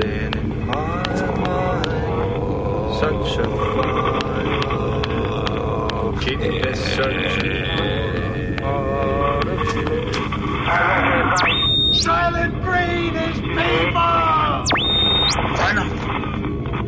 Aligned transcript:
been 0.00 0.32
in 0.38 0.66
my 0.66 1.02
mind, 1.38 1.86
such 2.98 3.38
a 3.38 3.46
fine. 3.74 4.60
Keep 6.20 6.40
it 6.40 6.76
searching 6.76 8.56
part 8.56 9.48
of 9.48 9.76
you. 9.76 10.12
Silent 11.94 12.54
breed 12.62 13.14
is 13.14 13.40
people! 13.40 14.64
Find 15.56 15.76
them. 15.78 15.90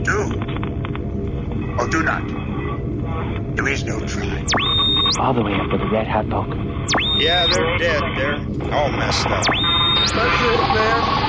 Do. 0.02 0.18
Or 1.78 1.86
do 1.88 2.02
not. 2.02 2.22
There 3.56 3.68
is 3.68 3.84
no 3.84 4.00
try. 4.06 4.44
All 5.18 5.34
the 5.34 5.42
way 5.42 5.54
up 5.54 5.70
to 5.70 5.78
the 5.78 5.86
red 5.90 6.06
hot 6.06 6.28
poker. 6.30 6.56
Yeah, 7.18 7.46
they're 7.46 7.78
dead. 7.78 8.02
They're 8.16 8.74
all 8.74 8.90
messed 8.90 9.26
up. 9.26 9.71
That's 10.10 10.42
it, 10.42 10.58
man. 10.74 11.21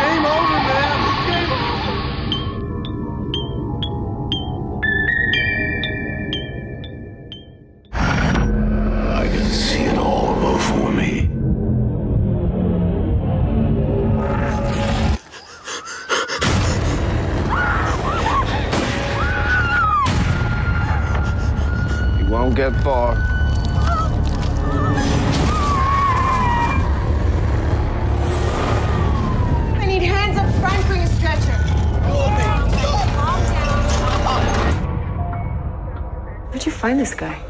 Find 36.94 37.00
this 37.00 37.16
guy? 37.16 37.42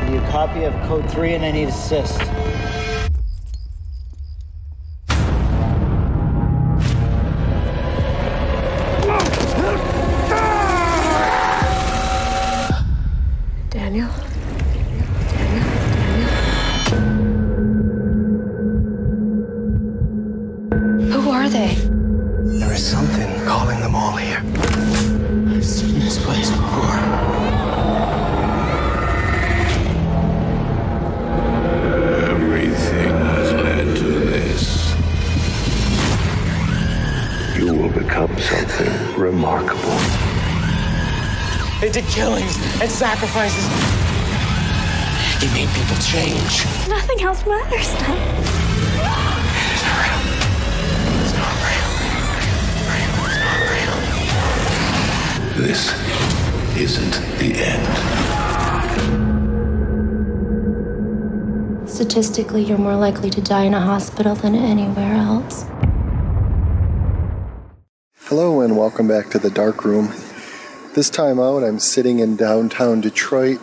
Give 0.00 0.14
you 0.14 0.20
a 0.20 0.30
copy 0.30 0.62
of 0.62 0.72
code 0.86 1.10
3 1.10 1.34
and 1.34 1.44
I 1.44 1.50
need 1.50 1.68
assist. 1.68 2.20
Remarkable. 39.48 39.96
They 41.80 41.90
did 41.90 42.04
killings 42.06 42.56
and 42.80 42.90
sacrifices. 42.90 43.64
It 45.42 45.52
made 45.54 45.68
people 45.74 45.96
change. 46.02 46.66
Nothing 46.88 47.22
else 47.22 47.46
matters 47.46 47.94
now. 47.94 48.16
This 55.56 55.92
isn't 56.76 57.14
the 57.38 57.54
end. 57.64 57.88
Statistically, 61.88 62.62
you're 62.62 62.78
more 62.78 62.96
likely 62.96 63.30
to 63.30 63.40
die 63.40 63.64
in 63.64 63.74
a 63.74 63.80
hospital 63.80 64.34
than 64.34 64.54
anywhere 64.54 65.14
else. 65.14 65.64
Hello 68.28 68.60
and 68.60 68.76
welcome 68.76 69.08
back 69.08 69.30
to 69.30 69.38
the 69.38 69.48
dark 69.48 69.86
room. 69.86 70.12
This 70.94 71.08
time 71.08 71.40
out, 71.40 71.64
I'm 71.64 71.78
sitting 71.78 72.18
in 72.18 72.36
downtown 72.36 73.00
Detroit. 73.00 73.58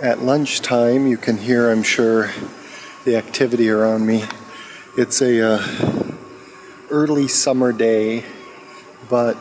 At 0.00 0.20
lunchtime, 0.20 1.06
you 1.06 1.18
can 1.18 1.36
hear, 1.36 1.70
I'm 1.70 1.82
sure, 1.82 2.30
the 3.04 3.16
activity 3.16 3.68
around 3.68 4.06
me. 4.06 4.24
It's 4.96 5.20
a 5.20 5.46
uh, 5.46 6.16
early 6.88 7.28
summer 7.28 7.70
day, 7.70 8.24
but 9.10 9.36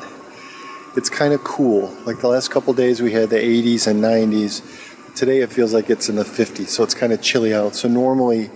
it's 0.97 1.09
kind 1.09 1.33
of 1.33 1.41
cool. 1.45 1.95
Like 2.05 2.19
the 2.19 2.27
last 2.27 2.51
couple 2.51 2.73
days, 2.73 3.01
we 3.01 3.13
had 3.13 3.29
the 3.29 3.37
80s 3.37 3.87
and 3.87 4.03
90s. 4.03 5.15
Today, 5.15 5.39
it 5.39 5.49
feels 5.49 5.73
like 5.73 5.89
it's 5.89 6.09
in 6.09 6.17
the 6.17 6.25
50s, 6.25 6.67
so 6.67 6.83
it's 6.83 6.93
kind 6.93 7.13
of 7.13 7.21
chilly 7.21 7.53
out. 7.53 7.73
So 7.73 7.87
normally, 7.87 8.51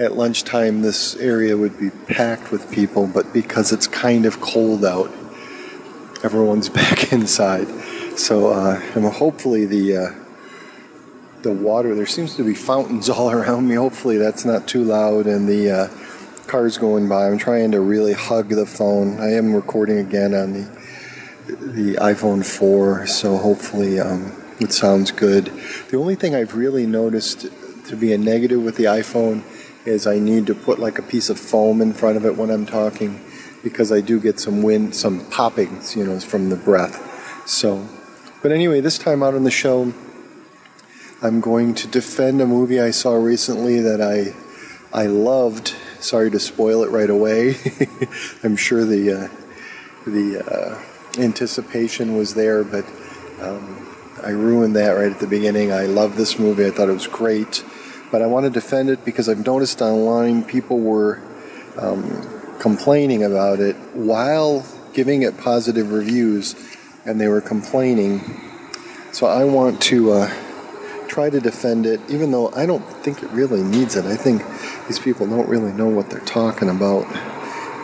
at 0.00 0.16
lunchtime, 0.16 0.80
this 0.80 1.14
area 1.16 1.56
would 1.56 1.78
be 1.78 1.90
packed 1.90 2.50
with 2.50 2.72
people, 2.72 3.06
but 3.06 3.34
because 3.34 3.70
it's 3.70 3.86
kind 3.86 4.24
of 4.24 4.40
cold 4.40 4.82
out, 4.82 5.12
everyone's 6.24 6.68
back 6.80 7.12
inside. 7.12 7.68
So, 8.18 8.48
uh, 8.48 8.80
hopefully 9.10 9.66
the 9.66 9.96
uh, 9.96 10.14
the 11.42 11.52
water. 11.52 11.94
There 11.94 12.06
seems 12.06 12.36
to 12.36 12.44
be 12.44 12.54
fountains 12.54 13.08
all 13.10 13.30
around 13.30 13.68
me. 13.68 13.74
Hopefully 13.74 14.16
that's 14.16 14.44
not 14.44 14.66
too 14.66 14.84
loud, 14.84 15.26
and 15.26 15.46
the 15.46 15.70
uh, 15.70 15.88
cars 16.46 16.78
going 16.78 17.08
by. 17.08 17.26
I'm 17.26 17.38
trying 17.38 17.72
to 17.72 17.80
really 17.80 18.14
hug 18.14 18.48
the 18.48 18.66
phone. 18.66 19.20
I 19.20 19.32
am 19.32 19.54
recording 19.54 19.98
again 19.98 20.34
on 20.34 20.52
the 20.54 20.80
the 21.46 21.94
iPhone 21.96 22.46
4, 22.46 23.08
so 23.08 23.36
hopefully 23.36 23.98
um, 23.98 24.32
it 24.60 24.72
sounds 24.72 25.10
good. 25.10 25.46
The 25.88 25.96
only 25.96 26.14
thing 26.14 26.34
I've 26.34 26.54
really 26.54 26.86
noticed 26.86 27.48
to 27.88 27.96
be 27.96 28.12
a 28.12 28.18
negative 28.18 28.62
with 28.62 28.76
the 28.76 28.84
iPhone 28.84 29.42
is 29.84 30.06
I 30.06 30.18
need 30.18 30.46
to 30.46 30.54
put 30.54 30.78
like 30.78 30.98
a 30.98 31.02
piece 31.02 31.30
of 31.30 31.38
foam 31.38 31.80
in 31.80 31.92
front 31.92 32.16
of 32.16 32.24
it 32.24 32.36
when 32.36 32.50
I'm 32.50 32.66
talking 32.66 33.24
because 33.62 33.92
I 33.92 34.00
do 34.00 34.20
get 34.20 34.40
some 34.40 34.62
wind, 34.62 34.94
some 34.94 35.20
poppings, 35.30 35.96
you 35.96 36.04
know, 36.04 36.18
from 36.20 36.50
the 36.50 36.56
breath. 36.56 37.48
So, 37.48 37.86
but 38.42 38.52
anyway, 38.52 38.80
this 38.80 38.98
time 38.98 39.22
out 39.22 39.34
on 39.34 39.44
the 39.44 39.50
show, 39.50 39.92
I'm 41.22 41.40
going 41.40 41.74
to 41.74 41.86
defend 41.86 42.40
a 42.40 42.46
movie 42.46 42.80
I 42.80 42.90
saw 42.90 43.14
recently 43.14 43.80
that 43.80 44.00
I 44.00 44.34
I 44.92 45.06
loved. 45.06 45.74
Sorry 46.00 46.30
to 46.30 46.40
spoil 46.40 46.82
it 46.82 46.90
right 46.90 47.10
away. 47.10 47.56
I'm 48.42 48.56
sure 48.56 48.84
the 48.84 49.12
uh, 49.12 49.28
the 50.06 50.40
uh, 50.40 51.20
anticipation 51.20 52.16
was 52.16 52.34
there, 52.34 52.64
but 52.64 52.86
um, 53.40 53.86
I 54.22 54.30
ruined 54.30 54.76
that 54.76 54.92
right 54.92 55.12
at 55.12 55.20
the 55.20 55.26
beginning. 55.26 55.72
I 55.72 55.84
love 55.84 56.16
this 56.16 56.38
movie. 56.38 56.66
I 56.66 56.70
thought 56.70 56.88
it 56.88 56.92
was 56.92 57.06
great, 57.06 57.64
but 58.10 58.22
I 58.22 58.26
want 58.26 58.44
to 58.44 58.50
defend 58.50 58.90
it 58.90 59.04
because 59.04 59.28
I've 59.28 59.44
noticed 59.46 59.80
online 59.80 60.44
people 60.44 60.80
were 60.80 61.20
um, 61.78 62.26
complaining 62.58 63.22
about 63.22 63.60
it 63.60 63.76
while 63.94 64.64
giving 64.92 65.22
it 65.22 65.38
positive 65.38 65.92
reviews, 65.92 66.54
and 67.04 67.20
they 67.20 67.28
were 67.28 67.40
complaining. 67.40 68.20
So 69.12 69.26
I 69.26 69.44
want 69.44 69.80
to 69.82 70.12
uh, 70.12 71.06
try 71.08 71.30
to 71.30 71.40
defend 71.40 71.86
it, 71.86 72.00
even 72.08 72.30
though 72.30 72.52
I 72.52 72.66
don't 72.66 72.84
think 73.02 73.22
it 73.22 73.30
really 73.30 73.62
needs 73.62 73.96
it. 73.96 74.04
I 74.04 74.16
think 74.16 74.42
these 74.86 74.98
people 74.98 75.26
don't 75.26 75.48
really 75.48 75.72
know 75.72 75.88
what 75.88 76.10
they're 76.10 76.20
talking 76.20 76.68
about 76.68 77.06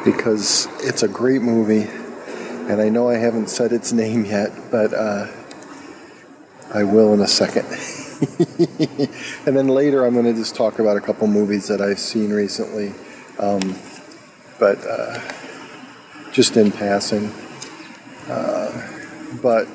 because 0.05 0.69
it's 0.81 1.03
a 1.03 1.09
great 1.09 1.43
movie, 1.43 1.89
and 2.71 2.81
I 2.81 2.89
know 2.89 3.09
I 3.09 3.17
haven't 3.17 3.49
said 3.49 3.73
its 3.73 3.93
name 3.93 4.25
yet, 4.25 4.53
but 4.71 4.93
uh, 4.93 5.27
I 6.73 6.85
will 6.85 7.15
in 7.15 7.21
a 7.21 7.29
second. 7.29 7.67
and 9.47 9.57
then 9.57 9.69
later, 9.69 10.05
I'm 10.05 10.15
going 10.15 10.25
to 10.27 10.33
just 10.33 10.55
talk 10.55 10.79
about 10.79 10.97
a 10.97 11.01
couple 11.01 11.27
movies 11.27 11.69
that 11.69 11.81
I've 11.81 11.99
seen 11.99 12.33
recently, 12.33 12.95
um, 13.39 13.77
but 14.59 14.79
uh, 14.87 15.21
just 16.33 16.57
in 16.57 16.73
passing. 16.73 17.31
Uh, 18.29 18.73
but 19.43 19.69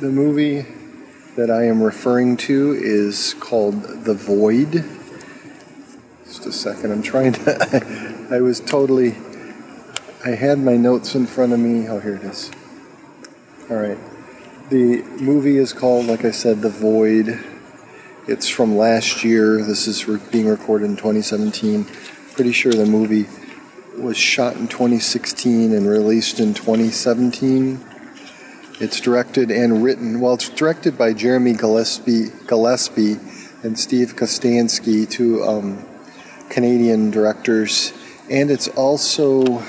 the 0.00 0.10
movie 0.10 0.64
that 1.36 1.50
I 1.50 1.64
am 1.64 1.82
referring 1.82 2.36
to 2.38 2.76
is 2.78 3.34
called 3.34 3.82
The 4.04 4.14
Void. 4.14 4.84
Just 6.24 6.46
a 6.46 6.52
second. 6.52 6.92
I'm 6.92 7.02
trying 7.02 7.32
to. 7.32 8.28
I 8.30 8.40
was 8.40 8.60
totally. 8.60 9.16
I 10.24 10.30
had 10.30 10.58
my 10.58 10.76
notes 10.76 11.14
in 11.14 11.26
front 11.26 11.52
of 11.52 11.58
me. 11.58 11.88
Oh, 11.88 11.98
here 11.98 12.16
it 12.16 12.22
is. 12.22 12.50
All 13.70 13.76
right. 13.76 13.98
The 14.70 15.02
movie 15.20 15.56
is 15.56 15.72
called, 15.72 16.06
like 16.06 16.24
I 16.24 16.30
said, 16.30 16.60
The 16.62 16.70
Void. 16.70 17.44
It's 18.28 18.46
from 18.46 18.76
last 18.76 19.24
year. 19.24 19.64
This 19.64 19.88
is 19.88 20.06
re- 20.06 20.20
being 20.30 20.48
recorded 20.48 20.84
in 20.84 20.96
2017. 20.96 21.86
Pretty 22.34 22.52
sure 22.52 22.70
the 22.70 22.84
movie 22.84 23.26
was 23.96 24.18
shot 24.18 24.56
in 24.56 24.68
2016 24.68 25.72
and 25.72 25.88
released 25.88 26.38
in 26.38 26.52
2017. 26.52 27.82
It's 28.80 29.00
directed 29.00 29.50
and 29.50 29.82
written. 29.82 30.20
Well, 30.20 30.34
it's 30.34 30.50
directed 30.50 30.98
by 30.98 31.14
Jeremy 31.14 31.54
Gillespie, 31.54 32.26
Gillespie 32.46 33.16
and 33.62 33.78
Steve 33.78 34.14
Kostanski, 34.14 35.08
two 35.08 35.42
um, 35.42 35.82
Canadian 36.50 37.10
directors, 37.10 37.94
and 38.30 38.50
it's 38.50 38.68
also 38.68 39.64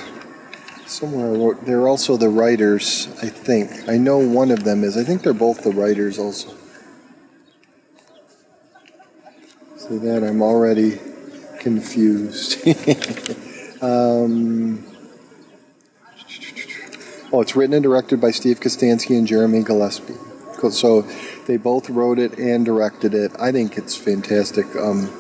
somewhere 0.86 1.28
I 1.28 1.38
wrote, 1.38 1.66
they're 1.66 1.88
also 1.88 2.18
the 2.18 2.28
writers. 2.28 3.08
I 3.24 3.30
think 3.30 3.88
I 3.88 3.98
know 3.98 4.18
one 4.18 4.52
of 4.52 4.66
them 4.66 4.84
is. 4.84 4.98
I 4.98 5.06
think 5.06 5.22
they're 5.22 5.32
both 5.32 5.64
the 5.64 5.72
writers 5.72 6.20
also. 6.20 6.59
See 9.90 9.98
that 9.98 10.24
I'm 10.24 10.44
already 10.44 11.00
confused. 11.62 12.60
um, 13.82 14.86
oh, 17.34 17.42
it's 17.42 17.56
written 17.56 17.74
and 17.74 17.82
directed 17.82 18.22
by 18.22 18.30
Steve 18.30 18.60
Kostanski 18.60 19.18
and 19.18 19.26
Jeremy 19.26 19.64
Gillespie. 19.64 20.14
Cool. 20.58 20.70
So 20.70 21.02
they 21.48 21.58
both 21.58 21.90
wrote 21.90 22.20
it 22.20 22.38
and 22.38 22.64
directed 22.64 23.16
it. 23.16 23.32
I 23.40 23.52
think 23.52 23.80
it's 23.80 23.96
fantastic. 23.96 24.68
Um, 24.76 25.12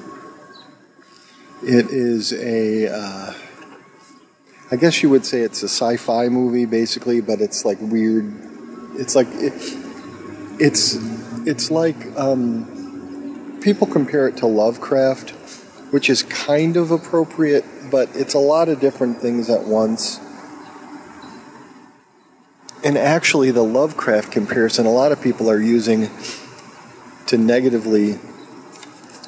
it 1.63 1.87
is 1.89 2.31
a, 2.31 2.93
uh, 2.93 3.33
I 4.71 4.75
guess 4.75 5.01
you 5.01 5.09
would 5.09 5.25
say 5.25 5.41
it's 5.41 5.63
a 5.63 5.67
sci-fi 5.67 6.29
movie 6.29 6.65
basically, 6.65 7.21
but 7.21 7.41
it's 7.41 7.65
like 7.65 7.79
weird. 7.81 8.31
It's 8.93 9.15
like 9.15 9.29
it, 9.31 9.53
it's 10.59 10.95
it's 11.47 11.71
like 11.71 11.97
um, 12.15 12.78
people 13.61 13.87
compare 13.87 14.27
it 14.27 14.37
to 14.37 14.47
Lovecraft, 14.47 15.31
which 15.91 16.09
is 16.09 16.23
kind 16.23 16.77
of 16.77 16.91
appropriate, 16.91 17.65
but 17.91 18.09
it's 18.15 18.33
a 18.33 18.39
lot 18.39 18.69
of 18.69 18.79
different 18.79 19.17
things 19.17 19.49
at 19.49 19.65
once. 19.65 20.19
And 22.83 22.97
actually, 22.97 23.51
the 23.51 23.63
Lovecraft 23.63 24.31
comparison, 24.31 24.85
a 24.85 24.91
lot 24.91 25.11
of 25.11 25.21
people 25.21 25.49
are 25.49 25.59
using 25.59 26.09
to 27.27 27.37
negatively 27.37 28.19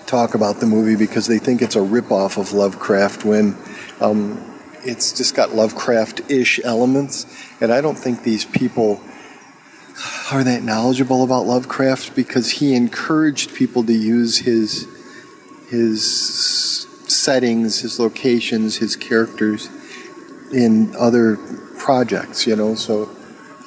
talk 0.05 0.35
about 0.35 0.59
the 0.59 0.65
movie 0.65 0.95
because 0.95 1.27
they 1.27 1.37
think 1.37 1.61
it's 1.61 1.75
a 1.75 1.79
ripoff 1.79 2.37
of 2.37 2.53
Lovecraft 2.53 3.25
when 3.25 3.57
um, 3.99 4.41
it's 4.83 5.13
just 5.13 5.35
got 5.35 5.53
Lovecraft-ish 5.53 6.61
elements. 6.63 7.25
And 7.59 7.71
I 7.71 7.81
don't 7.81 7.97
think 7.97 8.23
these 8.23 8.45
people 8.45 9.01
are 10.31 10.43
that 10.43 10.63
knowledgeable 10.63 11.23
about 11.23 11.45
Lovecraft 11.45 12.15
because 12.15 12.51
he 12.51 12.73
encouraged 12.73 13.53
people 13.53 13.83
to 13.83 13.93
use 13.93 14.39
his 14.39 14.87
his 15.69 16.87
settings, 17.07 17.79
his 17.79 17.99
locations, 17.99 18.77
his 18.77 18.95
characters 18.95 19.69
in 20.53 20.95
other 20.95 21.37
projects. 21.77 22.47
You 22.47 22.55
know, 22.55 22.75
so 22.75 23.09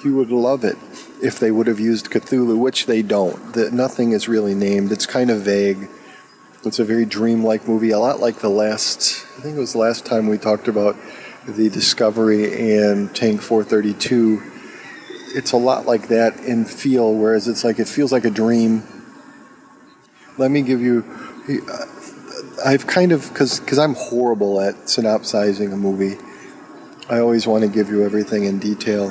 he 0.02 0.08
would 0.08 0.30
love 0.30 0.64
it 0.64 0.76
if 1.22 1.38
they 1.38 1.50
would 1.50 1.66
have 1.66 1.80
used 1.80 2.10
Cthulhu, 2.10 2.58
which 2.58 2.86
they 2.86 3.02
don't. 3.02 3.54
The, 3.54 3.70
nothing 3.70 4.12
is 4.12 4.28
really 4.28 4.54
named. 4.54 4.92
It's 4.92 5.06
kind 5.06 5.30
of 5.30 5.42
vague. 5.42 5.88
It's 6.64 6.78
a 6.78 6.84
very 6.84 7.04
dreamlike 7.04 7.68
movie, 7.68 7.90
a 7.90 7.98
lot 7.98 8.20
like 8.20 8.38
the 8.38 8.48
last. 8.48 9.26
I 9.36 9.42
think 9.42 9.56
it 9.56 9.60
was 9.60 9.72
the 9.72 9.78
last 9.78 10.06
time 10.06 10.28
we 10.28 10.38
talked 10.38 10.68
about 10.68 10.96
the 11.46 11.68
Discovery 11.68 12.78
and 12.78 13.14
Tank 13.14 13.42
432. 13.42 14.53
It's 15.34 15.50
a 15.50 15.56
lot 15.56 15.84
like 15.84 16.08
that 16.08 16.38
in 16.44 16.64
feel, 16.64 17.12
whereas 17.12 17.48
it's 17.48 17.64
like 17.64 17.80
it 17.80 17.88
feels 17.88 18.12
like 18.12 18.24
a 18.24 18.30
dream. 18.30 18.84
Let 20.38 20.50
me 20.52 20.62
give 20.62 20.80
you. 20.80 21.04
I've 22.64 22.86
kind 22.86 23.10
of 23.10 23.28
because 23.28 23.58
because 23.58 23.78
I'm 23.80 23.94
horrible 23.94 24.60
at 24.60 24.88
synopsizing 24.88 25.72
a 25.72 25.76
movie. 25.76 26.16
I 27.10 27.18
always 27.18 27.48
want 27.48 27.64
to 27.64 27.68
give 27.68 27.90
you 27.90 28.04
everything 28.04 28.44
in 28.44 28.60
detail. 28.60 29.10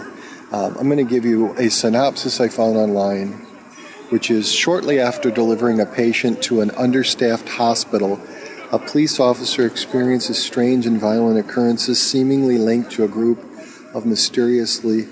Um, 0.54 0.78
I'm 0.78 0.86
going 0.88 0.98
to 0.98 1.04
give 1.04 1.25
you 1.25 1.54
a 1.58 1.70
synopsis 1.70 2.40
I 2.40 2.48
found 2.48 2.78
online, 2.78 3.31
which 4.10 4.31
is 4.31 4.52
shortly 4.52 5.00
after 5.00 5.30
delivering 5.30 5.80
a 5.80 5.86
patient 5.86 6.42
to 6.44 6.62
an 6.62 6.72
understaffed 6.72 7.50
hospital, 7.50 8.22
a 8.72 8.80
police 8.80 9.20
officer 9.20 9.66
experiences 9.66 10.42
strange 10.42 10.86
and 10.86 11.00
violent 11.02 11.38
occurrences 11.38 12.02
seemingly 12.02 12.58
linked 12.58 12.92
to 12.92 13.04
a 13.04 13.08
group 13.08 13.44
of 13.94 14.06
mysteriously 14.06 15.08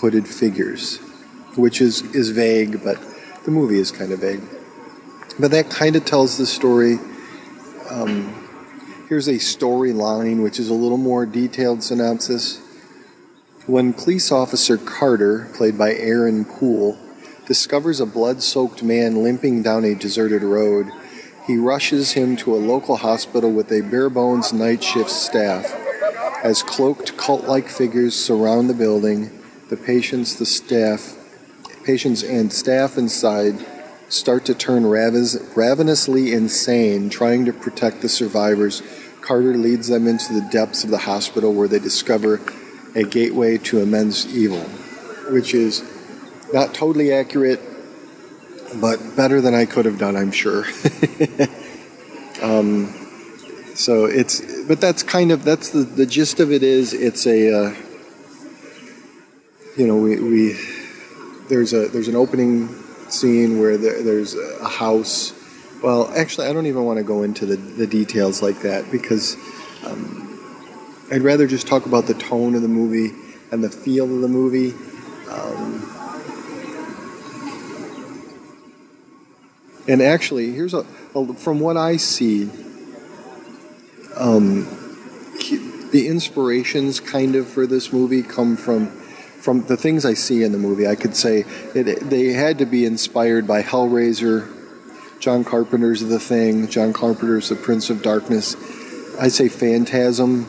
hooded 0.00 0.26
figures, 0.26 0.98
which 1.56 1.80
is, 1.80 2.02
is 2.14 2.30
vague, 2.30 2.82
but 2.82 2.98
the 3.44 3.50
movie 3.50 3.78
is 3.78 3.90
kind 3.90 4.12
of 4.12 4.20
vague. 4.20 4.42
But 5.38 5.50
that 5.52 5.70
kind 5.70 5.96
of 5.96 6.04
tells 6.04 6.38
the 6.38 6.46
story. 6.46 6.98
Um, 7.90 9.04
here's 9.08 9.28
a 9.28 9.34
storyline, 9.34 10.42
which 10.42 10.58
is 10.58 10.68
a 10.68 10.74
little 10.74 10.98
more 10.98 11.26
detailed 11.26 11.82
synopsis. 11.82 12.58
When 13.66 13.92
police 13.92 14.32
officer 14.32 14.76
Carter, 14.76 15.50
played 15.54 15.78
by 15.78 15.94
Aaron 15.94 16.44
Poole, 16.44 16.98
discovers 17.46 18.00
a 18.00 18.06
blood 18.06 18.42
soaked 18.42 18.82
man 18.82 19.22
limping 19.22 19.62
down 19.62 19.84
a 19.84 19.94
deserted 19.94 20.42
road, 20.42 20.90
he 21.46 21.56
rushes 21.56 22.12
him 22.12 22.36
to 22.36 22.54
a 22.54 22.58
local 22.58 22.96
hospital 22.96 23.50
with 23.50 23.72
a 23.72 23.80
bare 23.80 24.10
bones 24.10 24.52
night 24.52 24.84
shift 24.84 25.10
staff. 25.10 25.74
As 26.44 26.62
cloaked 26.62 27.16
cult 27.16 27.44
like 27.44 27.68
figures 27.68 28.14
surround 28.14 28.70
the 28.70 28.74
building, 28.74 29.30
the 29.70 29.76
patients, 29.76 30.34
the 30.34 30.44
staff, 30.44 31.16
patients 31.84 32.24
and 32.24 32.52
staff 32.52 32.98
inside 32.98 33.64
start 34.08 34.44
to 34.44 34.54
turn 34.54 34.84
ravenously 34.84 36.32
insane, 36.32 37.08
trying 37.08 37.44
to 37.44 37.52
protect 37.52 38.02
the 38.02 38.08
survivors. 38.08 38.82
Carter 39.20 39.56
leads 39.56 39.86
them 39.86 40.08
into 40.08 40.32
the 40.32 40.40
depths 40.50 40.82
of 40.82 40.90
the 40.90 40.98
hospital 40.98 41.54
where 41.54 41.68
they 41.68 41.78
discover 41.78 42.40
a 42.96 43.04
gateway 43.04 43.56
to 43.56 43.78
immense 43.78 44.26
evil, 44.26 44.62
which 45.30 45.54
is 45.54 45.84
not 46.52 46.74
totally 46.74 47.12
accurate, 47.12 47.60
but 48.80 48.98
better 49.16 49.40
than 49.40 49.54
I 49.54 49.66
could 49.66 49.84
have 49.84 49.98
done, 49.98 50.16
I'm 50.16 50.32
sure. 50.32 50.64
um, 52.42 52.92
so 53.76 54.06
it's, 54.06 54.64
but 54.64 54.80
that's 54.80 55.04
kind 55.04 55.30
of 55.30 55.44
that's 55.44 55.70
the 55.70 55.80
the 55.80 56.06
gist 56.06 56.40
of 56.40 56.50
it 56.50 56.64
is 56.64 56.92
it's 56.92 57.26
a, 57.26 57.54
uh, 57.54 57.74
you 59.76 59.86
know, 59.86 59.96
we, 59.96 60.20
we 60.20 60.58
there's 61.48 61.72
a 61.72 61.88
there's 61.88 62.08
an 62.08 62.16
opening 62.16 62.68
scene 63.08 63.58
where 63.58 63.76
there, 63.76 64.02
there's 64.02 64.34
a 64.34 64.68
house. 64.68 65.32
Well, 65.82 66.12
actually, 66.14 66.46
I 66.46 66.52
don't 66.52 66.66
even 66.66 66.84
want 66.84 66.98
to 66.98 67.04
go 67.04 67.22
into 67.22 67.46
the, 67.46 67.56
the 67.56 67.86
details 67.86 68.42
like 68.42 68.60
that 68.62 68.90
because. 68.90 69.36
Um, 69.84 70.30
I'd 71.12 71.22
rather 71.22 71.48
just 71.48 71.66
talk 71.66 71.86
about 71.86 72.06
the 72.06 72.14
tone 72.14 72.54
of 72.54 72.62
the 72.62 72.68
movie 72.68 73.12
and 73.50 73.64
the 73.64 73.70
feel 73.70 74.04
of 74.04 74.20
the 74.20 74.28
movie. 74.28 74.74
Um, 75.28 75.82
and 79.88 80.00
actually, 80.00 80.52
here's 80.52 80.72
a, 80.72 80.86
a, 81.16 81.34
from 81.34 81.58
what 81.58 81.76
I 81.76 81.96
see, 81.96 82.48
um, 84.16 84.68
the 85.90 86.06
inspirations 86.06 87.00
kind 87.00 87.34
of 87.34 87.48
for 87.48 87.66
this 87.66 87.92
movie 87.92 88.22
come 88.22 88.56
from 88.56 88.92
from 89.40 89.66
the 89.66 89.76
things 89.76 90.04
I 90.04 90.14
see 90.14 90.42
in 90.42 90.52
the 90.52 90.58
movie. 90.58 90.86
I 90.86 90.94
could 90.94 91.16
say 91.16 91.44
it, 91.74 92.10
they 92.10 92.32
had 92.32 92.58
to 92.58 92.66
be 92.66 92.84
inspired 92.84 93.46
by 93.46 93.62
Hellraiser, 93.62 94.48
John 95.18 95.44
Carpenter's 95.44 96.00
The 96.00 96.20
Thing, 96.20 96.68
John 96.68 96.92
Carpenter's 96.92 97.48
The 97.48 97.56
Prince 97.56 97.90
of 97.90 98.02
Darkness. 98.02 98.56
I'd 99.18 99.32
say 99.32 99.48
Phantasm, 99.48 100.46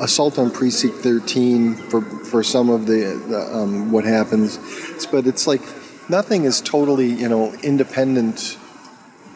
assault 0.00 0.38
on 0.38 0.50
precinct 0.50 0.98
13 0.98 1.74
for 1.74 2.02
for 2.02 2.42
some 2.42 2.70
of 2.70 2.86
the, 2.86 3.22
the 3.28 3.56
um, 3.56 3.92
what 3.92 4.04
happens 4.04 4.58
but 5.06 5.26
it's 5.26 5.46
like 5.46 5.60
nothing 6.08 6.44
is 6.44 6.60
totally 6.60 7.08
you 7.08 7.28
know 7.28 7.52
independent 7.62 8.58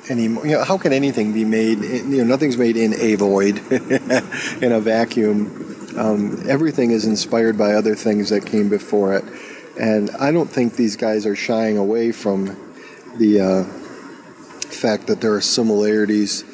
anymore 0.08 0.46
you 0.46 0.52
know 0.52 0.64
how 0.64 0.78
can 0.78 0.92
anything 0.92 1.32
be 1.32 1.44
made 1.44 1.78
you 1.80 2.18
know 2.18 2.24
nothing's 2.24 2.56
made 2.56 2.76
in 2.76 2.94
a 2.94 3.14
void 3.16 3.58
in 4.62 4.72
a 4.72 4.80
vacuum 4.80 5.75
um, 5.96 6.42
everything 6.48 6.90
is 6.90 7.04
inspired 7.04 7.56
by 7.56 7.72
other 7.72 7.94
things 7.94 8.30
that 8.30 8.44
came 8.46 8.68
before 8.68 9.14
it 9.14 9.24
and 9.78 10.10
i 10.18 10.30
don't 10.30 10.48
think 10.48 10.74
these 10.74 10.96
guys 10.96 11.26
are 11.26 11.36
shying 11.36 11.76
away 11.76 12.12
from 12.12 12.46
the 13.18 13.40
uh, 13.40 13.64
fact 14.68 15.06
that 15.06 15.20
there 15.20 15.34
are 15.34 15.40
similarities 15.40 16.44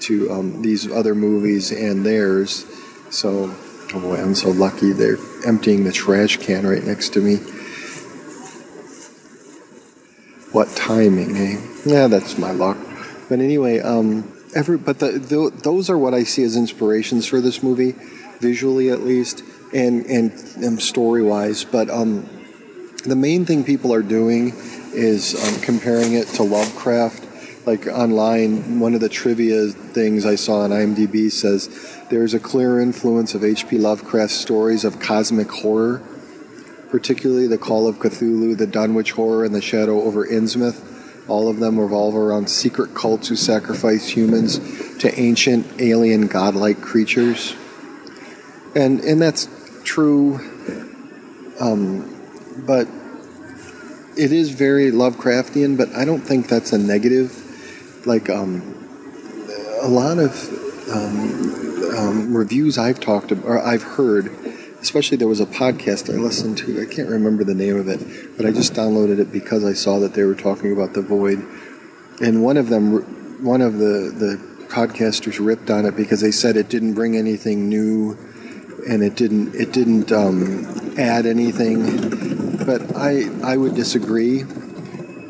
to 0.00 0.30
um, 0.30 0.62
these 0.62 0.90
other 0.90 1.14
movies 1.14 1.72
and 1.72 2.04
theirs 2.04 2.64
so, 3.10 3.54
oh 3.94 4.00
boy, 4.00 4.16
I'm 4.16 4.34
so 4.34 4.50
lucky 4.50 4.92
they're 4.92 5.18
emptying 5.46 5.84
the 5.84 5.92
trash 5.92 6.36
can 6.38 6.66
right 6.66 6.82
next 6.82 7.12
to 7.14 7.20
me. 7.20 7.36
What 10.52 10.68
timing, 10.76 11.36
eh? 11.36 11.60
Yeah, 11.84 12.06
that's 12.08 12.36
my 12.36 12.50
luck. 12.50 12.78
But 13.28 13.40
anyway, 13.40 13.80
um, 13.80 14.32
every 14.54 14.76
but 14.76 14.98
the, 14.98 15.12
the, 15.12 15.50
those 15.62 15.88
are 15.88 15.98
what 15.98 16.14
I 16.14 16.24
see 16.24 16.42
as 16.42 16.56
inspirations 16.56 17.26
for 17.26 17.40
this 17.40 17.62
movie, 17.62 17.94
visually 18.40 18.90
at 18.90 19.00
least, 19.00 19.42
and 19.72 20.06
and, 20.06 20.32
and 20.56 20.80
story 20.80 21.22
wise. 21.22 21.64
But 21.64 21.90
um, 21.90 22.28
the 23.04 23.16
main 23.16 23.44
thing 23.44 23.64
people 23.64 23.94
are 23.94 24.02
doing 24.02 24.52
is 24.92 25.34
um, 25.34 25.60
comparing 25.60 26.14
it 26.14 26.26
to 26.28 26.42
Lovecraft. 26.42 27.24
Like 27.66 27.86
online, 27.88 28.78
one 28.78 28.94
of 28.94 29.00
the 29.00 29.08
trivia 29.08 29.68
things 29.68 30.24
I 30.24 30.36
saw 30.36 30.60
on 30.60 30.70
IMDb 30.70 31.30
says 31.32 31.68
there's 32.10 32.32
a 32.32 32.38
clear 32.38 32.80
influence 32.80 33.34
of 33.34 33.42
H.P. 33.42 33.78
Lovecraft's 33.78 34.36
stories 34.36 34.84
of 34.84 35.00
cosmic 35.00 35.50
horror, 35.50 36.00
particularly 36.90 37.48
the 37.48 37.58
Call 37.58 37.88
of 37.88 37.96
Cthulhu, 37.96 38.56
the 38.56 38.68
Dunwich 38.68 39.12
Horror, 39.12 39.44
and 39.44 39.52
the 39.52 39.60
Shadow 39.60 40.02
over 40.02 40.24
Innsmouth. 40.24 40.94
All 41.28 41.48
of 41.48 41.58
them 41.58 41.80
revolve 41.80 42.14
around 42.14 42.48
secret 42.48 42.94
cults 42.94 43.28
who 43.28 43.36
sacrifice 43.36 44.08
humans 44.08 44.58
to 44.98 45.12
ancient 45.18 45.80
alien 45.80 46.28
godlike 46.28 46.80
creatures. 46.80 47.56
And 48.76 49.00
and 49.00 49.20
that's 49.20 49.48
true. 49.84 50.38
Um, 51.58 52.12
but 52.66 52.86
it 54.18 54.32
is 54.32 54.50
very 54.50 54.90
Lovecraftian, 54.90 55.78
but 55.78 55.94
I 55.94 56.04
don't 56.04 56.20
think 56.20 56.48
that's 56.48 56.72
a 56.72 56.78
negative. 56.78 57.42
Like 58.06 58.28
um, 58.28 58.60
a 59.82 59.88
lot 59.88 60.18
of 60.18 60.90
um, 60.92 61.96
um, 61.96 62.36
reviews 62.36 62.76
I've 62.76 63.00
talked 63.00 63.32
about, 63.32 63.46
or 63.46 63.58
I've 63.58 63.82
heard, 63.82 64.26
especially 64.80 65.16
there 65.16 65.26
was 65.26 65.40
a 65.40 65.46
podcast 65.46 66.12
I 66.12 66.18
listened 66.18 66.58
to. 66.58 66.82
I 66.82 66.92
can't 66.92 67.08
remember 67.08 67.44
the 67.44 67.54
name 67.54 67.76
of 67.76 67.88
it, 67.88 68.36
but 68.36 68.46
I 68.46 68.52
just 68.52 68.74
downloaded 68.74 69.18
it 69.18 69.32
because 69.32 69.64
I 69.64 69.72
saw 69.72 69.98
that 70.00 70.14
they 70.14 70.24
were 70.24 70.34
talking 70.34 70.72
about 70.72 70.92
the 70.92 71.02
void, 71.02 71.44
and 72.20 72.44
one 72.44 72.58
of 72.58 72.68
them, 72.68 73.42
one 73.42 73.62
of 73.62 73.78
the 73.78 74.12
the 74.14 74.56
podcasters 74.68 75.44
ripped 75.44 75.70
on 75.70 75.86
it 75.86 75.96
because 75.96 76.20
they 76.20 76.30
said 76.30 76.56
it 76.56 76.68
didn't 76.68 76.94
bring 76.94 77.16
anything 77.16 77.68
new, 77.68 78.18
and 78.88 79.02
it 79.02 79.16
didn't 79.16 79.54
it 79.54 79.72
didn't 79.72 80.12
um, 80.12 80.94
add 80.98 81.26
anything. 81.26 82.64
But 82.64 82.96
I 82.96 83.28
I 83.42 83.56
would 83.56 83.74
disagree. 83.74 84.44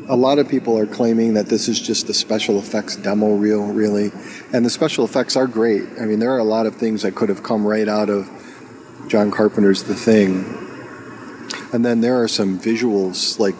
A 0.09 0.15
lot 0.15 0.39
of 0.39 0.47
people 0.47 0.77
are 0.77 0.87
claiming 0.87 1.33
that 1.33 1.47
this 1.47 1.67
is 1.67 1.79
just 1.79 2.07
a 2.09 2.13
special 2.13 2.59
effects 2.59 2.95
demo 2.95 3.35
reel, 3.35 3.65
really, 3.65 4.11
and 4.53 4.65
the 4.65 4.69
special 4.69 5.03
effects 5.03 5.35
are 5.35 5.47
great. 5.47 5.83
I 5.99 6.05
mean, 6.05 6.19
there 6.19 6.31
are 6.31 6.37
a 6.37 6.45
lot 6.45 6.65
of 6.65 6.75
things 6.75 7.01
that 7.01 7.13
could 7.15 7.29
have 7.29 7.43
come 7.43 7.67
right 7.67 7.87
out 7.87 8.09
of 8.09 8.29
John 9.07 9.31
Carpenter's 9.31 9.83
The 9.83 9.95
Thing. 9.95 10.63
And 11.73 11.85
then 11.85 11.99
there 11.99 12.21
are 12.21 12.27
some 12.27 12.59
visuals 12.59 13.39
like 13.39 13.55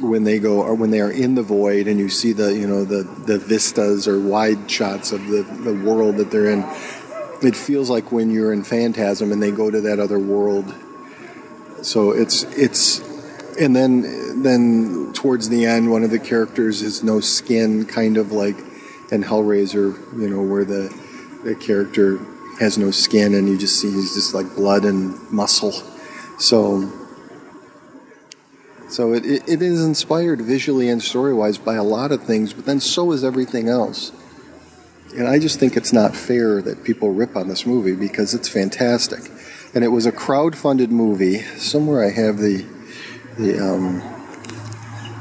when 0.00 0.24
they 0.24 0.38
go 0.38 0.62
or 0.62 0.74
when 0.74 0.90
they 0.90 1.00
are 1.00 1.10
in 1.10 1.34
the 1.34 1.42
void 1.42 1.86
and 1.86 1.98
you 1.98 2.08
see 2.08 2.32
the 2.32 2.54
you 2.54 2.66
know 2.66 2.84
the 2.84 3.02
the 3.26 3.38
vistas 3.38 4.08
or 4.08 4.18
wide 4.18 4.70
shots 4.70 5.12
of 5.12 5.26
the 5.28 5.42
the 5.42 5.74
world 5.74 6.16
that 6.16 6.30
they're 6.30 6.50
in. 6.50 6.62
It 7.44 7.56
feels 7.56 7.90
like 7.90 8.12
when 8.12 8.30
you're 8.30 8.52
in 8.52 8.62
Phantasm 8.62 9.32
and 9.32 9.42
they 9.42 9.50
go 9.50 9.70
to 9.70 9.80
that 9.82 9.98
other 9.98 10.18
world. 10.18 10.72
So 11.82 12.12
it's 12.12 12.44
it's 12.56 13.00
and 13.58 13.74
then 13.74 14.42
then 14.42 15.12
towards 15.14 15.48
the 15.48 15.66
end 15.66 15.90
one 15.90 16.04
of 16.04 16.10
the 16.10 16.18
characters 16.18 16.82
is 16.82 17.02
no 17.02 17.20
skin 17.20 17.84
kind 17.86 18.16
of 18.16 18.32
like 18.32 18.56
in 19.10 19.22
Hellraiser, 19.22 19.96
you 20.18 20.28
know, 20.28 20.42
where 20.42 20.64
the 20.64 20.88
the 21.44 21.54
character 21.54 22.18
has 22.60 22.78
no 22.78 22.90
skin 22.90 23.34
and 23.34 23.48
you 23.48 23.58
just 23.58 23.80
see 23.80 23.90
he's 23.90 24.14
just 24.14 24.34
like 24.34 24.54
blood 24.54 24.84
and 24.84 25.18
muscle. 25.30 25.72
So 26.38 26.90
so 28.88 29.14
it, 29.14 29.24
it, 29.24 29.62
is 29.62 29.82
inspired 29.82 30.42
visually 30.42 30.90
and 30.90 31.02
story 31.02 31.32
wise 31.32 31.56
by 31.56 31.76
a 31.76 31.82
lot 31.82 32.12
of 32.12 32.24
things, 32.24 32.52
but 32.52 32.66
then 32.66 32.78
so 32.78 33.12
is 33.12 33.24
everything 33.24 33.70
else. 33.70 34.12
And 35.16 35.28
I 35.28 35.38
just 35.38 35.60
think 35.60 35.76
it's 35.76 35.92
not 35.92 36.16
fair 36.16 36.62
that 36.62 36.84
people 36.84 37.10
rip 37.10 37.36
on 37.36 37.48
this 37.48 37.66
movie 37.66 37.94
because 37.94 38.32
it's 38.34 38.48
fantastic. 38.48 39.30
And 39.74 39.84
it 39.84 39.88
was 39.88 40.06
a 40.06 40.12
crowd-funded 40.12 40.90
movie. 40.90 41.40
Somewhere 41.56 42.04
I 42.04 42.10
have 42.10 42.38
the 42.38 42.66
the 43.38 43.58
um, 43.58 44.02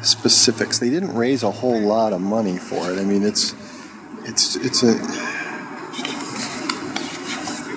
specifics. 0.02 0.80
They 0.80 0.90
didn't 0.90 1.16
raise 1.16 1.44
a 1.44 1.52
whole 1.52 1.80
lot 1.80 2.14
of 2.14 2.22
money 2.22 2.58
for 2.58 2.92
it. 2.92 3.00
I 3.00 3.04
mean, 3.04 3.24
it's 3.24 3.54
it's 4.26 4.56
it's 4.58 4.84
a 4.84 4.96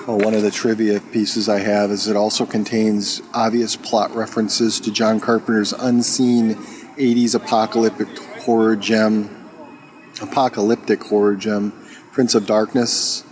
well, 0.07 0.19
one 0.19 0.35
of 0.35 0.43
the 0.43 0.51
trivia 0.51 0.99
pieces 0.99 1.49
I 1.49 1.59
have 1.59 1.89
is 1.89 2.07
it 2.07 2.15
also 2.15 2.45
contains 2.45 3.23
obvious 3.33 3.75
plot 3.75 4.15
references 4.15 4.79
to 4.81 4.91
John 4.91 5.19
Carpenter's 5.19 5.73
unseen 5.73 6.55
80s 6.95 7.33
apocalyptic 7.33 8.07
horror 8.43 8.75
gem, 8.75 9.49
apocalyptic 10.21 11.03
horror 11.03 11.35
gem, 11.35 11.73
Prince 12.15 12.33
of 12.33 12.45
Darkness. 12.45 13.25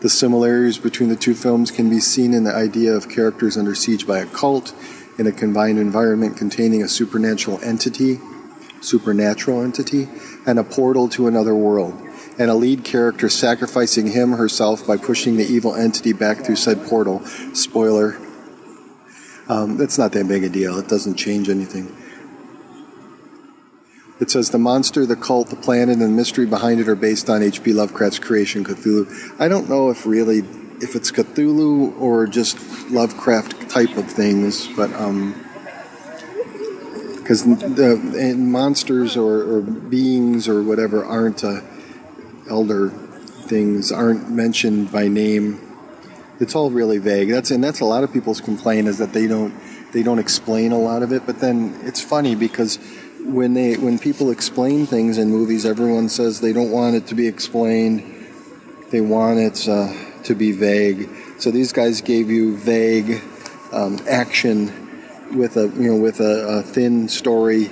The 0.00 0.08
similarities 0.08 0.78
between 0.78 1.10
the 1.10 1.14
two 1.14 1.34
films 1.34 1.70
can 1.70 1.90
be 1.90 2.00
seen 2.00 2.32
in 2.32 2.44
the 2.44 2.54
idea 2.54 2.94
of 2.94 3.10
characters 3.10 3.58
under 3.58 3.74
siege 3.74 4.06
by 4.06 4.20
a 4.20 4.24
cult 4.24 4.72
in 5.18 5.26
a 5.26 5.32
combined 5.32 5.78
environment 5.78 6.38
containing 6.38 6.82
a 6.82 6.88
supernatural 6.88 7.60
entity, 7.62 8.18
supernatural 8.80 9.60
entity, 9.60 10.08
and 10.46 10.58
a 10.58 10.64
portal 10.64 11.06
to 11.10 11.26
another 11.26 11.54
world 11.54 12.00
and 12.38 12.50
a 12.50 12.54
lead 12.54 12.82
character 12.82 13.28
sacrificing 13.28 14.06
him 14.06 14.32
herself 14.32 14.86
by 14.86 14.96
pushing 14.96 15.36
the 15.36 15.44
evil 15.44 15.74
entity 15.74 16.14
back 16.14 16.46
through 16.46 16.56
said 16.56 16.82
portal. 16.86 17.20
Spoiler. 17.52 18.16
Um, 19.50 19.76
that's 19.76 19.98
not 19.98 20.12
that 20.12 20.26
big 20.28 20.44
a 20.44 20.48
deal. 20.48 20.78
It 20.78 20.88
doesn't 20.88 21.16
change 21.16 21.50
anything. 21.50 21.94
It 24.24 24.30
says 24.30 24.48
the 24.48 24.58
monster, 24.58 25.04
the 25.04 25.16
cult, 25.16 25.50
the 25.50 25.56
planet, 25.56 25.90
and 25.90 26.00
the 26.00 26.08
mystery 26.08 26.46
behind 26.46 26.80
it 26.80 26.88
are 26.88 26.94
based 26.94 27.28
on 27.28 27.42
H.P. 27.42 27.74
Lovecraft's 27.74 28.18
creation, 28.18 28.64
Cthulhu. 28.64 29.38
I 29.38 29.48
don't 29.48 29.68
know 29.68 29.90
if 29.90 30.06
really 30.06 30.38
if 30.80 30.96
it's 30.96 31.12
Cthulhu 31.12 32.00
or 32.00 32.26
just 32.26 32.56
Lovecraft 32.88 33.68
type 33.68 33.94
of 33.98 34.10
things, 34.10 34.66
but 34.68 34.90
um, 34.94 35.34
because 37.18 37.44
the 37.44 38.34
monsters 38.38 39.14
or, 39.14 39.56
or, 39.56 39.60
beings 39.60 40.48
or 40.48 40.62
whatever 40.62 41.04
aren't 41.04 41.44
a 41.44 41.62
elder 42.48 42.88
things 42.88 43.92
aren't 43.92 44.30
mentioned 44.30 44.90
by 44.90 45.06
name. 45.06 45.60
It's 46.40 46.54
all 46.54 46.70
really 46.70 46.96
vague. 46.96 47.28
That's 47.28 47.50
and 47.50 47.62
that's 47.62 47.80
a 47.80 47.84
lot 47.84 48.04
of 48.04 48.10
people's 48.10 48.40
complaint 48.40 48.88
is 48.88 48.96
that 48.96 49.12
they 49.12 49.26
don't 49.26 49.52
they 49.92 50.02
don't 50.02 50.18
explain 50.18 50.72
a 50.72 50.78
lot 50.78 51.02
of 51.02 51.12
it. 51.12 51.26
But 51.26 51.40
then 51.40 51.78
it's 51.82 52.00
funny 52.00 52.34
because 52.34 52.78
when 53.24 53.54
they 53.54 53.76
when 53.76 53.98
people 53.98 54.30
explain 54.30 54.86
things 54.86 55.18
in 55.18 55.30
movies, 55.30 55.64
everyone 55.64 56.08
says 56.08 56.40
they 56.40 56.52
don't 56.52 56.70
want 56.70 56.94
it 56.94 57.06
to 57.08 57.14
be 57.14 57.26
explained. 57.26 58.02
They 58.90 59.00
want 59.00 59.38
it 59.38 59.68
uh, 59.68 59.92
to 60.24 60.34
be 60.34 60.52
vague. 60.52 61.08
So 61.38 61.50
these 61.50 61.72
guys 61.72 62.00
gave 62.00 62.30
you 62.30 62.56
vague 62.56 63.22
um, 63.72 63.98
action 64.08 64.66
with 65.36 65.56
a 65.56 65.68
you 65.68 65.90
know 65.90 65.96
with 65.96 66.20
a, 66.20 66.58
a 66.58 66.62
thin 66.62 67.08
story 67.08 67.70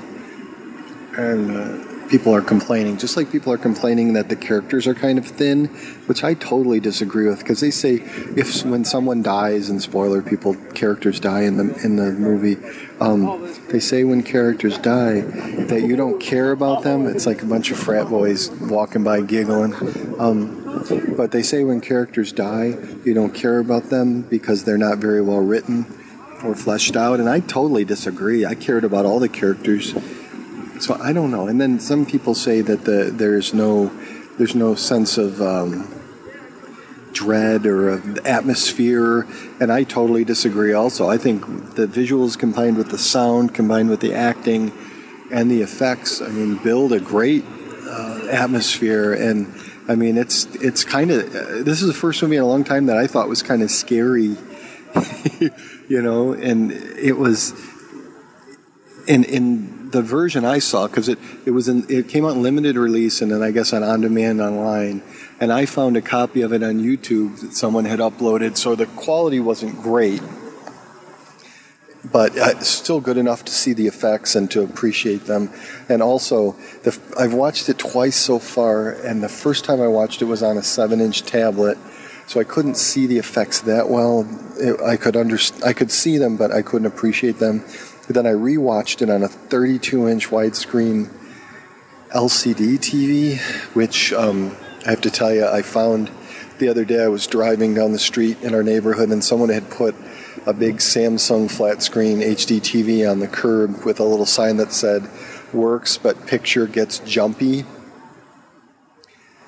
and. 1.16 1.56
Uh, 1.56 1.91
people 2.12 2.34
are 2.34 2.42
complaining, 2.42 2.98
just 2.98 3.16
like 3.16 3.32
people 3.32 3.50
are 3.50 3.58
complaining 3.58 4.12
that 4.12 4.28
the 4.28 4.36
characters 4.36 4.86
are 4.86 4.94
kind 4.94 5.18
of 5.18 5.26
thin, 5.26 5.64
which 6.06 6.22
I 6.22 6.34
totally 6.34 6.78
disagree 6.78 7.26
with 7.26 7.38
because 7.38 7.60
they 7.60 7.70
say 7.70 8.02
if 8.36 8.62
when 8.66 8.84
someone 8.84 9.22
dies, 9.22 9.70
and 9.70 9.80
spoiler, 9.80 10.20
people 10.20 10.54
characters 10.74 11.18
die 11.18 11.44
in 11.44 11.56
the 11.56 11.74
in 11.82 11.96
the 11.96 12.12
movie, 12.12 12.58
um, 13.00 13.50
they 13.70 13.80
say 13.80 14.04
when 14.04 14.22
characters 14.22 14.76
die 14.76 15.22
that 15.22 15.84
you 15.88 15.96
don't 15.96 16.20
care 16.20 16.52
about 16.52 16.82
them. 16.82 17.06
It's 17.06 17.24
like 17.24 17.40
a 17.40 17.46
bunch 17.46 17.70
of 17.70 17.78
frat 17.78 18.10
boys 18.10 18.50
walking 18.50 19.02
by 19.02 19.22
giggling. 19.22 19.72
Um, 20.20 20.84
but 21.16 21.30
they 21.30 21.42
say 21.42 21.64
when 21.64 21.80
characters 21.80 22.30
die, 22.30 22.76
you 23.06 23.14
don't 23.14 23.34
care 23.34 23.58
about 23.58 23.84
them 23.84 24.20
because 24.20 24.64
they're 24.64 24.76
not 24.76 24.98
very 24.98 25.22
well 25.22 25.40
written 25.40 25.86
or 26.44 26.54
fleshed 26.54 26.94
out. 26.94 27.20
And 27.20 27.28
I 27.28 27.40
totally 27.40 27.86
disagree. 27.86 28.44
I 28.44 28.54
cared 28.54 28.84
about 28.84 29.06
all 29.06 29.18
the 29.18 29.30
characters 29.30 29.94
so 30.82 30.98
I 31.00 31.12
don't 31.12 31.30
know. 31.30 31.46
And 31.46 31.60
then 31.60 31.78
some 31.78 32.04
people 32.04 32.34
say 32.34 32.60
that 32.60 32.84
the, 32.84 33.12
there's 33.12 33.54
no 33.54 33.92
there's 34.36 34.56
no 34.56 34.74
sense 34.74 35.16
of 35.16 35.40
um, 35.40 35.88
dread 37.12 37.66
or 37.66 37.90
of 37.90 38.26
atmosphere, 38.26 39.28
and 39.60 39.70
I 39.70 39.84
totally 39.84 40.24
disagree. 40.24 40.72
Also, 40.72 41.08
I 41.08 41.18
think 41.18 41.74
the 41.76 41.86
visuals 41.86 42.36
combined 42.36 42.78
with 42.78 42.90
the 42.90 42.98
sound, 42.98 43.54
combined 43.54 43.90
with 43.90 44.00
the 44.00 44.12
acting 44.12 44.72
and 45.30 45.48
the 45.48 45.62
effects, 45.62 46.20
I 46.20 46.30
mean, 46.30 46.56
build 46.56 46.92
a 46.92 46.98
great 46.98 47.44
uh, 47.86 48.26
atmosphere. 48.28 49.12
And 49.12 49.54
I 49.88 49.94
mean, 49.94 50.18
it's 50.18 50.46
it's 50.56 50.82
kind 50.82 51.12
of 51.12 51.32
uh, 51.32 51.62
this 51.62 51.80
is 51.80 51.86
the 51.86 51.94
first 51.94 52.20
movie 52.24 52.38
in 52.38 52.42
a 52.42 52.46
long 52.46 52.64
time 52.64 52.86
that 52.86 52.96
I 52.96 53.06
thought 53.06 53.28
was 53.28 53.44
kind 53.44 53.62
of 53.62 53.70
scary, 53.70 54.36
you 55.88 56.02
know, 56.02 56.32
and 56.32 56.72
it 56.72 57.16
was 57.18 57.52
in 59.06 59.22
in 59.22 59.81
the 59.92 60.02
version 60.02 60.44
I 60.44 60.58
saw 60.58 60.86
because 60.88 61.08
it 61.08 61.18
it 61.46 61.52
was 61.52 61.68
in 61.68 61.86
it 61.88 62.08
came 62.08 62.24
out 62.24 62.32
in 62.36 62.42
limited 62.42 62.76
release 62.76 63.22
and 63.22 63.30
then 63.30 63.42
I 63.42 63.50
guess 63.52 63.72
on 63.72 63.82
on 63.82 64.00
demand 64.00 64.40
online, 64.40 65.02
and 65.40 65.52
I 65.52 65.66
found 65.66 65.96
a 65.96 66.02
copy 66.02 66.42
of 66.42 66.52
it 66.52 66.62
on 66.62 66.80
YouTube 66.80 67.40
that 67.40 67.54
someone 67.54 67.84
had 67.84 68.00
uploaded, 68.00 68.56
so 68.56 68.74
the 68.74 68.86
quality 68.86 69.40
wasn't 69.40 69.80
great. 69.82 70.22
but 72.10 72.36
uh, 72.36 72.58
still 72.60 73.00
good 73.00 73.16
enough 73.16 73.44
to 73.44 73.52
see 73.52 73.72
the 73.72 73.86
effects 73.86 74.34
and 74.34 74.50
to 74.50 74.62
appreciate 74.62 75.26
them. 75.26 75.50
And 75.88 76.02
also, 76.02 76.52
the, 76.82 76.98
I've 77.18 77.34
watched 77.34 77.68
it 77.68 77.78
twice 77.78 78.16
so 78.16 78.38
far, 78.38 78.90
and 78.90 79.22
the 79.22 79.28
first 79.28 79.64
time 79.64 79.80
I 79.80 79.86
watched 79.86 80.22
it 80.22 80.26
was 80.26 80.42
on 80.42 80.56
a 80.56 80.62
seven-inch 80.62 81.22
tablet, 81.22 81.78
so 82.26 82.40
I 82.40 82.44
couldn't 82.44 82.76
see 82.76 83.06
the 83.06 83.18
effects 83.18 83.60
that 83.60 83.88
well. 83.88 84.26
It, 84.58 84.80
I 84.80 84.96
could 84.96 85.16
under, 85.16 85.38
I 85.64 85.72
could 85.72 85.90
see 85.90 86.18
them, 86.18 86.36
but 86.36 86.50
I 86.50 86.62
couldn't 86.62 86.86
appreciate 86.86 87.38
them. 87.38 87.64
But 88.06 88.14
then 88.16 88.26
I 88.26 88.32
rewatched 88.32 89.02
it 89.02 89.10
on 89.10 89.22
a 89.22 89.28
32-inch 89.28 90.28
widescreen 90.28 91.10
LCD 92.10 92.78
TV, 92.78 93.38
which 93.74 94.12
um, 94.12 94.56
I 94.86 94.90
have 94.90 95.00
to 95.02 95.10
tell 95.10 95.32
you, 95.32 95.46
I 95.46 95.62
found 95.62 96.10
the 96.58 96.68
other 96.68 96.84
day. 96.84 97.02
I 97.02 97.08
was 97.08 97.26
driving 97.26 97.74
down 97.74 97.92
the 97.92 97.98
street 97.98 98.42
in 98.42 98.54
our 98.54 98.62
neighborhood, 98.62 99.10
and 99.10 99.22
someone 99.24 99.48
had 99.48 99.70
put 99.70 99.94
a 100.46 100.52
big 100.52 100.78
Samsung 100.78 101.50
flat 101.50 101.82
screen 101.82 102.18
HD 102.18 102.60
TV 102.60 103.08
on 103.08 103.20
the 103.20 103.28
curb 103.28 103.84
with 103.84 104.00
a 104.00 104.04
little 104.04 104.26
sign 104.26 104.56
that 104.56 104.72
said 104.72 105.08
works 105.52 105.98
but 105.98 106.26
picture 106.26 106.66
gets 106.66 106.98
jumpy. 107.00 107.64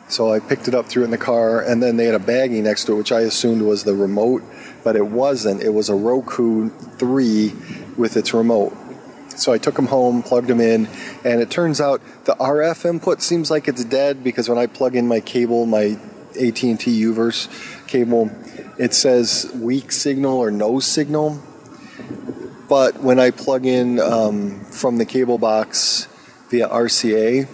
So 0.09 0.33
I 0.33 0.39
picked 0.39 0.69
it 0.69 0.75
up, 0.75 0.87
threw 0.87 1.03
it 1.03 1.07
in 1.07 1.11
the 1.11 1.19
car, 1.19 1.61
and 1.61 1.83
then 1.83 1.97
they 1.97 2.05
had 2.05 2.15
a 2.15 2.19
baggie 2.19 2.63
next 2.63 2.85
to 2.85 2.93
it, 2.93 2.97
which 2.97 3.13
I 3.13 3.21
assumed 3.21 3.63
was 3.63 3.85
the 3.85 3.95
remote, 3.95 4.43
but 4.83 4.97
it 4.97 5.07
wasn't. 5.07 5.63
It 5.63 5.71
was 5.71 5.89
a 5.89 5.95
Roku 5.95 6.69
3 6.69 7.53
with 7.97 8.17
its 8.17 8.35
remote. 8.35 8.77
So 9.37 9.53
I 9.53 9.59
took 9.59 9.75
them 9.75 9.87
home, 9.87 10.23
plugged 10.23 10.49
them 10.49 10.61
in, 10.61 10.89
and 11.25 11.41
it 11.41 11.51
turns 11.51 11.81
out 11.81 12.01
the 12.25 12.35
RF 12.37 12.85
input 12.89 13.23
seems 13.23 13.51
like 13.51 13.67
it's 13.67 13.85
dead 13.85 14.23
because 14.23 14.49
when 14.49 14.59
I 14.59 14.67
plug 14.67 14.95
in 14.95 15.09
my 15.09 15.21
cable, 15.21 15.67
my 15.67 15.99
AT&T 16.37 16.77
UVerse 16.77 17.87
cable, 17.89 18.31
it 18.79 18.95
says 18.95 19.51
weak 19.55 19.91
signal 19.91 20.39
or 20.39 20.51
no 20.51 20.81
signal. 20.81 21.43
But 22.69 23.01
when 23.01 23.19
I 23.19 23.31
plug 23.31 23.67
in 23.67 24.01
um, 24.01 24.65
from 24.67 24.99
the 24.99 25.05
cable 25.05 25.39
box 25.39 26.07
via 26.51 26.69
RCA, 26.69 27.49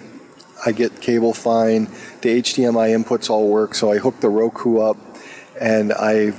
I 0.65 0.73
get 0.73 1.01
cable 1.01 1.33
fine. 1.33 1.87
The 2.21 2.43
HDMI 2.43 2.95
inputs 2.97 3.31
all 3.31 3.49
work, 3.49 3.75
so 3.75 3.91
I 3.91 3.99
hook 3.99 4.21
the 4.21 4.29
Roku 4.29 4.79
up 4.79 4.97
and 5.61 5.93
I 5.93 6.33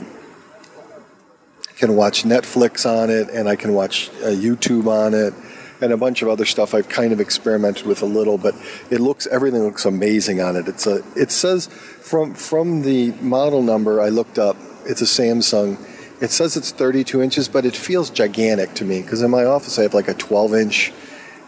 can 1.76 1.96
watch 1.96 2.24
Netflix 2.24 2.86
on 2.86 3.10
it 3.10 3.30
and 3.30 3.50
I 3.50 3.56
can 3.56 3.74
watch 3.74 4.10
uh, 4.22 4.30
YouTube 4.30 4.88
on 4.88 5.14
it 5.14 5.34
and 5.82 5.92
a 5.92 5.98
bunch 5.98 6.22
of 6.22 6.30
other 6.30 6.46
stuff 6.46 6.76
I've 6.76 6.90
kind 6.90 7.12
of 7.12 7.20
experimented 7.20 7.88
with 7.88 8.04
a 8.04 8.06
little, 8.06 8.38
but 8.38 8.54
it 8.92 9.02
looks 9.02 9.26
everything 9.28 9.64
looks 9.64 9.86
amazing 9.86 10.40
on 10.40 10.56
it. 10.56 10.68
It's 10.68 10.86
a 10.86 11.04
it 11.16 11.32
says 11.32 11.68
from 11.68 12.36
from 12.36 12.84
the 12.84 13.12
model 13.14 13.64
number 13.64 14.00
I 14.00 14.10
looked 14.10 14.38
up, 14.38 14.58
it's 14.86 15.02
a 15.02 15.06
Samsung. 15.06 15.80
It 16.22 16.30
says 16.30 16.56
it's 16.56 16.70
32 16.72 17.20
inches, 17.24 17.48
but 17.48 17.66
it 17.66 17.76
feels 17.76 18.12
gigantic 18.12 18.76
to 18.76 18.86
me 18.86 19.02
because 19.02 19.24
in 19.24 19.32
my 19.32 19.44
office 19.44 19.80
I 19.80 19.82
have 19.82 19.96
like 19.96 20.08
a 20.08 20.14
12 20.14 20.54
inch, 20.54 20.94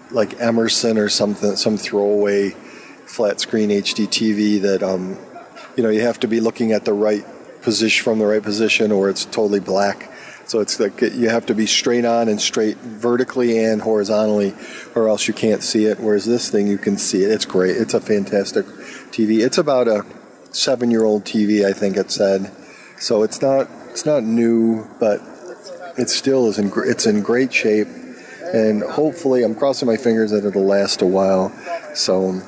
like 0.09 0.39
Emerson 0.41 0.97
or 0.97 1.09
something, 1.09 1.55
some 1.55 1.77
throwaway 1.77 2.55
flat 3.13 3.39
screen 3.39 3.69
HD 3.69 4.07
TV 4.07 4.59
that 4.59 4.81
um, 4.81 5.19
you 5.77 5.83
know 5.83 5.89
you 5.89 6.01
have 6.01 6.19
to 6.21 6.27
be 6.27 6.39
looking 6.39 6.71
at 6.71 6.83
the 6.83 6.93
right 6.93 7.23
position 7.61 8.03
from 8.03 8.17
the 8.17 8.25
right 8.25 8.41
position 8.41 8.91
or 8.91 9.07
it's 9.07 9.23
totally 9.25 9.59
black. 9.59 10.09
So 10.45 10.59
it's 10.59 10.79
like 10.79 10.99
you 10.99 11.29
have 11.29 11.45
to 11.45 11.55
be 11.55 11.67
straight 11.67 12.05
on 12.05 12.27
and 12.27 12.41
straight 12.41 12.77
vertically 12.77 13.63
and 13.63 13.81
horizontally, 13.81 14.53
or 14.95 15.07
else 15.07 15.27
you 15.27 15.33
can't 15.33 15.63
see 15.63 15.85
it. 15.85 15.99
Whereas 15.99 16.25
this 16.25 16.49
thing, 16.49 16.67
you 16.67 16.77
can 16.77 16.97
see 16.97 17.23
it. 17.23 17.31
It's 17.31 17.45
great. 17.45 17.77
It's 17.77 17.93
a 17.93 18.01
fantastic 18.01 18.65
TV. 19.13 19.45
It's 19.45 19.57
about 19.57 19.87
a 19.87 20.05
seven-year-old 20.51 21.23
TV, 21.23 21.65
I 21.65 21.71
think 21.71 21.95
it 21.95 22.11
said. 22.11 22.51
So 22.97 23.23
it's 23.23 23.41
not 23.41 23.69
it's 23.91 24.05
not 24.07 24.23
new, 24.23 24.87
but 24.99 25.21
it 25.97 26.09
still 26.09 26.47
is 26.49 26.57
in 26.57 26.71
it's 26.77 27.05
in 27.05 27.21
great 27.21 27.53
shape, 27.53 27.87
and 28.53 28.81
hopefully, 28.81 29.43
I'm 29.43 29.53
crossing 29.53 29.87
my 29.87 29.97
fingers 29.97 30.31
that 30.31 30.45
it'll 30.45 30.65
last 30.65 31.03
a 31.03 31.05
while. 31.05 31.53
So 31.93 32.41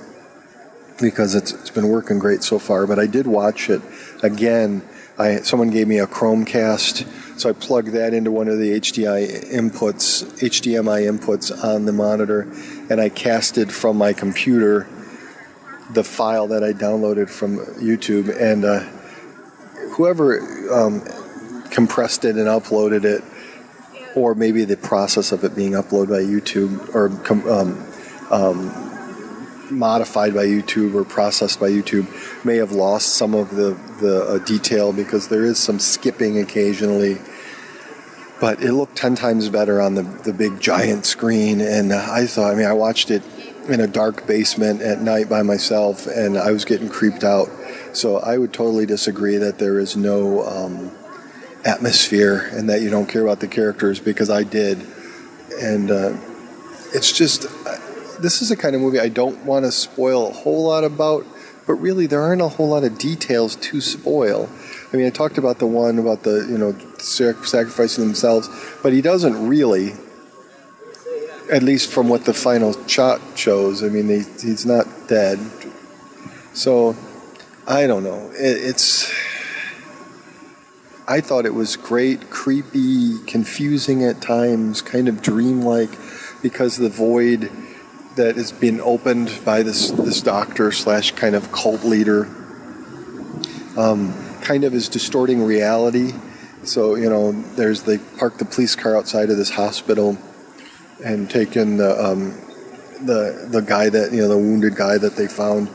because 0.99 1.35
it's 1.35 1.51
it's 1.53 1.69
been 1.69 1.89
working 1.89 2.19
great 2.19 2.43
so 2.43 2.59
far. 2.59 2.87
But 2.87 2.99
I 2.99 3.07
did 3.07 3.27
watch 3.27 3.69
it 3.69 3.81
again. 4.23 4.81
I 5.17 5.37
someone 5.37 5.69
gave 5.69 5.87
me 5.87 5.99
a 5.99 6.07
Chromecast 6.07 7.05
so 7.37 7.49
I 7.49 7.53
plugged 7.53 7.89
that 7.89 8.13
into 8.13 8.31
one 8.31 8.47
of 8.47 8.59
the 8.59 8.79
HDI 8.79 9.51
inputs, 9.51 10.23
HDMI 10.39 11.03
inputs 11.03 11.51
on 11.63 11.83
the 11.83 11.91
monitor, 11.91 12.47
and 12.89 13.01
I 13.01 13.09
casted 13.09 13.73
from 13.73 13.97
my 13.97 14.13
computer 14.13 14.87
the 15.91 16.03
file 16.03 16.47
that 16.47 16.63
I 16.63 16.71
downloaded 16.71 17.29
from 17.29 17.57
YouTube, 17.57 18.33
and 18.41 18.63
uh, 18.63 18.79
whoever 19.95 20.39
um, 20.73 21.01
compressed 21.71 22.23
it 22.23 22.37
and 22.37 22.47
uploaded 22.47 23.03
it, 23.03 23.21
or 24.15 24.33
maybe 24.33 24.63
the 24.63 24.77
process 24.77 25.33
of 25.33 25.43
it 25.43 25.55
being 25.55 25.73
uploaded 25.73 26.09
by 26.09 26.21
YouTube 26.21 26.95
or 26.95 27.07
um, 27.51 27.85
um, 28.31 28.84
modified 29.71 30.33
by 30.33 30.45
YouTube 30.45 30.93
or 30.95 31.03
processed 31.03 31.59
by 31.59 31.69
YouTube 31.69 32.07
may 32.45 32.57
have 32.57 32.71
lost 32.71 33.15
some 33.15 33.33
of 33.33 33.55
the 33.55 33.77
the 33.99 34.23
uh, 34.23 34.37
detail 34.39 34.93
because 34.93 35.27
there 35.27 35.45
is 35.45 35.57
some 35.57 35.79
skipping 35.79 36.39
occasionally. 36.39 37.17
But 38.41 38.61
it 38.61 38.73
looked 38.73 38.95
ten 38.97 39.15
times 39.15 39.49
better 39.49 39.81
on 39.81 39.95
the 39.95 40.03
the 40.03 40.33
big 40.33 40.59
giant 40.59 41.05
screen, 41.05 41.61
and 41.61 41.93
I 41.93 42.25
thought. 42.25 42.51
I 42.51 42.55
mean, 42.55 42.65
I 42.65 42.73
watched 42.73 43.11
it 43.11 43.23
in 43.67 43.79
a 43.79 43.87
dark 43.87 44.27
basement 44.27 44.81
at 44.81 45.01
night 45.01 45.29
by 45.29 45.41
myself, 45.41 46.05
and 46.07 46.37
I 46.37 46.51
was 46.51 46.65
getting 46.65 46.89
creeped 46.89 47.23
out. 47.23 47.49
So 47.93 48.17
I 48.17 48.37
would 48.37 48.53
totally 48.53 48.85
disagree 48.85 49.37
that 49.37 49.57
there 49.57 49.79
is 49.79 49.95
no 49.95 50.45
um, 50.45 50.91
atmosphere 51.63 52.49
and 52.51 52.69
that 52.69 52.81
you 52.81 52.89
don't 52.89 53.07
care 53.07 53.23
about 53.23 53.39
the 53.39 53.47
characters 53.47 53.99
because 53.99 54.29
I 54.29 54.43
did, 54.43 54.85
and 55.59 55.89
uh, 55.89 56.17
it's 56.93 57.11
just 57.11 57.45
this 58.19 58.41
is 58.41 58.49
the 58.49 58.55
kind 58.55 58.75
of 58.75 58.81
movie 58.81 58.99
I 58.99 59.09
don't 59.09 59.45
want 59.45 59.65
to 59.65 59.71
spoil 59.71 60.29
a 60.29 60.31
whole 60.31 60.65
lot 60.65 60.83
about, 60.83 61.25
but 61.67 61.73
really 61.75 62.05
there 62.07 62.21
aren't 62.21 62.41
a 62.41 62.47
whole 62.47 62.69
lot 62.69 62.83
of 62.83 62.97
details 62.97 63.55
to 63.57 63.81
spoil. 63.81 64.49
I 64.93 64.97
mean, 64.97 65.05
I 65.05 65.09
talked 65.09 65.37
about 65.37 65.59
the 65.59 65.67
one 65.67 65.99
about 65.99 66.23
the 66.23 66.47
you 66.49 66.57
know 66.57 66.75
sacrificing 66.97 68.03
themselves, 68.03 68.49
but 68.81 68.93
he 68.93 69.01
doesn't 69.01 69.47
really. 69.47 69.93
At 71.51 71.61
least 71.61 71.91
from 71.91 72.09
what 72.09 72.25
the 72.25 72.33
final 72.33 72.73
shot 72.87 73.21
shows, 73.35 73.83
I 73.83 73.89
mean, 73.89 74.09
he, 74.09 74.23
he's 74.41 74.65
not 74.65 74.87
dead. 75.07 75.37
So, 76.53 76.95
I 77.67 77.85
don't 77.85 78.03
know. 78.03 78.31
It, 78.31 78.63
it's. 78.63 79.13
I 81.07 81.21
thought 81.21 81.45
it 81.45 81.53
was 81.53 81.75
great, 81.75 82.31
creepy, 82.31 83.19
confusing 83.27 84.03
at 84.03 84.23
times, 84.23 84.81
kind 84.81 85.07
of 85.07 85.21
dreamlike, 85.21 85.95
because 86.41 86.77
the 86.77 86.89
void 86.89 87.51
that 88.15 88.35
has 88.35 88.51
been 88.51 88.79
opened 88.81 89.41
by 89.43 89.61
this 89.63 89.91
this 89.91 90.21
doctor 90.21 90.71
slash 90.71 91.11
kind 91.11 91.35
of 91.35 91.51
cult 91.51 91.83
leader 91.83 92.27
um, 93.77 94.13
kind 94.41 94.63
of 94.63 94.73
is 94.73 94.87
distorting 94.89 95.43
reality. 95.43 96.13
So 96.63 96.95
you 96.95 97.09
know, 97.09 97.31
there's 97.31 97.83
they 97.83 97.97
park 97.97 98.37
the 98.37 98.45
police 98.45 98.75
car 98.75 98.95
outside 98.95 99.29
of 99.29 99.37
this 99.37 99.51
hospital 99.51 100.17
and 101.03 101.29
taking 101.29 101.77
the 101.77 102.03
um, 102.03 102.31
the 103.05 103.47
the 103.49 103.61
guy 103.61 103.89
that 103.89 104.11
you 104.11 104.21
know 104.21 104.27
the 104.27 104.37
wounded 104.37 104.75
guy 104.75 104.97
that 104.97 105.15
they 105.15 105.27
found 105.27 105.69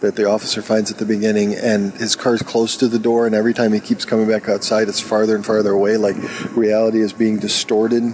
that 0.00 0.14
the 0.14 0.24
officer 0.24 0.62
finds 0.62 0.92
at 0.92 0.98
the 0.98 1.04
beginning, 1.04 1.54
and 1.54 1.92
his 1.94 2.14
car's 2.14 2.42
close 2.42 2.76
to 2.76 2.86
the 2.86 3.00
door, 3.00 3.26
and 3.26 3.34
every 3.34 3.52
time 3.52 3.72
he 3.72 3.80
keeps 3.80 4.04
coming 4.04 4.28
back 4.28 4.48
outside, 4.48 4.88
it's 4.88 5.00
farther 5.00 5.34
and 5.34 5.44
farther 5.44 5.72
away. 5.72 5.96
Like 5.96 6.16
reality 6.56 7.00
is 7.00 7.12
being 7.12 7.38
distorted. 7.38 8.12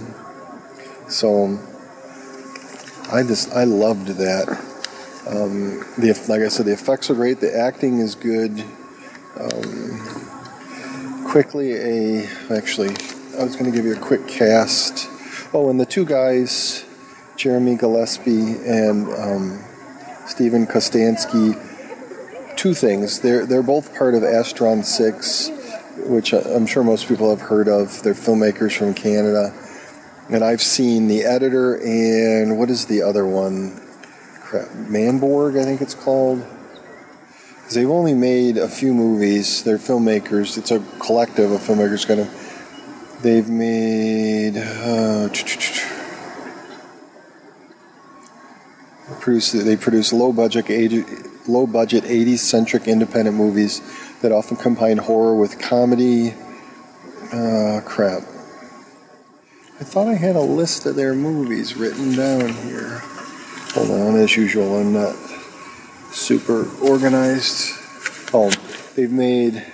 So 1.07 1.59
I 3.11 3.21
just 3.23 3.51
I 3.53 3.65
loved 3.65 4.07
that. 4.07 4.49
Um, 5.27 5.85
the 5.97 6.13
like 6.27 6.41
I 6.41 6.47
said, 6.47 6.65
the 6.65 6.73
effects 6.73 7.09
are 7.09 7.15
great. 7.15 7.39
The 7.39 7.55
acting 7.55 7.99
is 7.99 8.15
good. 8.15 8.63
Um, 9.39 11.25
quickly, 11.25 11.73
a 11.73 12.25
actually, 12.49 12.89
I 13.37 13.43
was 13.43 13.55
going 13.55 13.69
to 13.69 13.75
give 13.75 13.85
you 13.85 13.95
a 13.95 13.99
quick 13.99 14.27
cast. 14.27 15.07
Oh, 15.53 15.69
and 15.69 15.79
the 15.79 15.85
two 15.85 16.05
guys, 16.05 16.85
Jeremy 17.35 17.75
Gillespie 17.75 18.55
and 18.65 19.07
um, 19.13 19.63
Steven 20.25 20.65
Kostanski. 20.65 21.61
Two 22.55 22.73
things. 22.73 23.19
They're 23.19 23.45
they're 23.45 23.61
both 23.61 23.95
part 23.95 24.15
of 24.15 24.23
Astron 24.23 24.83
Six, 24.83 25.49
which 26.07 26.33
I'm 26.33 26.65
sure 26.65 26.83
most 26.83 27.07
people 27.07 27.29
have 27.29 27.41
heard 27.41 27.67
of. 27.67 28.01
They're 28.01 28.13
filmmakers 28.13 28.75
from 28.75 28.93
Canada, 28.93 29.53
and 30.29 30.43
I've 30.43 30.61
seen 30.61 31.07
the 31.07 31.23
editor 31.23 31.75
and 31.75 32.57
what 32.57 32.69
is 32.69 32.85
the 32.85 33.01
other 33.01 33.25
one? 33.25 33.81
Crap, 34.41 34.67
Manborg, 34.69 35.59
I 35.59 35.63
think 35.63 35.81
it's 35.81 35.95
called. 35.95 36.45
They've 37.73 37.89
only 37.89 38.13
made 38.13 38.57
a 38.57 38.67
few 38.67 38.93
movies. 38.93 39.63
They're 39.63 39.79
filmmakers. 39.79 40.57
It's 40.57 40.69
a 40.69 40.79
collective 40.99 41.51
of 41.51 41.61
filmmakers. 41.61 42.07
Kind 42.07 42.19
of. 42.19 43.21
They've 43.23 43.49
made. 43.49 44.57
Uh, 44.57 45.29
produce, 49.19 49.51
they 49.53 49.75
produce 49.75 50.13
low 50.13 50.31
budget, 50.31 50.67
low 51.47 51.65
budget 51.65 52.03
80s 52.03 52.39
centric 52.39 52.87
independent 52.87 53.35
movies 53.35 53.81
that 54.21 54.31
often 54.31 54.57
combine 54.57 54.97
horror 54.97 55.35
with 55.35 55.59
comedy. 55.59 56.35
Uh, 57.33 57.81
crap. 57.83 58.21
I 59.77 59.83
thought 59.83 60.07
I 60.07 60.13
had 60.13 60.37
a 60.37 60.41
list 60.41 60.85
of 60.85 60.95
their 60.95 61.13
movies 61.13 61.75
written 61.75 62.15
down 62.15 62.47
here. 62.47 63.01
Hold 63.73 63.91
on, 63.91 64.15
as 64.15 64.37
usual, 64.37 64.79
I'm 64.79 64.93
not 64.93 65.13
super 66.11 66.65
organized. 66.79 67.77
Oh, 68.33 68.51
they've 68.95 69.11
made 69.11 69.65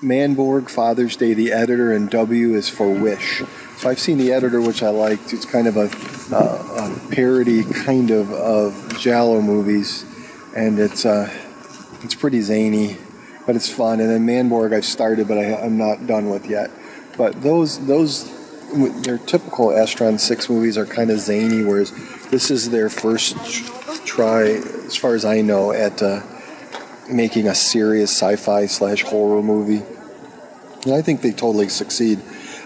Manborg, 0.00 0.70
Father's 0.70 1.16
Day, 1.16 1.34
The 1.34 1.50
Editor, 1.50 1.92
and 1.92 2.08
W 2.08 2.54
is 2.54 2.68
for 2.68 2.88
Wish. 2.88 3.42
So 3.78 3.90
I've 3.90 3.98
seen 3.98 4.16
The 4.16 4.32
Editor, 4.32 4.60
which 4.60 4.80
I 4.80 4.90
liked. 4.90 5.32
It's 5.32 5.44
kind 5.44 5.66
of 5.66 5.76
a, 5.76 5.90
uh, 6.32 6.92
a 6.94 7.12
parody, 7.12 7.64
kind 7.64 8.12
of, 8.12 8.30
of 8.30 8.96
Giallo 9.00 9.40
movies, 9.40 10.04
and 10.54 10.78
it's 10.78 11.04
uh, 11.04 11.28
it's 12.04 12.14
pretty 12.14 12.40
zany, 12.42 12.96
but 13.44 13.56
it's 13.56 13.68
fun. 13.68 13.98
And 13.98 14.08
then 14.08 14.24
Manborg, 14.24 14.72
I've 14.72 14.84
started, 14.84 15.26
but 15.26 15.36
I, 15.36 15.56
I'm 15.56 15.76
not 15.76 16.06
done 16.06 16.30
with 16.30 16.46
yet. 16.46 16.70
But 17.16 17.42
those 17.42 17.84
those 17.86 18.33
their 18.74 19.18
typical 19.18 19.68
Astron 19.68 20.18
Six 20.18 20.48
movies 20.48 20.76
are 20.76 20.86
kind 20.86 21.10
of 21.10 21.20
zany, 21.20 21.62
whereas 21.62 21.92
this 22.30 22.50
is 22.50 22.70
their 22.70 22.88
first 22.88 23.36
try, 24.04 24.42
as 24.86 24.96
far 24.96 25.14
as 25.14 25.24
I 25.24 25.40
know, 25.40 25.72
at 25.72 26.02
uh, 26.02 26.20
making 27.10 27.46
a 27.46 27.54
serious 27.54 28.10
sci-fi 28.10 28.66
slash 28.66 29.02
horror 29.02 29.42
movie. 29.42 29.82
And 30.84 30.94
I 30.94 31.02
think 31.02 31.22
they 31.22 31.30
totally 31.30 31.68
succeed. 31.68 32.20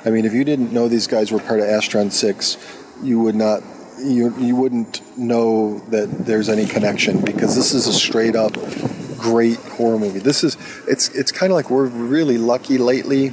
I 0.04 0.10
mean, 0.10 0.24
if 0.24 0.32
you 0.32 0.44
didn't 0.44 0.72
know 0.72 0.88
these 0.88 1.06
guys 1.06 1.30
were 1.30 1.40
part 1.40 1.60
of 1.60 1.66
Astron 1.66 2.10
Six, 2.10 2.56
you 3.02 3.20
would 3.20 3.34
not. 3.34 3.62
You, 3.98 4.32
you 4.38 4.54
wouldn't 4.54 5.02
know 5.18 5.80
that 5.88 6.06
there's 6.24 6.48
any 6.48 6.66
connection 6.66 7.20
because 7.20 7.56
this 7.56 7.74
is 7.74 7.88
a 7.88 7.92
straight 7.92 8.36
up 8.36 8.52
great 9.18 9.58
horror 9.58 9.98
movie. 9.98 10.20
This 10.20 10.44
is 10.44 10.56
it's 10.86 11.08
it's 11.08 11.32
kind 11.32 11.50
of 11.50 11.56
like 11.56 11.68
we're 11.68 11.86
really 11.86 12.38
lucky 12.38 12.78
lately 12.78 13.32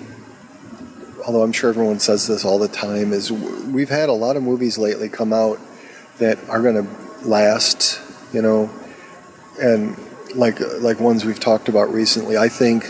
although 1.26 1.42
I'm 1.42 1.52
sure 1.52 1.70
everyone 1.70 2.00
says 2.00 2.28
this 2.28 2.46
all 2.46 2.60
the 2.60 2.68
time, 2.68 3.12
is 3.12 3.32
we've 3.32 3.90
had 3.90 4.10
a 4.10 4.14
lot 4.14 4.36
of 4.36 4.44
movies 4.44 4.78
lately 4.78 5.10
come 5.10 5.34
out 5.34 5.60
that 6.20 6.38
are 6.50 6.62
going 6.62 6.86
to 6.86 7.28
last, 7.28 8.00
you 8.34 8.42
know, 8.42 8.70
and 9.60 9.98
like 10.36 10.60
like 10.82 11.00
ones 11.00 11.26
we've 11.26 11.40
talked 11.40 11.68
about 11.68 11.92
recently. 11.92 12.38
I 12.38 12.50
think 12.50 12.86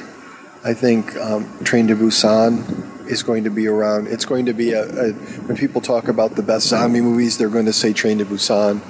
I 0.63 0.73
think 0.73 1.15
um, 1.17 1.63
Train 1.63 1.87
to 1.87 1.95
Busan 1.95 3.07
is 3.09 3.23
going 3.23 3.43
to 3.45 3.49
be 3.49 3.67
around. 3.67 4.07
It's 4.07 4.25
going 4.25 4.47
to 4.47 4.53
be 4.53 4.73
a, 4.73 4.83
a 4.83 5.13
when 5.13 5.55
people 5.55 5.79
talk 5.79 6.07
about 6.07 6.35
the 6.35 6.43
best 6.43 6.67
zombie 6.67 7.01
movies, 7.01 7.37
they're 7.37 7.49
going 7.49 7.67
to 7.67 7.73
say 7.73 7.93
Train 7.93 8.17
to 8.17 8.25
Busan, 8.25 8.81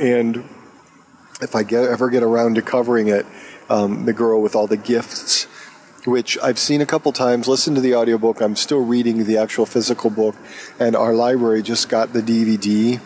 and 0.00 0.44
if 1.40 1.54
I 1.54 1.62
get, 1.62 1.84
ever 1.84 2.08
get 2.08 2.22
around 2.22 2.54
to 2.54 2.62
covering 2.62 3.08
it, 3.08 3.26
um, 3.68 4.06
the 4.06 4.12
girl 4.12 4.40
with 4.40 4.56
all 4.56 4.66
the 4.66 4.78
gifts 4.78 5.46
which 6.06 6.38
I've 6.42 6.58
seen 6.58 6.80
a 6.80 6.86
couple 6.86 7.12
times, 7.12 7.48
listened 7.48 7.76
to 7.76 7.82
the 7.82 7.94
audiobook. 7.94 8.40
I'm 8.40 8.56
still 8.56 8.84
reading 8.84 9.24
the 9.24 9.38
actual 9.38 9.66
physical 9.66 10.08
book, 10.08 10.36
and 10.78 10.94
our 10.94 11.12
library 11.12 11.62
just 11.62 11.88
got 11.88 12.12
the 12.12 12.22
DVD. 12.22 13.00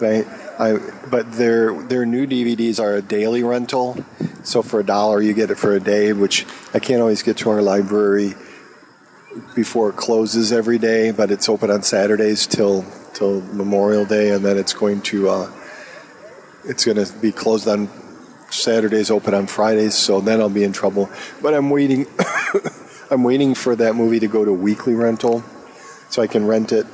Right? 0.00 0.26
I, 0.58 0.78
but 1.10 1.32
their 1.32 1.72
their 1.84 2.04
new 2.04 2.26
DVDs 2.26 2.80
are 2.80 2.94
a 2.94 3.02
daily 3.02 3.42
rental, 3.42 4.04
so 4.42 4.62
for 4.62 4.80
a 4.80 4.84
dollar 4.84 5.22
you 5.22 5.32
get 5.32 5.50
it 5.50 5.58
for 5.58 5.72
a 5.72 5.80
day, 5.80 6.12
which 6.12 6.46
I 6.74 6.78
can't 6.78 7.00
always 7.00 7.22
get 7.22 7.36
to 7.38 7.50
our 7.50 7.62
library 7.62 8.34
before 9.54 9.90
it 9.90 9.96
closes 9.96 10.52
every 10.52 10.78
day. 10.78 11.10
But 11.10 11.30
it's 11.30 11.48
open 11.48 11.70
on 11.70 11.82
Saturdays 11.82 12.46
till 12.46 12.84
till 13.14 13.40
Memorial 13.40 14.04
Day, 14.04 14.30
and 14.30 14.44
then 14.44 14.58
it's 14.58 14.72
going 14.72 15.00
to 15.02 15.28
uh, 15.28 15.52
it's 16.64 16.84
going 16.84 17.02
to 17.02 17.12
be 17.20 17.32
closed 17.32 17.68
on 17.68 17.88
Saturdays 18.52 19.10
open 19.10 19.34
on 19.34 19.46
Fridays, 19.46 19.94
so 19.94 20.20
then 20.20 20.40
I'll 20.40 20.48
be 20.48 20.64
in 20.64 20.72
trouble. 20.72 21.10
But 21.40 21.54
I'm 21.54 21.70
waiting. 21.70 22.06
I'm 23.10 23.24
waiting 23.24 23.54
for 23.54 23.76
that 23.76 23.94
movie 23.94 24.20
to 24.20 24.26
go 24.26 24.44
to 24.44 24.52
weekly 24.52 24.94
rental, 24.94 25.44
so 26.08 26.22
I 26.22 26.26
can 26.26 26.46
rent 26.46 26.72
it. 26.72 26.86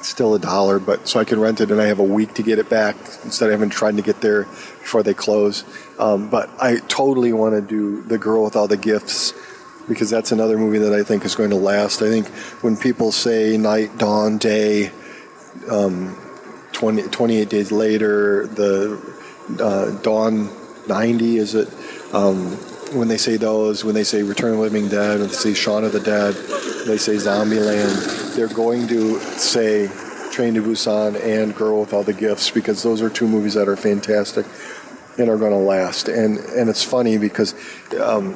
still 0.00 0.34
a 0.34 0.38
dollar, 0.38 0.80
but 0.80 1.06
so 1.06 1.20
I 1.20 1.24
can 1.24 1.38
rent 1.38 1.60
it 1.60 1.70
and 1.70 1.80
I 1.80 1.86
have 1.86 2.00
a 2.00 2.04
week 2.04 2.34
to 2.34 2.42
get 2.42 2.58
it 2.58 2.68
back 2.68 2.96
instead 3.22 3.46
of 3.46 3.52
having 3.52 3.70
trying 3.70 3.96
to 3.96 4.02
get 4.02 4.20
there 4.20 4.44
before 4.44 5.02
they 5.04 5.14
close. 5.14 5.64
Um, 5.98 6.28
but 6.28 6.50
I 6.60 6.78
totally 6.88 7.32
want 7.32 7.54
to 7.54 7.60
do 7.60 8.02
The 8.02 8.18
Girl 8.18 8.42
with 8.42 8.56
All 8.56 8.66
the 8.66 8.76
Gifts 8.76 9.32
because 9.88 10.10
that's 10.10 10.32
another 10.32 10.58
movie 10.58 10.78
that 10.78 10.92
I 10.92 11.02
think 11.04 11.24
is 11.24 11.34
going 11.34 11.50
to 11.50 11.56
last. 11.56 12.02
I 12.02 12.08
think 12.08 12.28
when 12.62 12.76
people 12.76 13.12
say 13.12 13.56
night, 13.56 13.96
dawn, 13.98 14.38
day, 14.38 14.90
um, 15.70 16.16
20, 16.72 17.02
28 17.02 17.48
days 17.48 17.70
later, 17.70 18.46
the 18.46 19.00
uh, 19.60 19.90
Dawn 20.02 20.50
90, 20.88 21.36
is 21.38 21.54
it? 21.54 21.68
Um, 22.12 22.56
when 22.94 23.08
they 23.08 23.16
say 23.16 23.36
those, 23.36 23.84
when 23.84 23.94
they 23.94 24.04
say 24.04 24.22
Return 24.22 24.50
of 24.50 24.56
the 24.56 24.62
Living 24.62 24.88
Dead, 24.88 25.20
when 25.20 25.28
they 25.28 25.34
say 25.34 25.54
Shaun 25.54 25.84
of 25.84 25.92
the 25.92 26.00
Dead, 26.00 26.34
they 26.86 26.98
say 26.98 27.14
Zombieland, 27.14 28.34
they're 28.34 28.48
going 28.48 28.86
to 28.88 29.18
say 29.20 29.88
Train 30.30 30.54
to 30.54 30.62
Busan 30.62 31.20
and 31.22 31.54
Girl 31.54 31.80
with 31.80 31.92
All 31.92 32.02
the 32.02 32.12
Gifts 32.12 32.50
because 32.50 32.82
those 32.82 33.02
are 33.02 33.10
two 33.10 33.28
movies 33.28 33.54
that 33.54 33.68
are 33.68 33.76
fantastic 33.76 34.46
and 35.18 35.28
are 35.28 35.36
going 35.36 35.52
to 35.52 35.58
last. 35.58 36.08
And 36.08 36.38
and 36.38 36.70
it's 36.70 36.82
funny 36.82 37.18
because 37.18 37.54
um, 38.00 38.34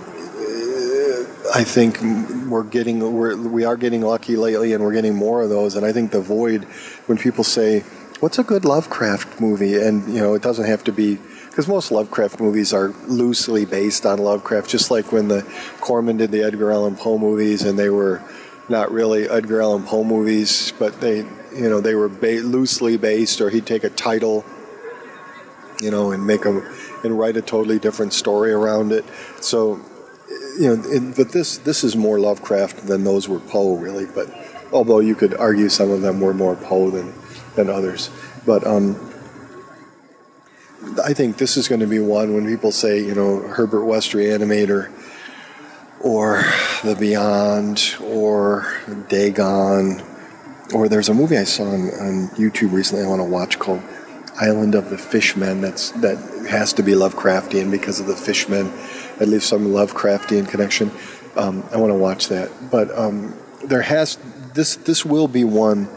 I 1.54 1.64
think 1.64 1.98
we're 2.48 2.64
getting 2.64 3.00
we're, 3.14 3.36
we 3.36 3.64
are 3.64 3.76
getting 3.76 4.02
lucky 4.02 4.36
lately, 4.36 4.72
and 4.74 4.84
we're 4.84 4.92
getting 4.92 5.14
more 5.14 5.42
of 5.42 5.48
those. 5.48 5.74
And 5.74 5.86
I 5.86 5.92
think 5.92 6.10
the 6.10 6.20
void 6.20 6.64
when 7.06 7.18
people 7.18 7.44
say 7.44 7.84
what's 8.20 8.38
a 8.38 8.44
good 8.44 8.64
Lovecraft 8.64 9.40
movie? 9.40 9.76
And 9.76 10.06
you 10.12 10.20
know, 10.20 10.34
it 10.34 10.42
doesn't 10.42 10.66
have 10.66 10.84
to 10.84 10.92
be 10.92 11.18
because 11.48 11.68
most 11.68 11.90
Lovecraft 11.90 12.40
movies 12.40 12.72
are 12.72 12.88
loosely 13.06 13.64
based 13.64 14.04
on 14.04 14.18
Lovecraft, 14.18 14.68
just 14.68 14.90
like 14.90 15.12
when 15.12 15.28
the 15.28 15.42
Corman 15.80 16.16
did 16.16 16.30
the 16.30 16.42
Edgar 16.42 16.72
Allan 16.72 16.96
Poe 16.96 17.18
movies, 17.18 17.62
and 17.62 17.78
they 17.78 17.90
were 17.90 18.22
not 18.68 18.90
really 18.90 19.28
Edgar 19.28 19.62
Allan 19.62 19.84
Poe 19.84 20.04
movies, 20.04 20.72
but 20.78 21.00
they, 21.00 21.18
you 21.18 21.68
know, 21.68 21.80
they 21.80 21.94
were 21.94 22.08
ba- 22.08 22.42
loosely 22.42 22.96
based, 22.96 23.40
or 23.40 23.50
he'd 23.50 23.66
take 23.66 23.84
a 23.84 23.90
title, 23.90 24.44
you 25.80 25.90
know, 25.90 26.10
and 26.10 26.26
make 26.26 26.44
a 26.44 26.74
and 27.04 27.18
write 27.18 27.36
a 27.36 27.42
totally 27.42 27.78
different 27.78 28.12
story 28.12 28.52
around 28.52 28.92
it. 28.92 29.04
So, 29.40 29.80
you 30.58 30.76
know, 30.76 31.12
but 31.16 31.32
this 31.32 31.58
this 31.58 31.84
is 31.84 31.96
more 31.96 32.18
Lovecraft 32.18 32.86
than 32.86 33.04
those 33.04 33.28
were 33.28 33.40
Poe, 33.40 33.76
really. 33.76 34.06
But 34.06 34.28
although 34.72 35.00
you 35.00 35.14
could 35.14 35.34
argue 35.34 35.68
some 35.68 35.90
of 35.90 36.02
them 36.02 36.20
were 36.20 36.34
more 36.34 36.56
Poe 36.56 36.90
than 36.90 37.14
than 37.56 37.68
others. 37.68 38.10
But 38.44 38.66
um, 38.66 38.94
I 41.02 41.12
think 41.12 41.38
this 41.38 41.56
is 41.56 41.68
going 41.68 41.80
to 41.80 41.86
be 41.86 41.98
one 41.98 42.34
when 42.34 42.46
people 42.46 42.72
say, 42.72 43.02
you 43.02 43.14
know, 43.14 43.40
Herbert 43.40 43.84
West 43.84 44.12
Reanimator 44.12 44.92
or 46.00 46.44
The 46.84 46.94
Beyond 46.94 47.96
or 48.02 48.72
Dagon 49.08 50.02
or 50.74 50.88
there's 50.88 51.08
a 51.08 51.14
movie 51.14 51.36
I 51.36 51.44
saw 51.44 51.64
on, 51.64 51.90
on 51.90 52.28
YouTube 52.36 52.72
recently 52.72 53.04
I 53.04 53.08
want 53.08 53.20
to 53.20 53.28
watch 53.28 53.58
called 53.58 53.82
Island 54.38 54.74
of 54.74 54.90
the 54.90 54.98
Fishmen 54.98 55.60
that's 55.60 55.92
that 55.92 56.18
has 56.48 56.72
to 56.74 56.82
be 56.82 56.92
Lovecraftian 56.92 57.70
because 57.70 58.00
of 58.00 58.06
the 58.06 58.16
fishmen 58.16 58.72
at 59.20 59.28
least 59.28 59.48
some 59.48 59.66
Lovecraftian 59.68 60.48
connection 60.48 60.90
um, 61.36 61.64
I 61.72 61.76
want 61.76 61.90
to 61.90 61.98
watch 61.98 62.28
that 62.28 62.50
but 62.70 62.96
um, 62.96 63.34
there 63.64 63.82
has 63.82 64.18
this 64.54 64.76
this 64.76 65.04
will 65.04 65.28
be 65.28 65.44
one 65.44 65.88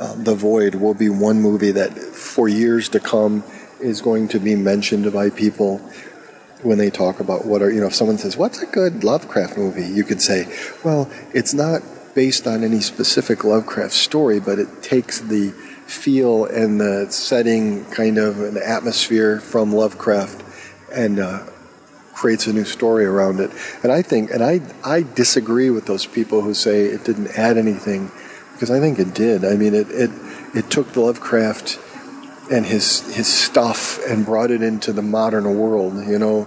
uh, 0.00 0.14
The 0.14 0.34
Void 0.34 0.74
will 0.76 0.94
be 0.94 1.08
one 1.08 1.40
movie 1.40 1.70
that 1.72 1.92
for 1.92 2.48
years 2.48 2.88
to 2.90 3.00
come 3.00 3.44
is 3.80 4.00
going 4.00 4.28
to 4.28 4.40
be 4.40 4.56
mentioned 4.56 5.12
by 5.12 5.30
people 5.30 5.78
when 6.62 6.78
they 6.78 6.90
talk 6.90 7.20
about 7.20 7.46
what 7.46 7.62
are, 7.62 7.70
you 7.70 7.80
know, 7.80 7.86
if 7.86 7.94
someone 7.94 8.18
says, 8.18 8.36
What's 8.36 8.62
a 8.62 8.66
good 8.66 9.04
Lovecraft 9.04 9.56
movie? 9.56 9.86
You 9.86 10.04
could 10.04 10.20
say, 10.20 10.46
Well, 10.84 11.10
it's 11.32 11.54
not 11.54 11.82
based 12.14 12.46
on 12.46 12.64
any 12.64 12.80
specific 12.80 13.44
Lovecraft 13.44 13.92
story, 13.92 14.40
but 14.40 14.58
it 14.58 14.82
takes 14.82 15.20
the 15.20 15.50
feel 15.50 16.44
and 16.46 16.80
the 16.80 17.06
setting, 17.10 17.84
kind 17.86 18.18
of 18.18 18.40
an 18.40 18.56
atmosphere 18.56 19.40
from 19.40 19.72
Lovecraft 19.72 20.42
and 20.92 21.18
uh, 21.18 21.44
creates 22.14 22.46
a 22.46 22.52
new 22.52 22.64
story 22.64 23.04
around 23.04 23.40
it. 23.40 23.50
And 23.82 23.92
I 23.92 24.02
think, 24.02 24.30
and 24.30 24.42
I, 24.42 24.60
I 24.84 25.02
disagree 25.02 25.70
with 25.70 25.86
those 25.86 26.06
people 26.06 26.42
who 26.42 26.54
say 26.54 26.84
it 26.86 27.04
didn't 27.04 27.38
add 27.38 27.58
anything 27.58 28.10
because 28.60 28.70
I 28.70 28.78
think 28.78 28.98
it 28.98 29.14
did. 29.14 29.42
I 29.42 29.56
mean, 29.56 29.72
it 29.72 29.90
it 29.90 30.10
it 30.54 30.68
took 30.68 30.92
the 30.92 31.00
Lovecraft 31.00 31.80
and 32.50 32.66
his 32.66 33.00
his 33.16 33.26
stuff 33.26 33.98
and 34.06 34.26
brought 34.26 34.50
it 34.50 34.60
into 34.60 34.92
the 34.92 35.00
modern 35.00 35.58
world, 35.58 35.94
you 36.06 36.18
know. 36.18 36.46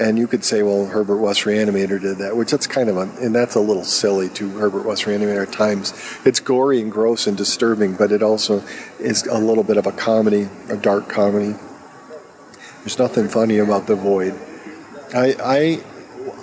And 0.00 0.18
you 0.18 0.26
could 0.26 0.42
say, 0.42 0.62
well, 0.62 0.86
Herbert 0.86 1.18
West 1.18 1.42
Reanimator 1.42 2.00
did 2.00 2.16
that, 2.16 2.34
which 2.34 2.50
that's 2.50 2.66
kind 2.66 2.88
of 2.88 2.96
a, 2.96 3.02
and 3.20 3.34
that's 3.34 3.54
a 3.54 3.60
little 3.60 3.84
silly 3.84 4.30
to 4.30 4.48
Herbert 4.52 4.86
West 4.86 5.04
Reanimator 5.04 5.46
at 5.46 5.52
times. 5.52 5.92
It's 6.24 6.40
gory 6.40 6.80
and 6.80 6.90
gross 6.90 7.26
and 7.26 7.36
disturbing, 7.36 7.96
but 7.96 8.10
it 8.10 8.22
also 8.22 8.64
is 8.98 9.26
a 9.26 9.38
little 9.38 9.62
bit 9.62 9.76
of 9.76 9.84
a 9.84 9.92
comedy, 9.92 10.48
a 10.70 10.76
dark 10.78 11.10
comedy. 11.10 11.54
There's 12.78 12.98
nothing 12.98 13.28
funny 13.28 13.58
about 13.58 13.86
the 13.86 13.94
void. 13.94 14.32
I, 15.14 15.36
I, 15.38 15.74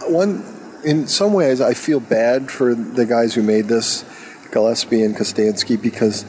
one, 0.08 0.46
in 0.86 1.08
some 1.08 1.34
ways, 1.34 1.60
I 1.60 1.74
feel 1.74 2.00
bad 2.00 2.52
for 2.52 2.76
the 2.76 3.08
guys 3.08 3.34
who 3.34 3.42
made 3.42 3.66
this 3.66 4.06
Gillespie 4.52 5.04
and 5.04 5.16
Kostanski 5.16 5.82
because 5.82 6.24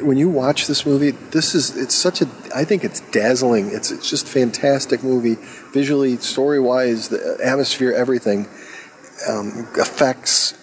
when 0.00 0.16
you 0.16 0.28
watch 0.28 0.66
this 0.66 0.86
movie, 0.86 1.10
this 1.10 1.54
is 1.54 1.76
it's 1.76 1.94
such 1.94 2.20
a 2.22 2.28
I 2.54 2.64
think 2.64 2.84
it's 2.84 3.00
dazzling. 3.10 3.70
It's 3.72 3.90
it's 3.90 4.08
just 4.08 4.26
fantastic 4.26 5.02
movie, 5.02 5.36
visually, 5.72 6.16
story 6.16 6.60
wise, 6.60 7.08
the 7.08 7.38
atmosphere, 7.42 7.92
everything, 7.92 8.46
um, 9.28 9.68
effects, 9.76 10.54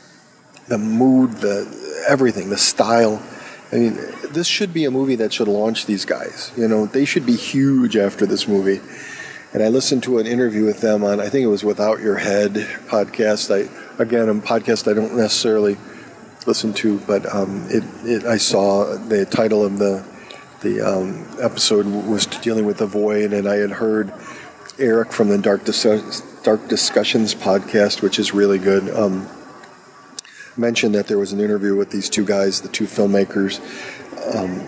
the 0.67 0.77
mood, 0.77 1.33
the 1.33 2.03
everything, 2.07 2.49
the 2.49 2.57
style. 2.57 3.21
I 3.71 3.77
mean, 3.77 3.95
this 4.31 4.47
should 4.47 4.73
be 4.73 4.85
a 4.85 4.91
movie 4.91 5.15
that 5.15 5.33
should 5.33 5.47
launch 5.47 5.85
these 5.85 6.05
guys. 6.05 6.51
You 6.55 6.67
know, 6.67 6.85
they 6.85 7.03
should 7.03 7.25
be 7.25 7.35
huge 7.35 7.97
after 7.97 8.25
this 8.25 8.47
movie. 8.47 8.79
And 9.53 9.63
I 9.63 9.69
listened 9.69 10.03
to 10.03 10.19
an 10.19 10.27
interview 10.27 10.65
with 10.65 10.81
them 10.81 11.03
on, 11.03 11.19
I 11.19 11.29
think 11.29 11.45
it 11.45 11.47
was 11.47 11.63
Without 11.63 12.01
Your 12.01 12.17
Head 12.17 12.53
podcast. 12.87 13.49
I 13.53 13.69
again, 14.01 14.29
a 14.29 14.35
podcast 14.35 14.89
I 14.89 14.93
don't 14.93 15.15
necessarily 15.15 15.77
listen 16.45 16.73
to, 16.73 16.99
but 16.99 17.25
um, 17.33 17.65
it, 17.69 17.83
it, 18.03 18.25
I 18.25 18.37
saw 18.37 18.97
the 18.97 19.25
title 19.25 19.65
of 19.65 19.79
the 19.79 20.05
the 20.61 20.81
um, 20.81 21.27
episode 21.39 21.85
was 21.85 22.25
dealing 22.25 22.65
with 22.65 22.77
the 22.77 22.87
void, 22.87 23.33
and 23.33 23.47
I 23.47 23.55
had 23.57 23.71
heard 23.71 24.11
Eric 24.79 25.11
from 25.11 25.29
the 25.29 25.37
Dark 25.37 25.63
Dis- 25.63 26.21
Dark 26.43 26.67
Discussions 26.67 27.35
podcast, 27.35 28.01
which 28.01 28.17
is 28.17 28.33
really 28.33 28.57
good. 28.57 28.89
Um, 28.89 29.27
mentioned 30.57 30.95
that 30.95 31.07
there 31.07 31.19
was 31.19 31.33
an 31.33 31.39
interview 31.39 31.75
with 31.75 31.91
these 31.91 32.09
two 32.09 32.25
guys, 32.25 32.61
the 32.61 32.69
two 32.69 32.85
filmmakers, 32.85 33.59
um, 34.35 34.61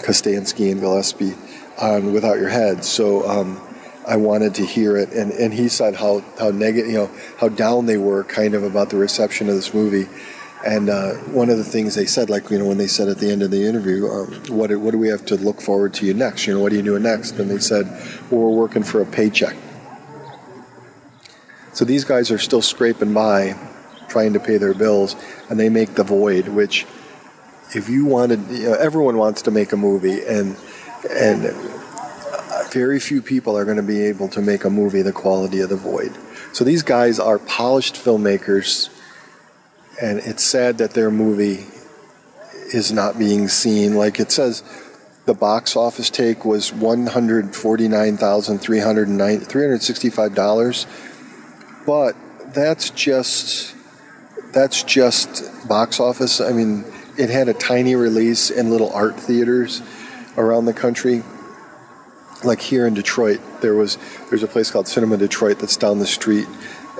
Kostanski 0.00 0.70
and 0.70 0.80
Gillespie, 0.80 1.34
on 1.78 2.12
Without 2.12 2.38
Your 2.38 2.50
Head. 2.50 2.84
So 2.84 3.28
um, 3.28 3.60
I 4.06 4.16
wanted 4.16 4.54
to 4.56 4.64
hear 4.64 4.96
it, 4.96 5.12
and, 5.12 5.32
and 5.32 5.52
he 5.52 5.68
said 5.68 5.96
how 5.96 6.22
how 6.38 6.50
negative, 6.50 6.90
you 6.90 6.98
know, 6.98 7.10
how 7.38 7.48
down 7.48 7.86
they 7.86 7.96
were, 7.96 8.24
kind 8.24 8.54
of 8.54 8.62
about 8.62 8.90
the 8.90 8.96
reception 8.96 9.48
of 9.48 9.56
this 9.56 9.74
movie. 9.74 10.08
And 10.64 10.88
uh, 10.88 11.14
one 11.32 11.50
of 11.50 11.58
the 11.58 11.64
things 11.64 11.94
they 11.94 12.06
said, 12.06 12.30
like 12.30 12.50
you 12.50 12.58
know, 12.58 12.66
when 12.66 12.78
they 12.78 12.86
said 12.86 13.08
at 13.08 13.18
the 13.18 13.30
end 13.30 13.42
of 13.42 13.50
the 13.50 13.66
interview, 13.66 14.08
um, 14.08 14.32
what 14.48 14.74
what 14.76 14.92
do 14.92 14.98
we 14.98 15.08
have 15.08 15.26
to 15.26 15.36
look 15.36 15.60
forward 15.60 15.92
to 15.94 16.06
you 16.06 16.14
next? 16.14 16.46
You 16.46 16.54
know, 16.54 16.60
what 16.60 16.72
are 16.72 16.76
you 16.76 16.82
doing 16.82 17.02
next? 17.02 17.38
And 17.38 17.50
they 17.50 17.58
said, 17.58 17.86
well, 18.30 18.40
we're 18.40 18.56
working 18.56 18.82
for 18.82 19.02
a 19.02 19.06
paycheck. 19.06 19.56
So 21.74 21.84
these 21.84 22.04
guys 22.04 22.30
are 22.30 22.38
still 22.38 22.62
scraping 22.62 23.12
by, 23.12 23.58
trying 24.08 24.32
to 24.34 24.40
pay 24.40 24.56
their 24.56 24.74
bills, 24.74 25.16
and 25.50 25.60
they 25.60 25.68
make 25.68 25.96
the 25.96 26.04
void, 26.04 26.48
which 26.48 26.86
if 27.74 27.88
you 27.88 28.06
wanted, 28.06 28.48
you 28.48 28.70
know, 28.70 28.74
everyone 28.74 29.16
wants 29.18 29.42
to 29.42 29.50
make 29.50 29.72
a 29.72 29.76
movie, 29.76 30.24
and 30.24 30.56
and 31.10 31.52
very 32.72 32.98
few 32.98 33.20
people 33.20 33.56
are 33.58 33.64
going 33.64 33.76
to 33.76 33.82
be 33.82 34.02
able 34.02 34.28
to 34.28 34.40
make 34.40 34.64
a 34.64 34.70
movie 34.70 35.02
the 35.02 35.12
quality 35.12 35.60
of 35.60 35.68
the 35.68 35.76
void. 35.76 36.16
So 36.52 36.64
these 36.64 36.82
guys 36.82 37.20
are 37.20 37.38
polished 37.38 37.96
filmmakers, 37.96 38.88
and 40.00 40.18
it's 40.20 40.42
sad 40.42 40.78
that 40.78 40.92
their 40.92 41.10
movie 41.10 41.66
is 42.72 42.92
not 42.92 43.18
being 43.18 43.48
seen. 43.48 43.94
Like 43.94 44.18
it 44.20 44.32
says, 44.32 44.62
the 45.26 45.34
box 45.34 45.76
office 45.76 46.10
take 46.10 46.44
was 46.44 46.72
one 46.72 47.06
hundred 47.06 47.54
forty 47.54 47.88
nine 47.88 48.16
thousand 48.16 48.58
three 48.58 48.80
hundred 48.80 49.08
three 49.44 49.62
hundred 49.62 49.82
sixty 49.82 50.10
five 50.10 50.34
dollars, 50.34 50.86
but 51.86 52.16
that's 52.54 52.90
just 52.90 53.74
that's 54.52 54.82
just 54.82 55.68
box 55.68 56.00
office. 56.00 56.40
I 56.40 56.52
mean, 56.52 56.84
it 57.18 57.30
had 57.30 57.48
a 57.48 57.54
tiny 57.54 57.94
release 57.96 58.50
in 58.50 58.70
little 58.70 58.92
art 58.92 59.18
theaters 59.18 59.82
around 60.36 60.66
the 60.66 60.74
country. 60.74 61.22
Like 62.42 62.60
here 62.60 62.86
in 62.86 62.92
Detroit, 62.92 63.40
there 63.62 63.74
was 63.74 63.96
there's 64.28 64.42
a 64.42 64.46
place 64.46 64.70
called 64.70 64.86
Cinema 64.86 65.16
Detroit 65.16 65.58
that's 65.58 65.78
down 65.78 65.98
the 65.98 66.06
street, 66.06 66.46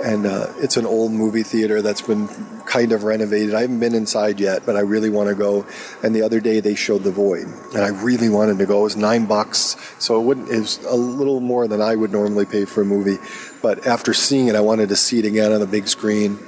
and 0.03 0.27
uh, 0.27 0.53
it's 0.59 0.77
an 0.77 0.87
old 0.87 1.13
movie 1.13 1.43
theater 1.43 1.81
that's 1.83 2.03
been 2.03 2.29
kind 2.67 2.93
of 2.93 3.05
renovated. 3.05 3.55
I 3.55 3.63
haven't 3.63 3.81
been 3.81 3.95
inside 3.95 4.41
yet, 4.41 4.67
but 4.67 4.77
I 4.77 4.81
really 4.81 5.11
want 5.11 5.29
to 5.29 5.35
go. 5.35 5.67
And 6.03 6.15
the 6.15 6.23
other 6.23 6.41
day 6.41 6.61
they 6.61 6.75
showed 6.75 7.05
The 7.05 7.11
Void, 7.11 7.47
and 7.75 7.79
I 7.79 7.89
really 7.89 8.29
wanted 8.29 8.59
to 8.59 8.67
go. 8.67 8.81
It 8.81 8.85
was 8.85 8.97
nine 8.97 9.27
bucks, 9.27 9.77
so 9.99 10.21
it 10.21 10.25
wouldn't. 10.25 10.51
It 10.51 10.61
was 10.61 10.85
a 10.85 10.97
little 10.97 11.41
more 11.41 11.69
than 11.69 11.81
I 11.81 11.95
would 11.95 12.13
normally 12.13 12.47
pay 12.47 12.65
for 12.65 12.83
a 12.83 12.85
movie. 12.85 13.19
But 13.63 13.87
after 13.87 14.13
seeing 14.13 14.49
it, 14.49 14.55
I 14.55 14.61
wanted 14.61 14.89
to 14.89 14.97
see 14.97 15.19
it 15.19 15.25
again 15.25 15.53
on 15.53 15.61
the 15.61 15.67
big 15.67 15.89
screen. 15.89 16.39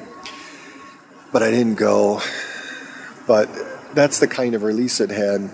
But 1.33 1.43
I 1.43 1.51
didn't 1.51 1.77
go. 1.77 2.21
But 3.27 3.49
that's 3.95 4.19
the 4.21 4.29
kind 4.29 4.55
of 4.55 4.63
release 4.63 5.01
it 5.01 5.11
had. 5.11 5.51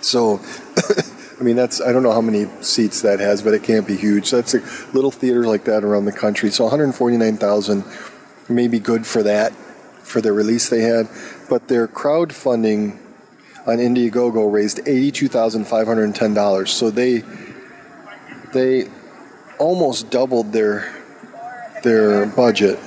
So. 0.00 0.40
I 1.42 1.44
mean, 1.44 1.56
that's 1.56 1.80
I 1.80 1.90
don't 1.90 2.04
know 2.04 2.12
how 2.12 2.20
many 2.20 2.46
seats 2.60 3.02
that 3.02 3.18
has, 3.18 3.42
but 3.42 3.52
it 3.52 3.64
can't 3.64 3.84
be 3.84 3.96
huge. 3.96 4.30
That's 4.30 4.54
a 4.54 4.60
little 4.92 5.10
theater 5.10 5.42
like 5.44 5.64
that 5.64 5.82
around 5.82 6.04
the 6.04 6.12
country. 6.12 6.52
So 6.52 6.62
149,000 6.62 7.82
may 8.48 8.68
be 8.68 8.78
good 8.78 9.04
for 9.04 9.24
that, 9.24 9.52
for 10.04 10.20
the 10.20 10.32
release 10.32 10.68
they 10.68 10.82
had. 10.82 11.08
But 11.50 11.66
their 11.66 11.88
crowdfunding 11.88 12.96
on 13.66 13.78
Indiegogo 13.78 14.52
raised 14.52 14.78
$82,510. 14.84 16.68
So 16.68 16.90
they 16.90 17.24
they 18.52 18.88
almost 19.58 20.10
doubled 20.10 20.52
their 20.52 20.94
their 21.82 22.26
budget 22.26 22.78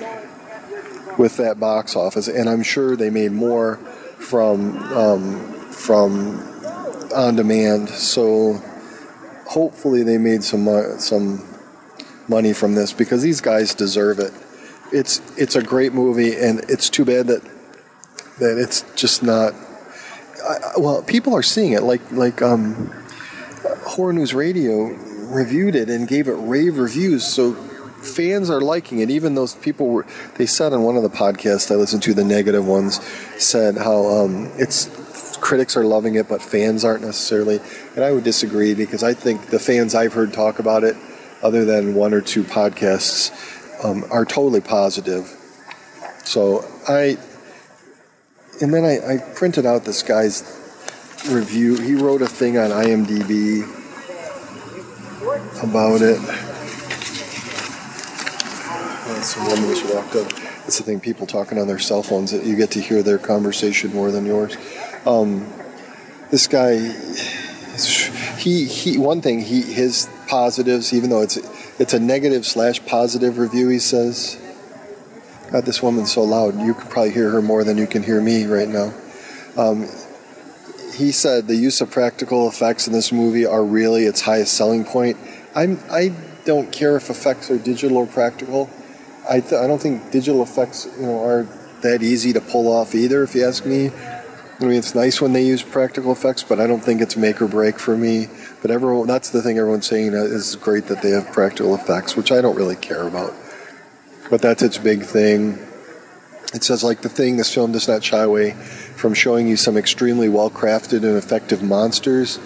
with 1.17 1.35
that 1.35 1.59
box 1.59 1.97
office, 1.97 2.29
and 2.29 2.47
I'm 2.47 2.63
sure 2.63 2.95
they 2.95 3.09
made 3.09 3.33
more 3.33 3.75
from 4.17 4.77
um, 4.93 5.71
from 5.71 6.54
on 7.15 7.35
demand. 7.35 7.89
So 7.89 8.61
hopefully 9.47 10.03
they 10.03 10.17
made 10.17 10.43
some 10.43 10.65
mo- 10.65 10.97
some 10.97 11.43
money 12.27 12.53
from 12.53 12.75
this 12.75 12.93
because 12.93 13.21
these 13.21 13.41
guys 13.41 13.73
deserve 13.73 14.19
it. 14.19 14.33
It's 14.91 15.21
it's 15.37 15.55
a 15.55 15.63
great 15.63 15.93
movie, 15.93 16.35
and 16.35 16.59
it's 16.69 16.89
too 16.89 17.05
bad 17.05 17.27
that 17.27 17.41
that 18.39 18.57
it's 18.57 18.83
just 18.95 19.23
not. 19.23 19.53
I, 20.47 20.59
well, 20.77 21.01
people 21.01 21.35
are 21.35 21.43
seeing 21.43 21.71
it. 21.73 21.83
Like 21.83 22.11
like 22.11 22.41
um, 22.41 22.91
Horror 23.85 24.13
News 24.13 24.33
Radio 24.33 24.85
reviewed 24.85 25.75
it 25.75 25.89
and 25.89 26.07
gave 26.07 26.27
it 26.27 26.33
rave 26.33 26.77
reviews. 26.77 27.25
So 27.25 27.53
fans 27.53 28.49
are 28.49 28.61
liking 28.61 28.99
it. 28.99 29.09
Even 29.09 29.35
those 29.35 29.55
people 29.55 29.87
were. 29.87 30.05
They 30.35 30.45
said 30.45 30.73
on 30.73 30.83
one 30.83 30.95
of 30.95 31.03
the 31.03 31.09
podcasts 31.09 31.71
I 31.71 31.75
listened 31.75 32.03
to, 32.03 32.13
the 32.13 32.23
negative 32.23 32.65
ones, 32.65 33.03
said 33.37 33.77
how 33.77 34.05
um, 34.07 34.51
it's 34.57 34.89
critics 35.37 35.75
are 35.77 35.83
loving 35.83 36.15
it, 36.15 36.27
but 36.27 36.41
fans 36.41 36.83
aren't 36.83 37.03
necessarily. 37.03 37.59
And 37.95 38.03
I 38.03 38.11
would 38.11 38.23
disagree 38.23 38.73
because 38.73 39.03
I 39.03 39.13
think 39.13 39.47
the 39.47 39.59
fans 39.59 39.95
I've 39.95 40.13
heard 40.13 40.33
talk 40.33 40.59
about 40.59 40.83
it, 40.83 40.95
other 41.43 41.65
than 41.65 41.95
one 41.95 42.13
or 42.13 42.21
two 42.21 42.43
podcasts, 42.43 43.31
um, 43.83 44.05
are 44.11 44.25
totally 44.25 44.61
positive. 44.61 45.27
So 46.23 46.65
I, 46.87 47.17
and 48.61 48.73
then 48.73 48.83
I, 48.83 49.15
I 49.15 49.17
printed 49.35 49.65
out 49.65 49.85
this 49.85 50.01
guy's 50.01 50.43
review. 51.29 51.77
He 51.77 51.95
wrote 51.95 52.21
a 52.21 52.27
thing 52.27 52.57
on 52.57 52.71
IMDb 52.71 53.63
about 55.63 56.01
it. 56.01 56.19
Some 59.23 59.47
woman 59.47 59.69
just 59.69 59.93
walked 59.93 60.15
up. 60.15 60.29
That's 60.65 60.77
the 60.77 60.83
thing, 60.83 60.99
people 60.99 61.27
talking 61.27 61.59
on 61.59 61.67
their 61.67 61.79
cell 61.79 62.01
phones, 62.01 62.31
that 62.31 62.43
you 62.43 62.55
get 62.55 62.71
to 62.71 62.81
hear 62.81 63.03
their 63.03 63.17
conversation 63.17 63.93
more 63.93 64.11
than 64.11 64.25
yours. 64.25 64.55
Um, 65.05 65.51
this 66.31 66.47
guy, 66.47 66.77
he 68.37 68.65
he. 68.65 68.97
One 68.97 69.21
thing, 69.21 69.41
he 69.41 69.61
his 69.61 70.09
positives, 70.27 70.93
even 70.93 71.09
though 71.09 71.21
it's 71.21 71.37
it's 71.79 71.93
a 71.93 71.99
negative 71.99 72.45
slash 72.45 72.83
positive 72.85 73.37
review, 73.37 73.69
he 73.69 73.79
says. 73.79 74.41
God, 75.51 75.63
this 75.65 75.81
woman's 75.81 76.11
so 76.11 76.23
loud. 76.23 76.59
You 76.59 76.73
could 76.73 76.89
probably 76.89 77.11
hear 77.11 77.29
her 77.29 77.41
more 77.41 77.63
than 77.63 77.77
you 77.77 77.85
can 77.85 78.01
hear 78.01 78.19
me 78.19 78.45
right 78.45 78.67
now. 78.67 78.93
Um, 79.55 79.87
he 80.95 81.11
said 81.11 81.47
the 81.47 81.55
use 81.55 81.81
of 81.81 81.91
practical 81.91 82.47
effects 82.47 82.87
in 82.87 82.93
this 82.93 83.11
movie 83.11 83.45
are 83.45 83.63
really 83.63 84.05
its 84.05 84.21
highest 84.21 84.53
selling 84.53 84.85
point. 84.85 85.17
I'm 85.53 85.79
I 85.89 86.13
don't 86.45 86.71
care 86.71 86.95
if 86.95 87.09
effects 87.09 87.51
are 87.51 87.57
digital 87.57 87.97
or 87.97 88.07
practical. 88.07 88.69
I 89.29 89.39
th- 89.39 89.53
I 89.53 89.67
don't 89.67 89.81
think 89.81 90.11
digital 90.11 90.41
effects 90.43 90.87
you 90.97 91.05
know 91.05 91.23
are 91.23 91.47
that 91.81 92.01
easy 92.01 92.33
to 92.33 92.41
pull 92.41 92.71
off 92.71 92.95
either. 92.95 93.23
If 93.23 93.35
you 93.35 93.45
ask 93.45 93.65
me, 93.65 93.91
I 94.59 94.63
mean, 94.63 94.77
it's 94.77 94.95
nice 94.95 95.19
when 95.19 95.33
they 95.33 95.43
use 95.43 95.61
practical 95.61 96.13
effects, 96.13 96.41
but 96.41 96.61
I 96.61 96.67
don't 96.67 96.79
think 96.79 97.01
it's 97.01 97.17
make 97.17 97.41
or 97.41 97.47
break 97.47 97.77
for 97.77 97.97
me. 97.97 98.27
But 98.61 98.71
everyone, 98.71 99.05
that's 99.05 99.29
the 99.29 99.41
thing 99.41 99.57
everyone's 99.57 99.85
saying 99.85 100.15
uh, 100.15 100.19
is 100.23 100.55
great 100.55 100.85
that 100.85 101.01
they 101.01 101.09
have 101.09 101.27
practical 101.33 101.75
effects, 101.75 102.15
which 102.15 102.31
I 102.31 102.39
don't 102.39 102.55
really 102.55 102.77
care 102.77 103.05
about. 103.05 103.33
But 104.29 104.41
that's 104.41 104.63
its 104.63 104.77
big 104.77 105.03
thing. 105.03 105.59
It 106.53 106.63
says, 106.63 106.85
like 106.85 107.01
the 107.01 107.09
thing, 107.09 107.35
this 107.35 107.53
film 107.53 107.73
does 107.73 107.89
not 107.89 108.01
shy 108.01 108.21
away 108.21 108.51
from 108.51 109.13
showing 109.13 109.49
you 109.49 109.57
some 109.57 109.75
extremely 109.75 110.29
well 110.29 110.49
crafted 110.49 111.03
and 111.03 111.17
effective 111.17 111.61
monsters. 111.61 112.39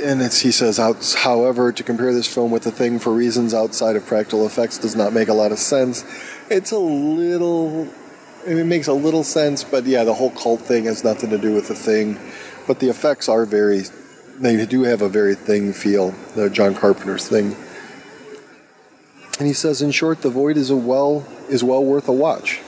And 0.00 0.20
he 0.20 0.50
says, 0.50 0.78
however, 1.14 1.70
to 1.70 1.82
compare 1.84 2.12
this 2.12 2.26
film 2.26 2.50
with 2.50 2.64
the 2.64 2.72
thing 2.72 2.98
for 2.98 3.12
reasons 3.12 3.54
outside 3.54 3.94
of 3.94 4.04
practical 4.06 4.44
effects 4.44 4.78
does 4.78 4.96
not 4.96 5.12
make 5.12 5.28
a 5.28 5.34
lot 5.34 5.52
of 5.52 5.60
sense. 5.60 6.04
It's 6.50 6.72
a 6.72 6.78
little 6.78 7.88
it 8.46 8.64
makes 8.64 8.86
a 8.86 8.92
little 8.92 9.24
sense, 9.24 9.64
but 9.64 9.84
yeah, 9.84 10.04
the 10.04 10.14
whole 10.14 10.30
cult 10.30 10.60
thing 10.60 10.84
has 10.84 11.04
nothing 11.04 11.30
to 11.30 11.38
do 11.38 11.54
with 11.54 11.68
the 11.68 11.74
thing. 11.74 12.18
But 12.66 12.80
the 12.80 12.88
effects 12.88 13.28
are 13.28 13.44
very, 13.44 13.82
they 14.38 14.64
do 14.66 14.82
have 14.82 15.02
a 15.02 15.08
very 15.08 15.34
thing 15.34 15.72
feel, 15.72 16.14
the 16.34 16.50
John 16.50 16.74
Carpenter's 16.74 17.28
thing. 17.28 17.56
And 19.38 19.46
he 19.46 19.54
says, 19.54 19.82
in 19.82 19.90
short, 19.90 20.22
The 20.22 20.30
Void 20.30 20.56
is 20.56 20.70
a 20.70 20.76
well 20.76 21.26
is 21.48 21.64
well 21.64 21.84
worth 21.84 22.08
a 22.08 22.12
watch. 22.12 22.60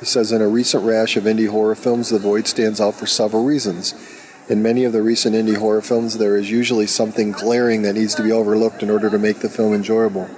He 0.00 0.06
says, 0.06 0.30
in 0.30 0.40
a 0.40 0.48
recent 0.48 0.84
rash 0.84 1.16
of 1.16 1.24
indie 1.24 1.48
horror 1.48 1.74
films, 1.74 2.10
The 2.10 2.18
Void 2.18 2.46
stands 2.46 2.80
out 2.80 2.94
for 2.94 3.06
several 3.06 3.44
reasons. 3.44 3.94
In 4.48 4.62
many 4.62 4.84
of 4.84 4.92
the 4.92 5.02
recent 5.02 5.34
indie 5.34 5.56
horror 5.56 5.82
films, 5.82 6.18
there 6.18 6.36
is 6.36 6.50
usually 6.50 6.86
something 6.86 7.32
glaring 7.32 7.82
that 7.82 7.94
needs 7.94 8.14
to 8.14 8.22
be 8.22 8.32
overlooked 8.32 8.82
in 8.82 8.90
order 8.90 9.10
to 9.10 9.18
make 9.18 9.40
the 9.40 9.48
film 9.48 9.74
enjoyable. 9.74 10.28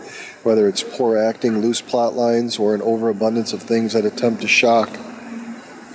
Whether 0.42 0.68
it's 0.68 0.82
poor 0.82 1.18
acting, 1.18 1.60
loose 1.60 1.80
plot 1.80 2.14
lines, 2.14 2.58
or 2.58 2.74
an 2.74 2.82
overabundance 2.82 3.52
of 3.52 3.62
things 3.62 3.92
that 3.92 4.04
attempt 4.04 4.42
to 4.42 4.48
shock. 4.48 4.98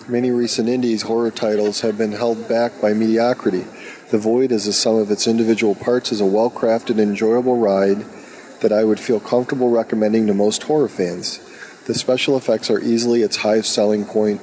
Many 0.07 0.29
recent 0.29 0.69
indies 0.69 1.01
horror 1.01 1.31
titles 1.31 1.81
have 1.81 1.97
been 1.97 2.11
held 2.11 2.47
back 2.47 2.79
by 2.79 2.93
mediocrity. 2.93 3.65
The 4.11 4.19
Void, 4.19 4.51
as 4.51 4.67
a 4.67 4.73
sum 4.73 4.97
of 4.97 5.09
its 5.09 5.25
individual 5.25 5.73
parts, 5.73 6.11
is 6.11 6.21
a 6.21 6.25
well 6.25 6.51
crafted, 6.51 6.99
enjoyable 6.99 7.57
ride 7.57 8.05
that 8.61 8.71
I 8.71 8.83
would 8.83 8.99
feel 8.99 9.19
comfortable 9.19 9.69
recommending 9.69 10.27
to 10.27 10.33
most 10.33 10.63
horror 10.63 10.87
fans. 10.87 11.39
The 11.85 11.95
special 11.95 12.37
effects 12.37 12.69
are 12.69 12.79
easily 12.79 13.23
its 13.23 13.37
highest 13.37 13.73
selling 13.73 14.05
point, 14.05 14.41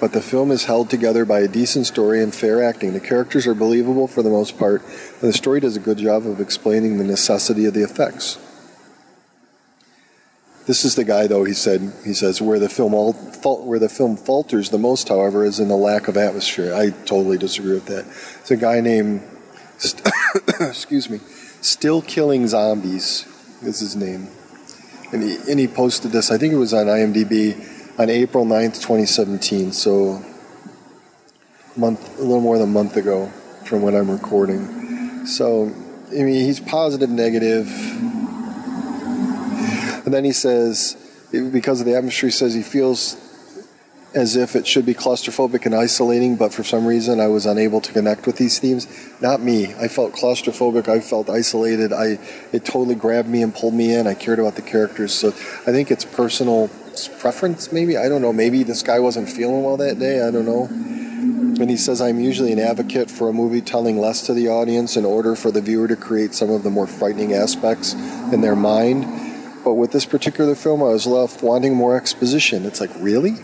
but 0.00 0.12
the 0.12 0.20
film 0.20 0.50
is 0.50 0.64
held 0.64 0.90
together 0.90 1.24
by 1.24 1.40
a 1.40 1.48
decent 1.48 1.86
story 1.86 2.20
and 2.20 2.34
fair 2.34 2.60
acting. 2.60 2.92
The 2.92 3.00
characters 3.00 3.46
are 3.46 3.54
believable 3.54 4.08
for 4.08 4.22
the 4.22 4.30
most 4.30 4.58
part, 4.58 4.82
and 4.82 5.28
the 5.28 5.32
story 5.32 5.60
does 5.60 5.76
a 5.76 5.80
good 5.80 5.98
job 5.98 6.26
of 6.26 6.40
explaining 6.40 6.98
the 6.98 7.04
necessity 7.04 7.66
of 7.66 7.74
the 7.74 7.84
effects. 7.84 8.36
This 10.72 10.86
is 10.86 10.94
the 10.94 11.04
guy, 11.04 11.26
though. 11.26 11.44
He 11.44 11.52
said. 11.52 11.92
He 12.02 12.14
says 12.14 12.40
where 12.40 12.58
the 12.58 12.70
film 12.70 12.94
all 12.94 13.12
where 13.12 13.78
the 13.78 13.90
film 13.90 14.16
falters 14.16 14.70
the 14.70 14.78
most, 14.78 15.06
however, 15.06 15.44
is 15.44 15.60
in 15.60 15.68
the 15.68 15.76
lack 15.76 16.08
of 16.08 16.16
atmosphere. 16.16 16.72
I 16.72 16.92
totally 17.04 17.36
disagree 17.36 17.74
with 17.74 17.84
that. 17.88 18.06
It's 18.40 18.50
a 18.50 18.56
guy 18.56 18.80
named, 18.80 19.20
excuse 20.60 21.10
me, 21.10 21.18
Still 21.60 22.00
Killing 22.00 22.46
Zombies 22.46 23.28
is 23.60 23.80
his 23.80 23.96
name, 23.96 24.28
and 25.12 25.22
he 25.22 25.36
and 25.46 25.60
he 25.60 25.68
posted 25.68 26.10
this. 26.10 26.30
I 26.30 26.38
think 26.38 26.54
it 26.54 26.56
was 26.56 26.72
on 26.72 26.86
IMDb 26.86 28.00
on 28.00 28.08
April 28.08 28.46
9th, 28.46 28.76
2017. 28.76 29.72
So 29.72 30.24
month, 31.76 32.18
a 32.18 32.22
little 32.22 32.40
more 32.40 32.56
than 32.56 32.70
a 32.70 32.72
month 32.72 32.96
ago 32.96 33.26
from 33.66 33.82
when 33.82 33.94
I'm 33.94 34.10
recording. 34.10 35.26
So 35.26 35.70
I 36.12 36.22
mean, 36.22 36.46
he's 36.46 36.60
positive, 36.60 37.10
negative 37.10 37.68
and 40.04 40.12
then 40.12 40.24
he 40.24 40.32
says, 40.32 40.96
because 41.30 41.80
of 41.80 41.86
the 41.86 41.94
atmosphere, 41.94 42.28
he 42.28 42.32
says 42.32 42.54
he 42.54 42.62
feels 42.62 43.16
as 44.14 44.36
if 44.36 44.54
it 44.54 44.66
should 44.66 44.84
be 44.84 44.94
claustrophobic 44.94 45.64
and 45.64 45.74
isolating, 45.74 46.36
but 46.36 46.52
for 46.52 46.62
some 46.62 46.86
reason 46.86 47.20
I 47.20 47.28
was 47.28 47.46
unable 47.46 47.80
to 47.80 47.92
connect 47.92 48.26
with 48.26 48.36
these 48.36 48.58
themes. 48.58 48.86
Not 49.20 49.40
me. 49.40 49.74
I 49.74 49.88
felt 49.88 50.12
claustrophobic. 50.12 50.88
I 50.88 51.00
felt 51.00 51.30
isolated. 51.30 51.92
I 51.92 52.18
it 52.52 52.64
totally 52.64 52.94
grabbed 52.94 53.28
me 53.28 53.42
and 53.42 53.54
pulled 53.54 53.74
me 53.74 53.94
in. 53.94 54.06
I 54.06 54.14
cared 54.14 54.38
about 54.38 54.56
the 54.56 54.62
characters. 54.62 55.14
So 55.14 55.28
I 55.28 55.72
think 55.72 55.90
it's 55.90 56.04
personal 56.04 56.68
preference, 57.18 57.72
maybe. 57.72 57.96
I 57.96 58.08
don't 58.08 58.20
know. 58.20 58.32
Maybe 58.32 58.62
this 58.64 58.82
guy 58.82 58.98
wasn't 58.98 59.30
feeling 59.30 59.62
well 59.62 59.78
that 59.78 59.98
day. 59.98 60.26
I 60.26 60.30
don't 60.30 60.44
know. 60.44 60.64
And 60.66 61.70
he 61.70 61.76
says, 61.76 62.00
I'm 62.00 62.18
usually 62.18 62.52
an 62.52 62.58
advocate 62.58 63.10
for 63.10 63.28
a 63.28 63.32
movie 63.32 63.60
telling 63.60 63.98
less 63.98 64.26
to 64.26 64.34
the 64.34 64.48
audience 64.48 64.96
in 64.96 65.04
order 65.04 65.36
for 65.36 65.50
the 65.50 65.60
viewer 65.60 65.86
to 65.86 65.96
create 65.96 66.34
some 66.34 66.50
of 66.50 66.64
the 66.64 66.70
more 66.70 66.86
frightening 66.86 67.32
aspects 67.32 67.94
in 68.32 68.40
their 68.40 68.56
mind 68.56 69.21
but 69.64 69.74
with 69.74 69.92
this 69.92 70.06
particular 70.06 70.54
film, 70.54 70.82
I 70.82 70.86
was 70.86 71.06
left 71.06 71.42
wanting 71.42 71.74
more 71.74 71.96
exposition. 71.96 72.64
It's 72.64 72.80
like, 72.80 72.90
really? 72.96 73.36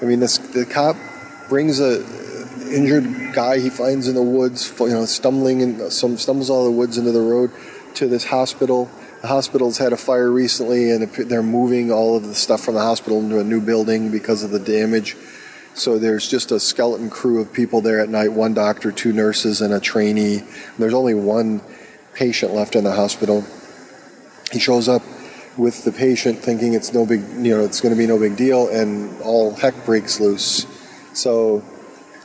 I 0.00 0.04
mean, 0.04 0.20
this 0.20 0.38
the 0.38 0.66
cop 0.66 0.96
brings 1.48 1.80
a 1.80 2.02
uh, 2.02 2.68
injured 2.68 3.32
guy 3.32 3.58
he 3.58 3.70
finds 3.70 4.08
in 4.08 4.14
the 4.14 4.22
woods, 4.22 4.72
you 4.80 4.88
know, 4.88 5.04
stumbling 5.06 5.62
and 5.62 5.80
uh, 5.80 5.90
some 5.90 6.16
stumbles 6.18 6.50
out 6.50 6.58
of 6.60 6.64
the 6.64 6.70
woods 6.72 6.98
into 6.98 7.12
the 7.12 7.20
road 7.20 7.50
to 7.94 8.06
this 8.06 8.24
hospital. 8.24 8.90
The 9.22 9.28
hospital's 9.28 9.78
had 9.78 9.92
a 9.92 9.96
fire 9.96 10.30
recently, 10.30 10.90
and 10.90 11.08
they're 11.10 11.42
moving 11.42 11.90
all 11.90 12.16
of 12.16 12.24
the 12.24 12.34
stuff 12.34 12.62
from 12.62 12.74
the 12.74 12.82
hospital 12.82 13.20
into 13.20 13.40
a 13.40 13.44
new 13.44 13.60
building 13.60 14.10
because 14.10 14.42
of 14.42 14.50
the 14.50 14.58
damage. 14.58 15.16
So 15.74 15.98
there's 15.98 16.28
just 16.28 16.52
a 16.52 16.60
skeleton 16.60 17.10
crew 17.10 17.40
of 17.40 17.52
people 17.52 17.80
there 17.80 18.00
at 18.00 18.08
night: 18.08 18.32
one 18.32 18.54
doctor, 18.54 18.92
two 18.92 19.12
nurses, 19.12 19.60
and 19.60 19.72
a 19.72 19.80
trainee. 19.80 20.42
There's 20.78 20.94
only 20.94 21.14
one 21.14 21.62
patient 22.12 22.52
left 22.52 22.76
in 22.76 22.84
the 22.84 22.92
hospital 22.92 23.44
he 24.52 24.58
shows 24.58 24.88
up 24.88 25.02
with 25.56 25.84
the 25.84 25.92
patient 25.92 26.38
thinking 26.38 26.74
it's 26.74 26.92
no 26.92 27.06
big, 27.06 27.20
you 27.38 27.56
know, 27.56 27.64
it's 27.64 27.80
going 27.80 27.94
to 27.94 27.98
be 27.98 28.06
no 28.06 28.18
big 28.18 28.36
deal, 28.36 28.68
and 28.68 29.20
all 29.22 29.54
heck 29.54 29.86
breaks 29.86 30.20
loose. 30.20 30.66
So, 31.14 31.64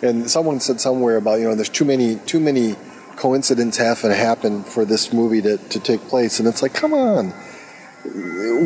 and 0.01 0.29
someone 0.29 0.59
said 0.59 0.81
somewhere 0.81 1.17
about 1.17 1.39
you 1.39 1.47
know 1.47 1.55
there's 1.55 1.69
too 1.69 1.85
many 1.85 2.17
too 2.17 2.39
many 2.39 2.75
coincidences 3.15 3.77
have 3.77 4.01
to 4.01 4.13
happen 4.13 4.63
for 4.63 4.83
this 4.83 5.13
movie 5.13 5.41
to, 5.41 5.57
to 5.57 5.79
take 5.79 6.01
place, 6.07 6.39
and 6.39 6.47
it's 6.47 6.61
like, 6.61 6.73
come 6.73 6.93
on, 6.93 7.29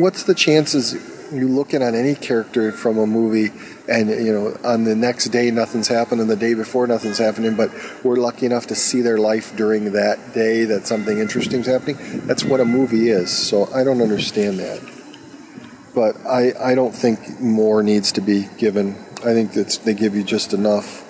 what's 0.00 0.24
the 0.24 0.34
chances 0.34 0.94
you 1.32 1.48
looking 1.48 1.82
at 1.82 1.94
any 1.94 2.14
character 2.14 2.72
from 2.72 2.98
a 2.98 3.06
movie 3.06 3.48
and 3.88 4.10
you 4.10 4.32
know 4.32 4.56
on 4.64 4.84
the 4.84 4.94
next 4.94 5.26
day 5.26 5.50
nothing's 5.50 5.88
happening. 5.88 6.26
The 6.26 6.36
day 6.36 6.54
before 6.54 6.86
nothing's 6.86 7.18
happening. 7.18 7.54
But 7.54 7.70
we're 8.04 8.16
lucky 8.16 8.46
enough 8.46 8.66
to 8.68 8.74
see 8.74 9.00
their 9.00 9.18
life 9.18 9.56
during 9.56 9.92
that 9.92 10.34
day 10.34 10.64
that 10.64 10.86
something 10.86 11.18
interesting's 11.18 11.66
happening. 11.66 11.96
That's 12.26 12.44
what 12.44 12.60
a 12.60 12.64
movie 12.64 13.08
is. 13.08 13.30
So 13.30 13.72
i 13.72 13.84
don't 13.84 14.02
understand 14.02 14.58
that. 14.58 14.80
But 15.94 16.16
i 16.26 16.52
i 16.60 16.74
don't 16.74 16.94
think 16.94 17.40
more 17.40 17.82
needs 17.82 18.12
to 18.12 18.20
be 18.20 18.48
given. 18.58 18.96
I 19.18 19.32
think 19.32 19.52
that 19.52 19.80
they 19.84 19.94
give 19.94 20.14
you 20.14 20.24
just 20.24 20.52
enough. 20.52 21.04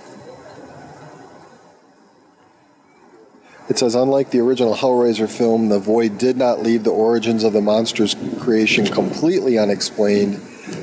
It 3.69 3.81
says, 3.81 3.97
unlike 3.97 4.31
the 4.31 4.39
original 4.39 4.77
Hellraiser 4.77 5.29
film, 5.29 5.71
The 5.71 5.81
Void 5.81 6.19
did 6.19 6.37
not 6.37 6.63
leave 6.63 6.85
the 6.85 6.93
origins 6.93 7.43
of 7.43 7.53
the 7.53 7.61
monster's 7.61 8.15
creation 8.39 8.87
completely 8.87 9.59
unexplained 9.59 10.41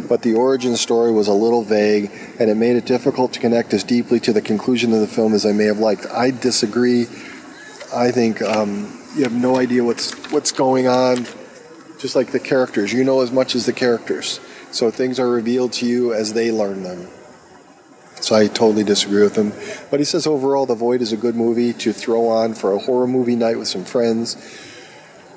but 0.07 0.21
the 0.21 0.33
origin 0.33 0.75
story 0.75 1.11
was 1.11 1.27
a 1.27 1.33
little 1.33 1.63
vague 1.63 2.11
and 2.39 2.49
it 2.49 2.55
made 2.55 2.75
it 2.75 2.85
difficult 2.85 3.33
to 3.33 3.39
connect 3.39 3.73
as 3.73 3.83
deeply 3.83 4.19
to 4.21 4.33
the 4.33 4.41
conclusion 4.41 4.93
of 4.93 4.99
the 4.99 5.07
film 5.07 5.33
as 5.33 5.45
I 5.45 5.51
may 5.51 5.65
have 5.65 5.79
liked. 5.79 6.05
I 6.07 6.31
disagree. 6.31 7.03
I 7.93 8.11
think 8.11 8.41
um, 8.41 9.01
you 9.15 9.23
have 9.23 9.33
no 9.33 9.57
idea 9.57 9.83
what's 9.83 10.13
what's 10.31 10.51
going 10.51 10.87
on, 10.87 11.25
just 11.99 12.15
like 12.15 12.31
the 12.31 12.39
characters. 12.39 12.91
You 12.91 13.03
know 13.03 13.21
as 13.21 13.31
much 13.31 13.55
as 13.55 13.65
the 13.65 13.73
characters, 13.73 14.39
so 14.71 14.89
things 14.89 15.19
are 15.19 15.29
revealed 15.29 15.73
to 15.73 15.85
you 15.85 16.13
as 16.13 16.33
they 16.33 16.51
learn 16.51 16.83
them. 16.83 17.07
So 18.21 18.35
I 18.35 18.47
totally 18.47 18.85
disagree 18.85 19.21
with 19.21 19.35
him. 19.35 19.51
But 19.91 19.99
he 19.99 20.05
says 20.05 20.25
overall, 20.25 20.65
The 20.65 20.75
Void 20.75 21.01
is 21.01 21.11
a 21.11 21.17
good 21.17 21.35
movie 21.35 21.73
to 21.73 21.91
throw 21.91 22.29
on 22.29 22.53
for 22.53 22.71
a 22.71 22.79
horror 22.79 23.05
movie 23.05 23.35
night 23.35 23.59
with 23.59 23.67
some 23.67 23.83
friends 23.83 24.37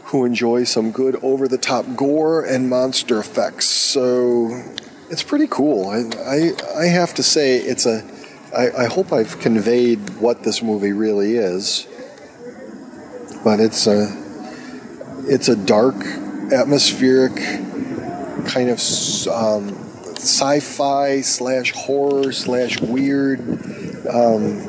who 0.06 0.24
enjoy 0.24 0.62
some 0.62 0.92
good 0.92 1.16
over 1.22 1.48
the 1.48 1.58
top 1.58 1.84
gore 1.96 2.44
and 2.44 2.70
monster 2.70 3.18
effects. 3.18 3.66
So 3.66 4.62
it's 5.10 5.22
pretty 5.22 5.48
cool. 5.48 5.88
I, 5.88 6.10
I, 6.20 6.82
I 6.82 6.86
have 6.86 7.14
to 7.14 7.22
say, 7.22 7.56
it's 7.56 7.86
a. 7.86 8.04
I, 8.56 8.84
I 8.84 8.86
hope 8.86 9.12
I've 9.12 9.40
conveyed 9.40 10.20
what 10.20 10.44
this 10.44 10.62
movie 10.62 10.92
really 10.92 11.34
is. 11.36 11.88
But 13.42 13.58
it's 13.58 13.86
a, 13.86 14.06
it's 15.26 15.48
a 15.48 15.56
dark, 15.56 15.96
atmospheric, 16.52 17.34
kind 18.46 18.70
of 18.70 18.78
um, 19.28 19.74
sci-fi 20.14 21.20
slash 21.22 21.72
horror 21.72 22.30
slash 22.32 22.80
weird 22.80 23.40
um, 24.08 24.60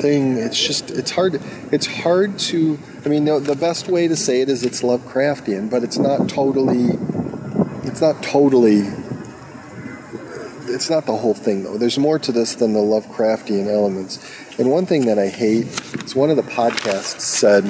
thing. 0.00 0.38
It's 0.38 0.58
just 0.58 0.90
it's 0.90 1.10
hard. 1.10 1.40
It's 1.70 1.86
hard 1.86 2.38
to 2.38 2.78
I 3.04 3.08
mean, 3.08 3.24
the, 3.24 3.40
the 3.40 3.56
best 3.56 3.88
way 3.88 4.06
to 4.06 4.14
say 4.14 4.42
it 4.42 4.48
is 4.48 4.64
it's 4.64 4.82
Lovecraftian, 4.82 5.68
but 5.68 5.82
it's 5.82 5.98
not 5.98 6.28
totally. 6.28 6.90
It's 7.82 8.00
not 8.00 8.22
totally. 8.22 8.82
It's 10.72 10.88
not 10.88 11.06
the 11.06 11.16
whole 11.16 11.34
thing, 11.34 11.64
though. 11.64 11.76
There's 11.76 11.98
more 11.98 12.20
to 12.20 12.30
this 12.30 12.54
than 12.54 12.74
the 12.74 12.80
Lovecraftian 12.80 13.66
elements. 13.66 14.18
And 14.58 14.70
one 14.70 14.86
thing 14.86 15.06
that 15.06 15.18
I 15.18 15.28
hate 15.28 15.66
is 16.04 16.14
one 16.14 16.30
of 16.30 16.36
the 16.36 16.42
podcasts 16.42 17.20
said 17.22 17.64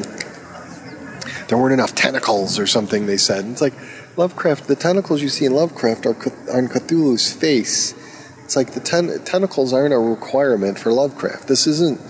there 1.49 1.57
weren't 1.57 1.73
enough 1.73 1.95
tentacles 1.95 2.59
or 2.59 2.67
something. 2.67 3.07
They 3.07 3.17
said 3.17 3.45
And 3.45 3.53
it's 3.53 3.63
like 3.63 3.75
Lovecraft. 4.19 4.69
The 4.69 4.77
tentacles 4.77 5.23
you 5.23 5.31
see 5.31 5.47
in 5.47 5.55
Lovecraft 5.55 6.05
are 6.05 6.15
on 6.55 6.69
Cthulhu's 6.69 7.33
face. 7.33 7.95
It's 8.45 8.55
like 8.55 8.73
the 8.73 8.81
ten- 8.81 9.25
tentacles 9.25 9.73
aren't 9.73 9.95
a 9.95 9.99
requirement 9.99 10.79
for 10.79 10.93
Lovecraft. 10.93 11.49
This 11.49 11.67
isn't 11.67 12.01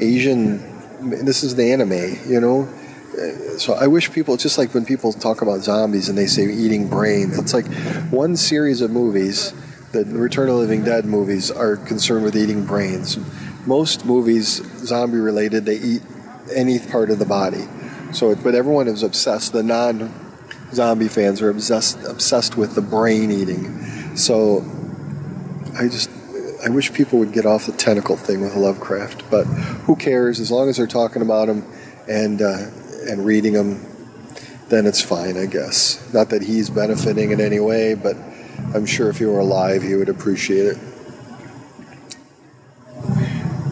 Asian 0.00 0.69
this 1.00 1.42
is 1.42 1.54
the 1.54 1.72
anime, 1.72 2.18
you 2.30 2.40
know. 2.40 2.68
So 3.58 3.74
I 3.74 3.86
wish 3.86 4.12
people, 4.12 4.36
just 4.36 4.56
like 4.56 4.72
when 4.72 4.84
people 4.84 5.12
talk 5.12 5.42
about 5.42 5.60
zombies 5.60 6.08
and 6.08 6.16
they 6.16 6.26
say 6.26 6.44
eating 6.44 6.88
brains, 6.88 7.38
it's 7.38 7.52
like 7.52 7.66
one 8.10 8.36
series 8.36 8.80
of 8.80 8.90
movies, 8.90 9.52
the 9.92 10.04
Return 10.04 10.48
of 10.48 10.54
the 10.54 10.60
Living 10.60 10.84
Dead 10.84 11.04
movies, 11.04 11.50
are 11.50 11.76
concerned 11.76 12.24
with 12.24 12.36
eating 12.36 12.64
brains. 12.64 13.18
Most 13.66 14.06
movies, 14.06 14.62
zombie 14.86 15.18
related, 15.18 15.66
they 15.66 15.76
eat 15.76 16.02
any 16.54 16.78
part 16.78 17.10
of 17.10 17.18
the 17.18 17.26
body. 17.26 17.66
So, 18.12 18.34
but 18.34 18.54
everyone 18.54 18.88
is 18.88 19.02
obsessed. 19.02 19.52
The 19.52 19.62
non-zombie 19.62 21.08
fans 21.08 21.42
are 21.42 21.50
obsessed 21.50 22.02
obsessed 22.04 22.56
with 22.56 22.74
the 22.74 22.80
brain 22.80 23.30
eating. 23.30 24.16
So, 24.16 24.64
I 25.78 25.88
just 25.88 26.10
I 26.64 26.68
wish 26.68 26.92
people 26.92 27.18
would 27.18 27.32
get 27.32 27.46
off 27.46 27.66
the 27.66 27.72
tentacle 27.72 28.16
thing 28.16 28.42
with 28.42 28.54
Lovecraft, 28.54 29.30
but 29.30 29.44
who 29.44 29.96
cares? 29.96 30.40
As 30.40 30.50
long 30.50 30.68
as 30.68 30.76
they're 30.76 30.86
talking 30.86 31.22
about 31.22 31.48
him 31.48 31.64
and 32.08 32.42
uh, 32.42 32.66
and 33.08 33.24
reading 33.24 33.54
them, 33.54 33.86
then 34.68 34.86
it's 34.86 35.00
fine, 35.00 35.36
I 35.36 35.46
guess. 35.46 36.12
Not 36.12 36.28
that 36.30 36.42
he's 36.42 36.68
benefiting 36.68 37.30
in 37.30 37.40
any 37.40 37.60
way, 37.60 37.94
but 37.94 38.16
I'm 38.74 38.84
sure 38.84 39.08
if 39.08 39.18
he 39.18 39.24
were 39.24 39.38
alive, 39.38 39.82
he 39.82 39.94
would 39.94 40.08
appreciate 40.08 40.66
it. 40.66 40.78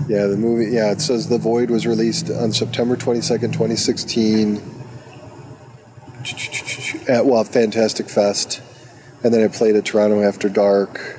Yeah, 0.09 0.27
the 0.27 0.39
movie. 0.39 0.73
Yeah, 0.73 0.91
it 0.91 1.03
says 1.03 1.29
The 1.29 1.37
Void 1.37 1.69
was 1.69 1.87
released 1.87 2.31
on 2.31 2.53
September 2.53 2.97
22nd, 2.97 3.53
2016. 3.53 4.63
at 7.07 7.27
well 7.27 7.45
Fantastic 7.45 8.09
Fest, 8.09 8.63
and 9.23 9.35
then 9.35 9.45
I 9.45 9.49
played 9.49 9.77
at 9.77 9.85
Toronto 9.85 10.23
After 10.23 10.49
Dark. 10.49 11.18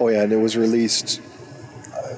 Oh 0.00 0.08
yeah, 0.08 0.22
and 0.22 0.32
it 0.32 0.36
was 0.36 0.56
released 0.56 1.20
uh, 1.92 2.14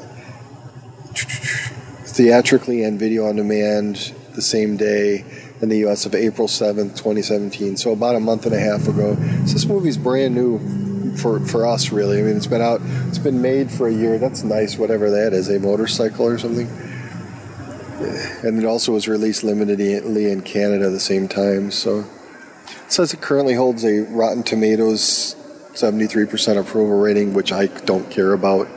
theatrically 2.04 2.84
and 2.84 2.98
video 2.98 3.26
on 3.26 3.36
demand 3.36 4.14
the 4.34 4.42
same 4.42 4.76
day 4.76 5.24
in 5.60 5.68
the 5.68 5.78
U.S. 5.78 6.06
of 6.06 6.14
April 6.14 6.48
seventh, 6.48 6.96
twenty 6.96 7.22
seventeen. 7.22 7.76
So 7.76 7.92
about 7.92 8.16
a 8.16 8.20
month 8.20 8.46
and 8.46 8.54
a 8.54 8.60
half 8.60 8.86
ago. 8.86 9.14
So 9.46 9.52
this 9.52 9.66
movie's 9.66 9.96
brand 9.96 10.34
new 10.34 11.16
for 11.16 11.40
for 11.40 11.66
us, 11.66 11.90
really. 11.90 12.18
I 12.18 12.22
mean, 12.22 12.36
it's 12.36 12.46
been 12.46 12.62
out, 12.62 12.80
it's 13.08 13.18
been 13.18 13.40
made 13.40 13.70
for 13.70 13.88
a 13.88 13.92
year. 13.92 14.18
That's 14.18 14.42
nice, 14.42 14.76
whatever 14.76 15.10
that 15.10 15.32
is, 15.32 15.48
a 15.48 15.58
motorcycle 15.58 16.26
or 16.26 16.38
something. 16.38 16.68
And 18.42 18.58
it 18.58 18.64
also 18.64 18.92
was 18.92 19.06
released 19.08 19.42
limitedly 19.42 20.30
in 20.30 20.40
Canada 20.42 20.86
at 20.86 20.92
the 20.92 21.00
same 21.00 21.28
time. 21.28 21.70
So 21.70 22.00
it 22.00 22.92
says 22.92 23.12
it 23.12 23.20
currently 23.20 23.54
holds 23.54 23.84
a 23.84 24.00
Rotten 24.04 24.42
Tomatoes 24.42 25.36
73% 25.74 26.58
approval 26.58 26.98
rating, 26.98 27.34
which 27.34 27.52
I 27.52 27.66
don't 27.66 28.10
care 28.10 28.32
about. 28.32 28.68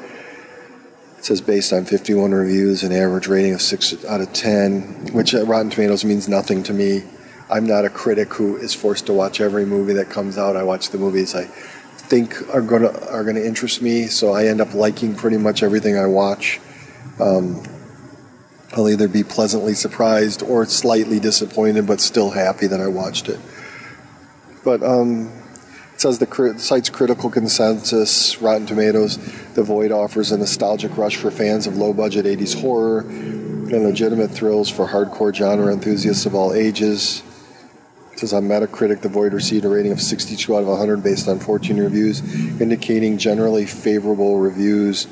It 1.18 1.26
says 1.26 1.42
based 1.42 1.74
on 1.74 1.86
51 1.86 2.32
reviews, 2.32 2.84
an 2.84 2.92
average 2.92 3.28
rating 3.28 3.54
of 3.54 3.62
6 3.62 4.06
out 4.06 4.22
of 4.22 4.34
10, 4.34 5.14
which 5.14 5.34
at 5.34 5.48
Rotten 5.48 5.70
Tomatoes 5.70 6.04
means 6.04 6.28
nothing 6.28 6.64
to 6.64 6.74
me. 6.74 7.04
I'm 7.50 7.66
not 7.66 7.86
a 7.86 7.90
critic 7.90 8.34
who 8.34 8.58
is 8.58 8.74
forced 8.74 9.06
to 9.08 9.14
watch 9.14 9.40
every 9.40 9.66
movie 9.66 9.94
that 9.94 10.10
comes 10.10 10.38
out. 10.38 10.56
I 10.56 10.64
watch 10.64 10.90
the 10.90 10.98
movies 10.98 11.36
I 11.36 11.46
think 11.46 12.36
are 12.54 12.62
gonna 12.62 12.92
are 13.10 13.24
gonna 13.24 13.42
interest 13.42 13.82
me, 13.82 14.08
so 14.08 14.34
I 14.34 14.48
end 14.48 14.62
up 14.62 14.74
liking 14.74 15.16
pretty 15.16 15.38
much 15.38 15.64
everything 15.64 15.98
I 15.98 16.06
watch. 16.06 16.60
Um, 17.20 17.64
I'll 18.76 18.90
either 18.90 19.08
be 19.08 19.24
pleasantly 19.24 19.76
surprised 19.76 20.42
or 20.42 20.66
slightly 20.66 21.20
disappointed, 21.20 21.86
but 21.86 22.02
still 22.02 22.32
happy 22.32 22.66
that 22.68 22.82
I 22.82 22.88
watched 22.88 23.30
it. 23.30 23.40
But 24.64 24.82
um, 24.82 25.32
says 26.04 26.20
the 26.20 26.60
site's 26.60 26.90
critical 26.90 27.30
consensus, 27.30 28.42
Rotten 28.42 28.66
Tomatoes, 28.68 29.16
The 29.54 29.64
Void 29.64 29.90
offers 29.94 30.34
a 30.34 30.38
nostalgic 30.38 30.98
rush 30.98 31.16
for 31.16 31.32
fans 31.32 31.66
of 31.66 31.78
low 31.78 31.94
budget 31.94 32.26
80s 32.26 32.60
horror 32.60 33.00
and 33.00 33.86
legitimate 33.86 34.30
thrills 34.30 34.70
for 34.70 34.86
hardcore 34.86 35.34
genre 35.34 35.72
enthusiasts 35.72 36.26
of 36.26 36.36
all 36.36 36.54
ages. 36.54 37.24
It 38.12 38.20
says 38.20 38.34
on 38.34 38.44
Metacritic, 38.50 39.02
The 39.02 39.08
Void 39.08 39.32
received 39.32 39.64
a 39.64 39.70
rating 39.70 39.94
of 39.94 40.02
62 40.02 40.54
out 40.54 40.64
of 40.64 40.68
100 40.68 41.02
based 41.02 41.30
on 41.30 41.40
14 41.40 41.78
reviews, 41.78 42.20
indicating 42.60 43.18
generally 43.18 43.66
favorable 43.66 44.40
reviews. 44.40 45.08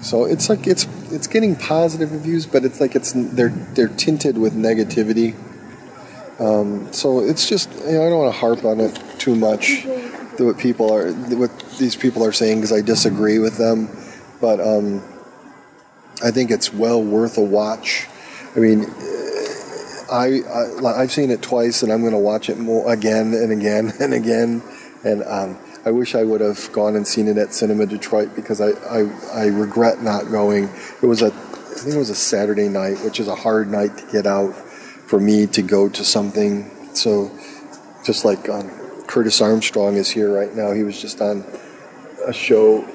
So 0.00 0.24
it's 0.24 0.48
like 0.48 0.66
it's 0.66 0.86
it's 1.12 1.26
getting 1.26 1.56
positive 1.56 2.12
reviews, 2.12 2.46
but 2.46 2.64
it's 2.64 2.80
like 2.80 2.96
it's 2.96 3.12
they're 3.12 3.50
they're 3.50 3.88
tinted 3.88 4.38
with 4.38 4.54
negativity. 4.54 5.34
Um, 6.40 6.90
so 6.90 7.20
it's 7.20 7.46
just 7.46 7.70
you 7.80 7.92
know, 7.92 8.06
I 8.06 8.08
don't 8.08 8.18
want 8.18 8.34
to 8.34 8.40
harp 8.40 8.64
on 8.64 8.80
it 8.80 8.98
too 9.20 9.36
much. 9.36 9.84
What 10.38 10.58
people 10.58 10.92
are 10.92 11.12
what 11.12 11.50
these 11.78 11.94
people 11.94 12.24
are 12.24 12.32
saying 12.32 12.58
because 12.58 12.72
I 12.72 12.80
disagree 12.80 13.38
with 13.38 13.58
them, 13.58 13.88
but 14.40 14.58
um, 14.58 15.02
I 16.24 16.30
think 16.30 16.50
it's 16.50 16.72
well 16.72 17.02
worth 17.02 17.36
a 17.36 17.42
watch. 17.42 18.08
I 18.56 18.60
mean, 18.60 18.86
I, 20.10 20.40
I 20.84 21.00
have 21.02 21.12
seen 21.12 21.30
it 21.30 21.42
twice, 21.42 21.82
and 21.82 21.92
I'm 21.92 22.00
going 22.00 22.14
to 22.14 22.18
watch 22.18 22.48
it 22.48 22.58
more 22.58 22.90
again 22.90 23.34
and 23.34 23.52
again 23.52 23.92
and 24.00 24.14
again. 24.14 24.62
And 25.04 25.22
um, 25.24 25.58
I 25.84 25.90
wish 25.90 26.14
I 26.14 26.24
would 26.24 26.40
have 26.40 26.72
gone 26.72 26.96
and 26.96 27.06
seen 27.06 27.28
it 27.28 27.36
at 27.36 27.52
Cinema 27.52 27.86
Detroit 27.86 28.34
because 28.34 28.60
I, 28.60 28.70
I, 28.70 29.10
I 29.32 29.46
regret 29.46 30.02
not 30.02 30.30
going. 30.30 30.70
It 31.02 31.06
was 31.06 31.22
a 31.22 31.26
I 31.26 31.82
think 31.82 31.94
it 31.94 31.98
was 31.98 32.10
a 32.10 32.14
Saturday 32.14 32.68
night, 32.68 32.98
which 33.04 33.20
is 33.20 33.28
a 33.28 33.34
hard 33.34 33.70
night 33.70 33.96
to 33.96 34.12
get 34.12 34.26
out 34.26 34.54
for 34.54 35.20
me 35.20 35.46
to 35.46 35.62
go 35.62 35.88
to 35.88 36.04
something. 36.04 36.70
So 36.94 37.30
just 38.04 38.24
like 38.24 38.48
um, 38.48 38.70
Curtis 39.10 39.40
Armstrong 39.40 39.96
is 39.96 40.08
here 40.08 40.32
right 40.32 40.54
now, 40.54 40.70
he 40.70 40.84
was 40.84 41.02
just 41.02 41.20
on 41.20 41.44
a 42.28 42.32
show, 42.32 42.88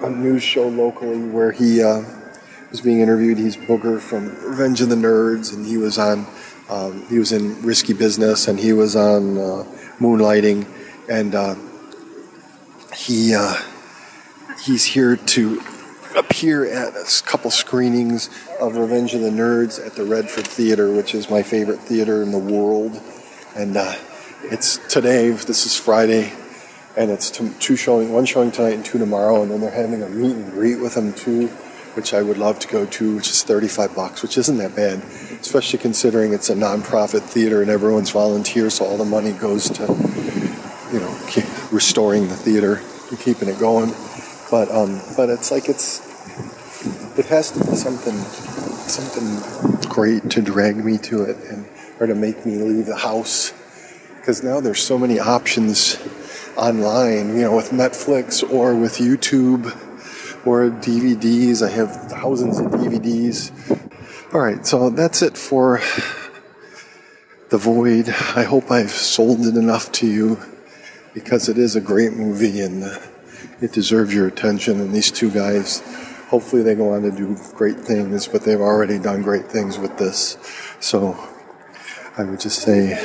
a 0.00 0.08
news 0.08 0.42
show 0.42 0.66
locally 0.66 1.20
where 1.20 1.52
he 1.52 1.82
uh, 1.82 2.02
was 2.70 2.80
being 2.80 3.00
interviewed. 3.00 3.36
He's 3.36 3.58
Booger 3.58 4.00
from 4.00 4.34
Revenge 4.42 4.80
of 4.80 4.88
the 4.88 4.94
Nerds, 4.94 5.54
and 5.54 5.66
he 5.66 5.76
was 5.76 5.98
on. 5.98 6.26
Um, 6.70 7.04
he 7.08 7.18
was 7.18 7.32
in 7.32 7.60
Risky 7.60 7.92
Business, 7.92 8.48
and 8.48 8.58
he 8.58 8.72
was 8.72 8.96
on 8.96 9.36
uh, 9.36 9.64
Moonlighting, 9.98 10.66
and 11.10 11.34
uh, 11.34 11.56
he 12.96 13.34
uh, 13.34 13.56
he's 14.64 14.86
here 14.86 15.16
to 15.16 15.60
appear 16.16 16.64
at 16.64 16.94
a 16.94 17.22
couple 17.26 17.50
screenings 17.50 18.30
of 18.58 18.76
Revenge 18.76 19.12
of 19.12 19.20
the 19.20 19.28
Nerds 19.28 19.84
at 19.84 19.92
the 19.92 20.04
Redford 20.04 20.46
Theater, 20.46 20.90
which 20.90 21.14
is 21.14 21.28
my 21.28 21.42
favorite 21.42 21.80
theater 21.80 22.22
in 22.22 22.32
the 22.32 22.38
world. 22.38 22.98
And 23.54 23.76
uh, 23.76 23.94
it's 24.44 24.78
today. 24.88 25.30
This 25.30 25.66
is 25.66 25.76
Friday, 25.76 26.32
and 26.96 27.10
it's 27.10 27.30
two 27.30 27.76
showing, 27.76 28.12
one 28.12 28.24
showing 28.24 28.50
tonight 28.50 28.74
and 28.74 28.84
two 28.84 28.98
tomorrow. 28.98 29.42
And 29.42 29.50
then 29.50 29.60
they're 29.60 29.70
having 29.70 30.02
a 30.02 30.08
meet 30.08 30.34
and 30.34 30.50
greet 30.50 30.76
with 30.76 30.94
them 30.94 31.12
too, 31.12 31.48
which 31.94 32.14
I 32.14 32.22
would 32.22 32.38
love 32.38 32.58
to 32.60 32.68
go 32.68 32.86
to, 32.86 33.16
which 33.16 33.28
is 33.28 33.42
35 33.42 33.94
bucks, 33.94 34.22
which 34.22 34.38
isn't 34.38 34.56
that 34.58 34.74
bad, 34.74 34.98
especially 35.40 35.78
considering 35.78 36.32
it's 36.32 36.48
a 36.50 36.54
nonprofit 36.54 37.22
theater 37.22 37.60
and 37.60 37.70
everyone's 37.70 38.10
volunteer, 38.10 38.70
so 38.70 38.84
all 38.86 38.96
the 38.96 39.04
money 39.04 39.32
goes 39.32 39.68
to, 39.70 39.82
you 40.92 41.00
know, 41.00 41.18
restoring 41.70 42.28
the 42.28 42.36
theater 42.36 42.80
and 43.10 43.20
keeping 43.20 43.48
it 43.48 43.58
going. 43.58 43.92
But 44.50 44.70
um, 44.70 45.00
but 45.16 45.28
it's 45.28 45.50
like 45.50 45.68
it's 45.68 46.00
it 47.18 47.26
has 47.26 47.50
to 47.52 47.58
be 47.58 47.76
something 47.76 48.16
something 48.88 49.88
great 49.88 50.28
to 50.30 50.42
drag 50.42 50.76
me 50.76 50.98
to 50.98 51.22
it 51.22 51.36
and 51.50 51.66
or 52.00 52.06
to 52.06 52.14
make 52.14 52.44
me 52.46 52.56
leave 52.56 52.86
the 52.86 52.96
house 52.96 53.52
because 54.20 54.44
now 54.44 54.60
there's 54.60 54.82
so 54.82 54.98
many 54.98 55.18
options 55.18 55.98
online, 56.54 57.36
you 57.36 57.42
know, 57.42 57.56
with 57.56 57.70
Netflix 57.70 58.48
or 58.48 58.74
with 58.74 58.98
YouTube 58.98 59.64
or 60.46 60.68
DVDs. 60.68 61.66
I 61.66 61.70
have 61.70 62.10
thousands 62.10 62.58
of 62.58 62.66
DVDs. 62.66 63.50
All 64.34 64.40
right, 64.40 64.64
so 64.66 64.90
that's 64.90 65.22
it 65.22 65.38
for 65.38 65.80
The 67.48 67.56
Void. 67.56 68.10
I 68.36 68.44
hope 68.44 68.70
I've 68.70 68.90
sold 68.90 69.40
it 69.46 69.56
enough 69.56 69.90
to 69.92 70.06
you 70.06 70.38
because 71.14 71.48
it 71.48 71.56
is 71.56 71.74
a 71.74 71.80
great 71.80 72.12
movie 72.12 72.60
and 72.60 72.84
uh, 72.84 72.98
it 73.62 73.72
deserves 73.72 74.14
your 74.14 74.26
attention. 74.26 74.80
And 74.80 74.92
these 74.92 75.10
two 75.10 75.30
guys, 75.30 75.80
hopefully, 76.28 76.62
they 76.62 76.74
go 76.74 76.92
on 76.92 77.02
to 77.02 77.10
do 77.10 77.38
great 77.54 77.78
things, 77.78 78.28
but 78.28 78.42
they've 78.42 78.60
already 78.60 78.98
done 78.98 79.22
great 79.22 79.46
things 79.46 79.78
with 79.78 79.96
this. 79.96 80.36
So 80.78 81.16
I 82.18 82.24
would 82.24 82.40
just 82.40 82.60
say, 82.60 83.02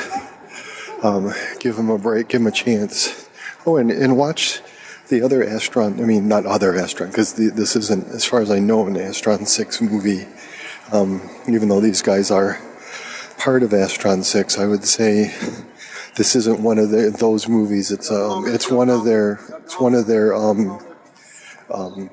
um, 1.03 1.33
give 1.59 1.75
them 1.75 1.89
a 1.89 1.97
break, 1.97 2.29
give 2.29 2.41
them 2.41 2.47
a 2.47 2.51
chance. 2.51 3.29
Oh, 3.65 3.77
and, 3.77 3.91
and 3.91 4.17
watch 4.17 4.61
the 5.09 5.21
other 5.21 5.45
Astron, 5.45 5.99
I 5.99 6.05
mean, 6.05 6.27
not 6.27 6.45
other 6.45 6.73
Astron, 6.73 7.07
because 7.07 7.33
this 7.33 7.75
isn't, 7.75 8.07
as 8.07 8.25
far 8.25 8.41
as 8.41 8.49
I 8.49 8.59
know, 8.59 8.87
an 8.87 8.95
Astron 8.95 9.47
6 9.47 9.81
movie. 9.81 10.27
Um, 10.91 11.29
even 11.47 11.69
though 11.69 11.79
these 11.79 12.01
guys 12.01 12.31
are 12.31 12.59
part 13.37 13.63
of 13.63 13.71
Astron 13.71 14.23
6, 14.23 14.57
I 14.57 14.65
would 14.65 14.85
say 14.85 15.33
this 16.15 16.35
isn't 16.35 16.61
one 16.61 16.79
of 16.79 16.91
those 16.91 17.47
movies. 17.47 17.91
It's 17.91 18.11
um, 18.11 18.45
it's 18.47 18.71
one 18.71 18.89
of 18.89 19.03
their, 19.03 19.39
it's 19.63 19.79
one 19.79 19.93
of 19.93 20.07
their, 20.07 20.33
um, 20.33 20.79
um, 21.73 22.09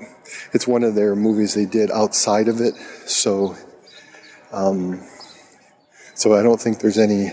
it's 0.52 0.66
one 0.66 0.82
of 0.82 0.94
their 0.94 1.14
movies 1.14 1.54
they 1.54 1.66
did 1.66 1.90
outside 1.90 2.48
of 2.48 2.60
it. 2.60 2.74
So, 3.06 3.56
um, 4.52 5.00
so 6.14 6.34
I 6.34 6.42
don't 6.42 6.60
think 6.60 6.80
there's 6.80 6.98
any 6.98 7.32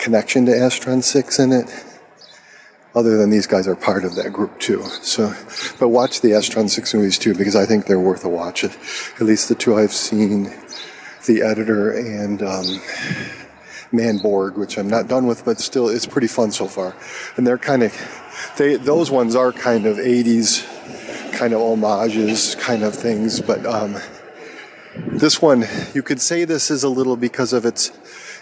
connection 0.00 0.46
to 0.46 0.52
Astron 0.52 1.02
Six 1.04 1.38
in 1.38 1.52
it, 1.52 1.66
other 2.94 3.16
than 3.16 3.30
these 3.30 3.46
guys 3.46 3.68
are 3.68 3.76
part 3.76 4.04
of 4.04 4.16
that 4.16 4.32
group 4.32 4.58
too. 4.58 4.82
So, 5.02 5.34
but 5.78 5.88
watch 5.88 6.22
the 6.22 6.30
Astron 6.30 6.68
Six 6.68 6.92
movies 6.94 7.18
too 7.18 7.34
because 7.34 7.54
I 7.54 7.66
think 7.66 7.86
they're 7.86 8.00
worth 8.00 8.24
a 8.24 8.28
watch. 8.28 8.64
At 8.64 9.20
least 9.20 9.48
the 9.48 9.54
two 9.54 9.76
I've 9.76 9.92
seen, 9.92 10.52
the 11.26 11.42
editor 11.42 11.92
and. 11.92 12.42
Um, 12.42 12.80
Manborg, 13.92 14.56
which 14.56 14.78
I'm 14.78 14.88
not 14.88 15.08
done 15.08 15.26
with, 15.26 15.44
but 15.44 15.58
still 15.58 15.88
it's 15.88 16.06
pretty 16.06 16.28
fun 16.28 16.52
so 16.52 16.66
far. 16.66 16.94
And 17.36 17.44
they're 17.44 17.58
kind 17.58 17.82
of, 17.82 17.92
they 18.56 18.76
those 18.76 19.10
ones 19.10 19.34
are 19.34 19.52
kind 19.52 19.84
of 19.84 19.96
80s, 19.96 20.64
kind 21.32 21.52
of 21.52 21.60
homages, 21.60 22.54
kind 22.54 22.84
of 22.84 22.94
things. 22.94 23.40
But 23.40 23.66
um, 23.66 23.96
this 24.96 25.42
one, 25.42 25.64
you 25.92 26.02
could 26.02 26.20
say 26.20 26.44
this 26.44 26.70
is 26.70 26.84
a 26.84 26.88
little 26.88 27.16
because 27.16 27.52
of 27.52 27.64
its 27.64 27.90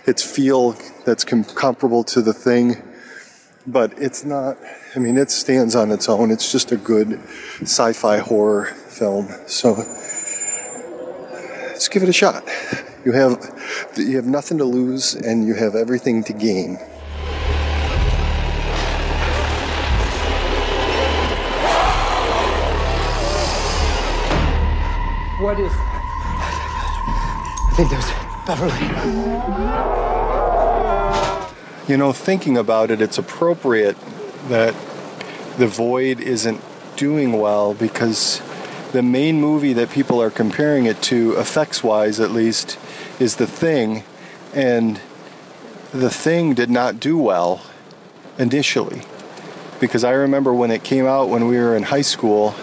its 0.09 0.23
feel 0.23 0.75
that's 1.05 1.23
com- 1.23 1.45
comparable 1.45 2.03
to 2.03 2.23
the 2.23 2.33
thing, 2.33 2.83
but 3.67 3.93
it's 3.99 4.25
not. 4.25 4.57
I 4.97 4.99
mean, 4.99 5.19
it 5.19 5.31
stands 5.31 5.77
on 5.77 5.91
its 5.91 6.09
own. 6.09 6.31
It's 6.31 6.51
just 6.51 6.73
a 6.73 6.79
good 6.79 7.21
sci-fi 7.61 8.19
horror 8.19 8.67
film. 8.89 9.29
So 9.47 9.75
let's 11.69 11.89
give 11.89 12.03
it 12.03 12.09
a 12.09 12.13
shot. 12.13 12.49
You 13.05 13.13
have 13.13 13.93
you 13.97 14.17
have 14.17 14.27
nothing 14.27 14.57
to 14.59 14.65
lose 14.65 15.15
and 15.15 15.47
you 15.47 15.55
have 15.55 15.75
everything 15.75 16.25
to 16.25 16.33
gain. 16.33 16.77
What 25.41 25.61
is 25.61 25.73
I 27.71 27.75
think 27.77 27.91
there's 27.91 28.28
Beverly. 28.49 28.73
you 31.87 31.99
know, 31.99 32.15
thinking 32.15 32.57
about 32.57 32.91
it, 32.91 33.03
it's 33.03 33.19
appropriate 33.19 33.95
that 34.49 34.75
The 35.59 35.67
Void 35.67 36.19
isn't 36.19 36.63
doing 36.97 37.33
well 37.35 37.75
because 37.75 38.41
the 38.93 39.03
main 39.03 39.39
movie 39.39 39.75
that 39.75 39.91
people 39.91 40.23
are 40.23 40.31
comparing 40.31 40.87
it 40.87 41.03
to, 41.03 41.39
effects 41.39 41.85
wise 41.85 42.21
at 42.21 42.31
least, 42.31 42.79
is 43.21 43.37
The 43.37 43.47
Thing. 43.47 44.03
And 44.55 44.99
The 45.93 46.09
Thing 46.09 46.55
did 46.55 46.71
not 46.71 46.99
do 46.99 47.19
well 47.19 47.61
initially. 48.39 49.03
Because 49.79 50.05
I 50.05 50.13
remember 50.13 50.55
when 50.55 50.71
it 50.71 50.83
came 50.83 51.05
out 51.05 51.29
when 51.29 51.49
we 51.49 51.59
were 51.59 51.77
in 51.77 51.83
high 51.83 52.01
school, 52.01 52.55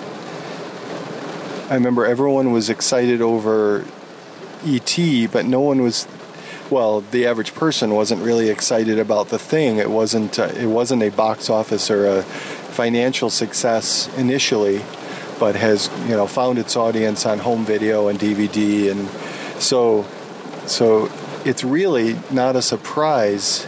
I 1.69 1.75
remember 1.75 2.07
everyone 2.07 2.51
was 2.51 2.71
excited 2.71 3.21
over 3.21 3.85
E.T., 4.65 5.27
but 5.27 5.45
no 5.45 5.61
one 5.61 5.81
was 5.81 6.07
well, 6.69 7.01
the 7.01 7.27
average 7.27 7.53
person 7.53 7.91
wasn't 7.93 8.23
really 8.23 8.49
excited 8.49 8.97
about 8.97 9.29
the 9.29 9.37
thing. 9.37 9.77
It 9.77 9.89
wasn't. 9.89 10.39
Uh, 10.39 10.45
it 10.57 10.65
wasn't 10.65 11.03
a 11.03 11.09
box 11.09 11.49
office 11.49 11.91
or 11.91 12.07
a 12.07 12.23
financial 12.23 13.29
success 13.29 14.09
initially, 14.17 14.81
but 15.39 15.55
has 15.55 15.89
you 16.07 16.15
know 16.15 16.27
found 16.27 16.57
its 16.57 16.75
audience 16.75 17.25
on 17.25 17.39
home 17.39 17.65
video 17.65 18.07
and 18.07 18.19
DVD, 18.19 18.91
and 18.91 19.07
so 19.61 20.05
so 20.65 21.11
it's 21.45 21.63
really 21.63 22.17
not 22.31 22.55
a 22.55 22.61
surprise 22.61 23.67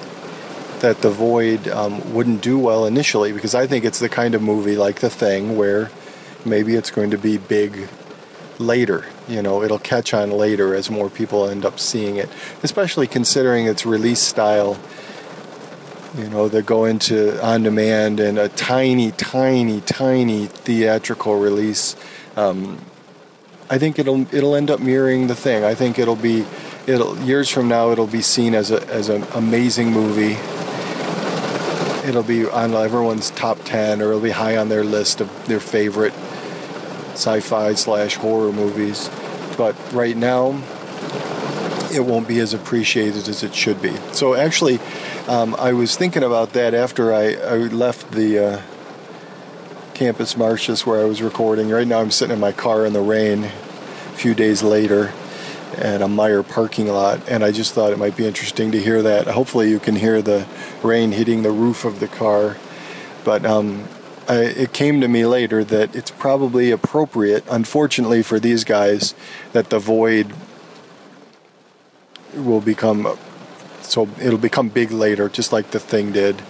that 0.80 1.02
the 1.02 1.10
Void 1.10 1.68
um, 1.68 2.14
wouldn't 2.14 2.42
do 2.42 2.58
well 2.58 2.86
initially 2.86 3.32
because 3.32 3.56
I 3.56 3.68
think 3.68 3.86
it's 3.86 4.00
the 4.00 4.10
kind 4.10 4.36
of 4.36 4.42
movie 4.42 4.76
like 4.76 5.00
The 5.00 5.10
Thing 5.10 5.58
where 5.58 5.92
maybe 6.46 6.76
it's 6.76 6.92
going 6.92 7.12
to 7.12 7.18
be 7.18 7.38
big 7.38 7.88
later. 8.60 9.06
You 9.28 9.42
know, 9.42 9.64
it'll 9.64 9.80
catch 9.80 10.14
on 10.14 10.32
later 10.32 10.76
as 10.76 10.90
more 10.90 11.10
people 11.10 11.48
end 11.48 11.66
up 11.66 11.80
seeing 11.80 12.18
it, 12.18 12.30
especially 12.64 13.08
considering 13.08 13.66
its 13.66 13.86
release 13.86 14.22
style. 14.22 14.80
You 16.18 16.30
know, 16.30 16.48
they 16.48 16.62
go 16.62 16.86
into 16.86 17.44
on 17.46 17.64
demand 17.64 18.20
and 18.20 18.40
a 18.40 18.50
tiny, 18.50 19.12
tiny, 19.12 19.82
tiny 19.82 20.48
theatrical 20.48 21.38
release. 21.38 21.96
Um, 22.36 22.80
I 23.70 23.78
think 23.78 24.00
it'll 24.00 24.34
it'll 24.34 24.56
end 24.56 24.72
up 24.72 24.80
mirroring 24.80 25.28
the 25.28 25.36
thing. 25.36 25.64
I 25.64 25.76
think 25.76 26.00
it'll 26.00 26.16
be 26.16 26.46
it'll 26.88 27.18
years 27.20 27.50
from 27.50 27.68
now 27.68 27.92
it'll 27.92 28.08
be 28.08 28.22
seen 28.22 28.56
as 28.56 28.72
a 28.72 28.88
as 28.88 29.10
an 29.10 29.24
amazing 29.36 29.92
movie. 29.92 30.38
It'll 32.08 32.24
be 32.24 32.48
on 32.48 32.74
everyone's 32.74 33.32
top 33.32 33.60
ten, 33.66 34.02
or 34.02 34.10
it'll 34.10 34.22
be 34.22 34.30
high 34.30 34.56
on 34.56 34.70
their 34.70 34.86
list 34.86 35.20
of 35.20 35.48
their 35.48 35.60
favorite 35.60 36.14
sci-fi 37.18 37.74
slash 37.74 38.16
horror 38.16 38.52
movies. 38.52 39.10
But 39.58 39.76
right 39.92 40.16
now, 40.16 40.62
it 41.92 42.06
won't 42.06 42.28
be 42.28 42.40
as 42.40 42.54
appreciated 42.54 43.28
as 43.28 43.44
it 43.44 43.56
should 43.56 43.82
be. 43.82 43.96
So 44.14 44.36
actually, 44.36 44.80
um, 45.28 45.56
I 45.58 45.74
was 45.74 45.98
thinking 45.98 46.24
about 46.24 46.54
that 46.54 46.74
after 46.74 47.14
I, 47.14 47.34
I 47.34 47.58
left 47.58 48.12
the 48.12 48.40
uh, 48.40 48.62
campus 49.94 50.38
Martius 50.38 50.86
where 50.86 51.02
I 51.02 51.06
was 51.06 51.22
recording. 51.22 51.70
Right 51.70 51.88
now, 51.88 52.00
I'm 52.00 52.12
sitting 52.12 52.36
in 52.36 52.40
my 52.40 52.52
car 52.52 52.86
in 52.86 52.94
the 52.94 53.02
rain. 53.02 53.46
A 53.46 54.20
few 54.20 54.34
days 54.34 54.64
later, 54.64 55.14
at 55.76 56.02
a 56.02 56.08
Meijer 56.08 56.48
parking 56.48 56.88
lot, 56.88 57.22
and 57.30 57.44
I 57.44 57.52
just 57.52 57.74
thought 57.74 57.92
it 57.92 58.00
might 58.00 58.16
be 58.16 58.26
interesting 58.26 58.72
to 58.72 58.82
hear 58.82 59.02
that. 59.02 59.28
Hopefully, 59.28 59.70
you 59.70 59.80
can 59.80 59.96
hear 59.96 60.22
the 60.22 60.48
rain 60.82 61.12
hitting 61.12 61.44
the 61.44 61.52
roof 61.52 61.86
of 61.86 62.00
the 62.00 62.08
car. 62.08 62.58
But 63.24 63.46
um, 63.46 63.88
I, 64.28 64.40
it 64.40 64.74
came 64.74 65.02
to 65.02 65.08
me 65.08 65.26
later 65.26 65.64
that 65.64 65.96
it's 65.96 66.12
probably 66.12 66.72
appropriate, 66.72 67.46
unfortunately 67.50 68.24
for 68.24 68.40
these 68.40 68.64
guys, 68.64 69.16
that 69.54 69.70
the 69.70 69.80
void 69.80 70.34
will 72.34 72.62
become 72.62 73.18
so 73.82 74.08
it'll 74.22 74.38
become 74.38 74.70
big 74.70 74.92
later, 74.92 75.30
just 75.30 75.54
like 75.54 75.72
the 75.72 75.80
thing 75.80 76.12
did. 76.12 76.42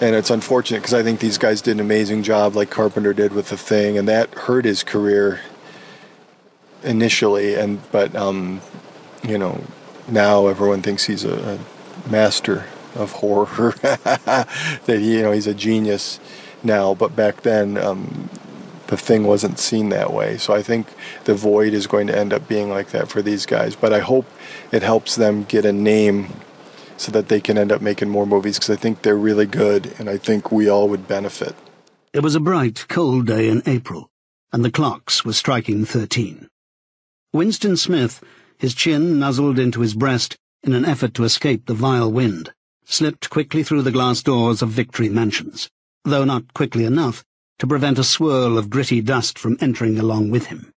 And 0.00 0.16
it's 0.16 0.30
unfortunate 0.30 0.78
because 0.78 0.94
I 0.94 1.02
think 1.02 1.20
these 1.20 1.38
guys 1.38 1.62
did 1.62 1.72
an 1.72 1.80
amazing 1.80 2.22
job, 2.22 2.56
like 2.56 2.70
Carpenter 2.70 3.12
did 3.12 3.32
with 3.32 3.50
the 3.50 3.56
thing, 3.56 3.96
and 3.98 4.08
that 4.08 4.32
hurt 4.34 4.64
his 4.64 4.82
career 4.82 5.40
initially. 6.82 7.54
And 7.54 7.80
but 7.92 8.16
um, 8.16 8.60
you 9.22 9.38
know, 9.38 9.62
now 10.08 10.46
everyone 10.46 10.82
thinks 10.82 11.04
he's 11.04 11.24
a, 11.24 11.58
a 11.58 12.10
master 12.10 12.64
of 12.94 13.12
horror. 13.12 13.74
that 13.82 14.48
he, 14.86 15.16
you 15.16 15.22
know, 15.22 15.32
he's 15.32 15.46
a 15.46 15.54
genius 15.54 16.18
now, 16.64 16.94
but 16.94 17.14
back 17.14 17.42
then 17.42 17.76
um, 17.76 18.28
the 18.86 18.96
thing 18.96 19.24
wasn't 19.24 19.58
seen 19.58 19.88
that 19.90 20.12
way. 20.12 20.38
So 20.38 20.54
I 20.54 20.62
think 20.62 20.86
the 21.24 21.34
void 21.34 21.72
is 21.72 21.86
going 21.86 22.06
to 22.08 22.16
end 22.16 22.32
up 22.32 22.46
being 22.48 22.70
like 22.70 22.90
that 22.90 23.08
for 23.08 23.22
these 23.22 23.46
guys. 23.46 23.76
But 23.76 23.92
I 23.92 24.00
hope 24.00 24.26
it 24.72 24.82
helps 24.82 25.16
them 25.16 25.44
get 25.44 25.64
a 25.64 25.72
name 25.72 26.32
so 26.96 27.10
that 27.12 27.28
they 27.28 27.40
can 27.40 27.58
end 27.58 27.72
up 27.72 27.80
making 27.80 28.08
more 28.08 28.26
movies 28.26 28.58
because 28.58 28.70
I 28.70 28.76
think 28.76 29.02
they're 29.02 29.16
really 29.16 29.46
good 29.46 29.94
and 29.98 30.08
I 30.08 30.16
think 30.16 30.52
we 30.52 30.68
all 30.68 30.88
would 30.88 31.08
benefit. 31.08 31.54
It 32.12 32.22
was 32.22 32.34
a 32.34 32.40
bright, 32.40 32.86
cold 32.88 33.26
day 33.26 33.48
in 33.48 33.62
April, 33.66 34.08
and 34.52 34.64
the 34.64 34.70
clocks 34.70 35.24
were 35.24 35.32
striking 35.32 35.84
thirteen. 35.84 36.48
Winston 37.32 37.76
Smith, 37.76 38.22
his 38.56 38.74
chin 38.74 39.18
nuzzled 39.18 39.58
into 39.58 39.80
his 39.80 39.94
breast 39.94 40.36
in 40.62 40.74
an 40.74 40.84
effort 40.84 41.14
to 41.14 41.24
escape 41.24 41.66
the 41.66 41.74
vile 41.74 42.12
wind, 42.12 42.52
slipped 42.84 43.28
quickly 43.30 43.64
through 43.64 43.82
the 43.82 43.90
glass 43.90 44.22
doors 44.22 44.62
of 44.62 44.68
Victory 44.68 45.08
Mansions 45.08 45.68
though 46.04 46.24
not 46.24 46.54
quickly 46.54 46.84
enough 46.84 47.24
to 47.58 47.66
prevent 47.66 47.98
a 47.98 48.04
swirl 48.04 48.58
of 48.58 48.70
gritty 48.70 49.00
dust 49.00 49.38
from 49.38 49.56
entering 49.60 49.98
along 49.98 50.30
with 50.30 50.46
him. 50.46 50.72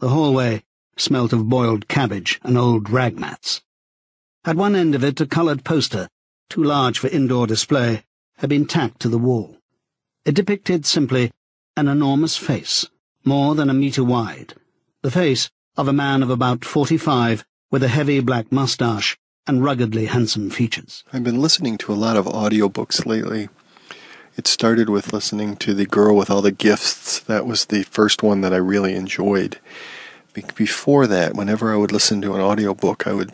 The 0.00 0.08
hallway 0.08 0.62
smelt 0.96 1.32
of 1.32 1.48
boiled 1.48 1.88
cabbage 1.88 2.40
and 2.42 2.58
old 2.58 2.90
rag 2.90 3.18
mats. 3.18 3.62
At 4.44 4.56
one 4.56 4.74
end 4.76 4.94
of 4.94 5.04
it 5.04 5.20
a 5.20 5.26
coloured 5.26 5.64
poster, 5.64 6.08
too 6.48 6.62
large 6.62 6.98
for 6.98 7.08
indoor 7.08 7.46
display, 7.46 8.04
had 8.38 8.50
been 8.50 8.66
tacked 8.66 9.00
to 9.00 9.08
the 9.08 9.18
wall. 9.18 9.58
It 10.24 10.34
depicted 10.34 10.86
simply 10.86 11.30
an 11.76 11.88
enormous 11.88 12.36
face, 12.36 12.86
more 13.24 13.54
than 13.54 13.70
a 13.70 13.74
metre 13.74 14.04
wide, 14.04 14.54
the 15.02 15.10
face 15.10 15.50
of 15.76 15.88
a 15.88 15.92
man 15.92 16.22
of 16.22 16.30
about 16.30 16.64
forty-five 16.64 17.44
with 17.70 17.82
a 17.82 17.88
heavy 17.88 18.20
black 18.20 18.50
moustache 18.50 19.16
and 19.46 19.62
ruggedly 19.62 20.06
handsome 20.06 20.50
features. 20.50 21.04
I've 21.12 21.24
been 21.24 21.40
listening 21.40 21.78
to 21.78 21.92
a 21.92 21.94
lot 21.94 22.16
of 22.16 22.26
audiobooks 22.26 23.06
lately. 23.06 23.48
It 24.38 24.46
started 24.46 24.88
with 24.88 25.12
listening 25.12 25.56
to 25.56 25.74
The 25.74 25.84
Girl 25.84 26.14
with 26.14 26.30
All 26.30 26.42
the 26.42 26.52
Gifts. 26.52 27.18
That 27.18 27.44
was 27.44 27.64
the 27.64 27.82
first 27.82 28.22
one 28.22 28.40
that 28.42 28.54
I 28.54 28.58
really 28.58 28.94
enjoyed. 28.94 29.58
Before 30.54 31.08
that, 31.08 31.34
whenever 31.34 31.72
I 31.72 31.76
would 31.76 31.90
listen 31.90 32.22
to 32.22 32.36
an 32.36 32.40
audiobook, 32.40 33.04
I 33.08 33.14
would 33.14 33.32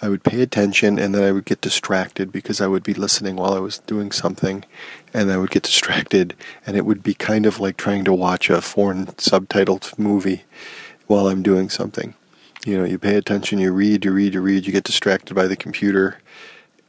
I 0.00 0.08
would 0.08 0.24
pay 0.24 0.40
attention 0.40 0.98
and 0.98 1.14
then 1.14 1.24
I 1.24 1.32
would 1.32 1.44
get 1.44 1.60
distracted 1.60 2.32
because 2.32 2.62
I 2.62 2.68
would 2.68 2.82
be 2.82 2.94
listening 2.94 3.36
while 3.36 3.52
I 3.52 3.58
was 3.58 3.80
doing 3.80 4.10
something 4.10 4.64
and 5.12 5.30
I 5.30 5.36
would 5.36 5.50
get 5.50 5.64
distracted 5.64 6.34
and 6.66 6.74
it 6.74 6.86
would 6.86 7.02
be 7.02 7.12
kind 7.12 7.44
of 7.44 7.60
like 7.60 7.76
trying 7.76 8.04
to 8.04 8.14
watch 8.14 8.48
a 8.48 8.62
foreign 8.62 9.08
subtitled 9.18 9.98
movie 9.98 10.44
while 11.06 11.28
I'm 11.28 11.42
doing 11.42 11.68
something. 11.68 12.14
You 12.64 12.78
know, 12.78 12.84
you 12.84 12.98
pay 12.98 13.16
attention, 13.16 13.58
you 13.58 13.72
read, 13.72 14.06
you 14.06 14.12
read, 14.12 14.32
you 14.32 14.40
read, 14.40 14.66
you 14.66 14.72
get 14.72 14.84
distracted 14.84 15.34
by 15.34 15.48
the 15.48 15.56
computer 15.56 16.16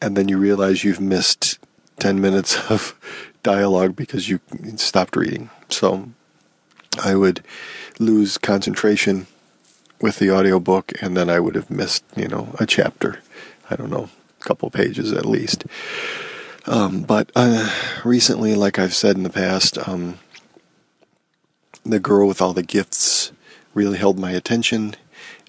and 0.01 0.15
then 0.15 0.29
you 0.29 0.37
realize 0.37 0.85
you've 0.85 1.01
missed 1.01 1.59
10 1.99 2.19
minutes 2.21 2.57
of 2.69 2.95
dialogue 3.43 3.95
because 3.95 4.29
you 4.29 4.39
stopped 4.75 5.15
reading. 5.15 5.49
So 5.69 6.09
I 7.03 7.15
would 7.15 7.43
lose 7.99 8.37
concentration 8.37 9.27
with 10.01 10.19
the 10.19 10.31
audiobook 10.31 10.93
and 11.01 11.15
then 11.15 11.29
I 11.29 11.39
would 11.39 11.55
have 11.55 11.69
missed, 11.69 12.03
you 12.15 12.27
know, 12.27 12.55
a 12.59 12.65
chapter. 12.65 13.19
I 13.69 13.75
don't 13.75 13.91
know, 13.91 14.09
a 14.41 14.43
couple 14.43 14.69
pages 14.69 15.11
at 15.13 15.25
least. 15.25 15.65
Um, 16.65 17.01
but 17.01 17.31
uh, 17.35 17.69
recently, 18.03 18.55
like 18.55 18.79
I've 18.79 18.93
said 18.93 19.15
in 19.15 19.23
the 19.23 19.29
past, 19.29 19.77
um, 19.87 20.19
the 21.83 21.99
girl 21.99 22.27
with 22.27 22.41
all 22.41 22.53
the 22.53 22.63
gifts 22.63 23.31
really 23.73 23.97
held 23.97 24.19
my 24.19 24.31
attention. 24.31 24.95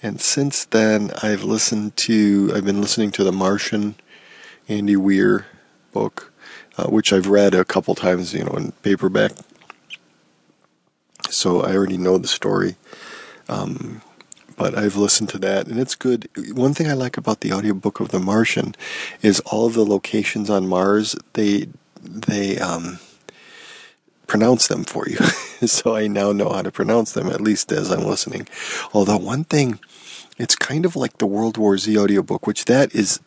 And 0.02 0.20
since 0.20 0.64
then, 0.64 1.10
I've 1.22 1.42
listened 1.42 1.96
to, 1.98 2.52
I've 2.54 2.64
been 2.64 2.80
listening 2.80 3.10
to 3.12 3.24
The 3.24 3.32
Martian, 3.32 3.96
Andy 4.68 4.96
Weir 4.96 5.46
book, 5.92 6.32
uh, 6.80 6.88
which 6.88 7.12
I've 7.12 7.26
read 7.26 7.54
a 7.54 7.64
couple 7.64 7.94
times, 7.94 8.32
you 8.32 8.44
know, 8.44 8.52
in 8.52 8.72
paperback. 8.82 9.32
So 11.28 11.62
I 11.62 11.74
already 11.74 11.98
know 11.98 12.16
the 12.16 12.28
story. 12.28 12.76
Um, 13.48 14.00
but 14.56 14.76
I've 14.76 14.96
listened 14.96 15.28
to 15.30 15.38
that 15.38 15.66
and 15.66 15.78
it's 15.78 15.94
good. 15.94 16.28
One 16.52 16.74
thing 16.74 16.88
I 16.88 16.94
like 16.94 17.16
about 17.16 17.40
the 17.40 17.52
audiobook 17.52 18.00
of 18.00 18.08
The 18.08 18.18
Martian 18.18 18.74
is 19.22 19.40
all 19.40 19.66
of 19.66 19.74
the 19.74 19.84
locations 19.84 20.50
on 20.50 20.66
Mars, 20.66 21.16
they 21.34 21.68
they 22.02 22.58
um, 22.58 22.98
pronounce 24.26 24.68
them 24.68 24.84
for 24.84 25.08
you. 25.08 25.16
so 25.66 25.96
I 25.96 26.06
now 26.06 26.32
know 26.32 26.50
how 26.50 26.62
to 26.62 26.70
pronounce 26.70 27.12
them 27.12 27.28
at 27.28 27.40
least 27.40 27.72
as 27.72 27.90
I'm 27.90 28.04
listening. 28.04 28.48
Although 28.94 29.18
one 29.18 29.44
thing 29.44 29.80
it's 30.40 30.56
kind 30.56 30.84
of 30.86 30.96
like 30.96 31.18
the 31.18 31.26
World 31.26 31.56
War 31.58 31.76
Z 31.78 31.96
audiobook, 31.98 32.46
which 32.46 32.64
that 32.64 32.94
is 32.94 33.20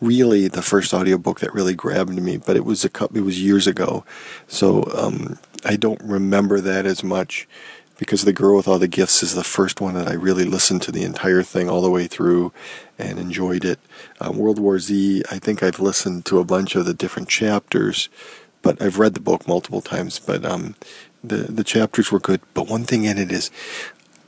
really 0.00 0.48
the 0.48 0.62
first 0.62 0.92
audiobook 0.94 1.40
that 1.40 1.54
really 1.54 1.74
grabbed 1.74 2.14
me, 2.20 2.36
but 2.36 2.56
it 2.56 2.64
was 2.64 2.84
a 2.84 2.88
couple, 2.88 3.16
it 3.16 3.24
was 3.24 3.42
years 3.42 3.66
ago. 3.66 4.04
So 4.48 4.84
um, 4.94 5.38
I 5.64 5.76
don't 5.76 6.00
remember 6.02 6.60
that 6.60 6.86
as 6.86 7.02
much. 7.02 7.46
because 7.98 8.24
The 8.24 8.32
Girl 8.32 8.56
with 8.56 8.68
All 8.68 8.78
the 8.78 8.88
Gifts 8.88 9.22
is 9.22 9.34
the 9.34 9.44
first 9.44 9.80
one 9.80 9.94
that 9.94 10.08
I 10.08 10.12
really 10.12 10.44
listened 10.44 10.82
to 10.82 10.92
the 10.92 11.02
entire 11.04 11.42
thing 11.42 11.68
all 11.68 11.80
the 11.80 11.90
way 11.90 12.06
through 12.06 12.52
and 12.98 13.18
enjoyed 13.18 13.64
it. 13.64 13.78
Uh, 14.20 14.32
World 14.32 14.58
War 14.58 14.78
Z, 14.78 15.22
I 15.30 15.38
think 15.38 15.62
I've 15.62 15.80
listened 15.80 16.26
to 16.26 16.38
a 16.38 16.44
bunch 16.44 16.74
of 16.76 16.84
the 16.84 16.94
different 16.94 17.28
chapters, 17.28 18.08
but 18.62 18.80
I've 18.82 18.98
read 18.98 19.14
the 19.14 19.20
book 19.20 19.48
multiple 19.48 19.80
times. 19.80 20.18
But 20.18 20.44
um, 20.44 20.74
the 21.24 21.36
the 21.36 21.64
chapters 21.64 22.12
were 22.12 22.20
good. 22.20 22.40
But 22.54 22.68
one 22.68 22.84
thing 22.84 23.04
in 23.04 23.18
it 23.18 23.32
is 23.32 23.50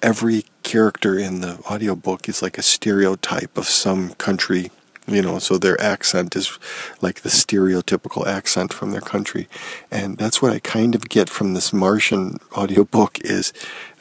every 0.02 0.44
character 0.68 1.18
in 1.18 1.40
the 1.40 1.58
audiobook 1.70 2.28
is 2.28 2.42
like 2.42 2.58
a 2.58 2.62
stereotype 2.62 3.56
of 3.56 3.64
some 3.64 4.12
country 4.26 4.70
you 5.06 5.22
know 5.22 5.38
so 5.38 5.56
their 5.56 5.80
accent 5.80 6.36
is 6.36 6.58
like 7.00 7.22
the 7.22 7.30
stereotypical 7.30 8.26
accent 8.26 8.74
from 8.74 8.90
their 8.90 9.00
country. 9.00 9.48
And 9.90 10.18
that's 10.18 10.42
what 10.42 10.52
i 10.52 10.58
kind 10.58 10.94
of 10.94 11.08
get 11.08 11.30
from 11.30 11.54
this 11.54 11.72
martian 11.72 12.38
audiobook 12.52 13.18
is 13.24 13.52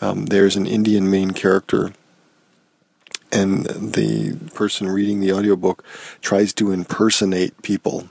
um, 0.02 0.26
there's 0.26 0.58
an 0.58 0.68
indian 0.68 1.10
main 1.10 1.32
character 1.32 1.94
and 3.32 3.66
the 3.66 4.36
person 4.54 4.88
reading 4.90 5.20
the 5.22 5.32
audiobook 5.32 5.84
tries 6.22 6.54
to 6.54 6.72
impersonate 6.72 7.62
people 7.62 8.10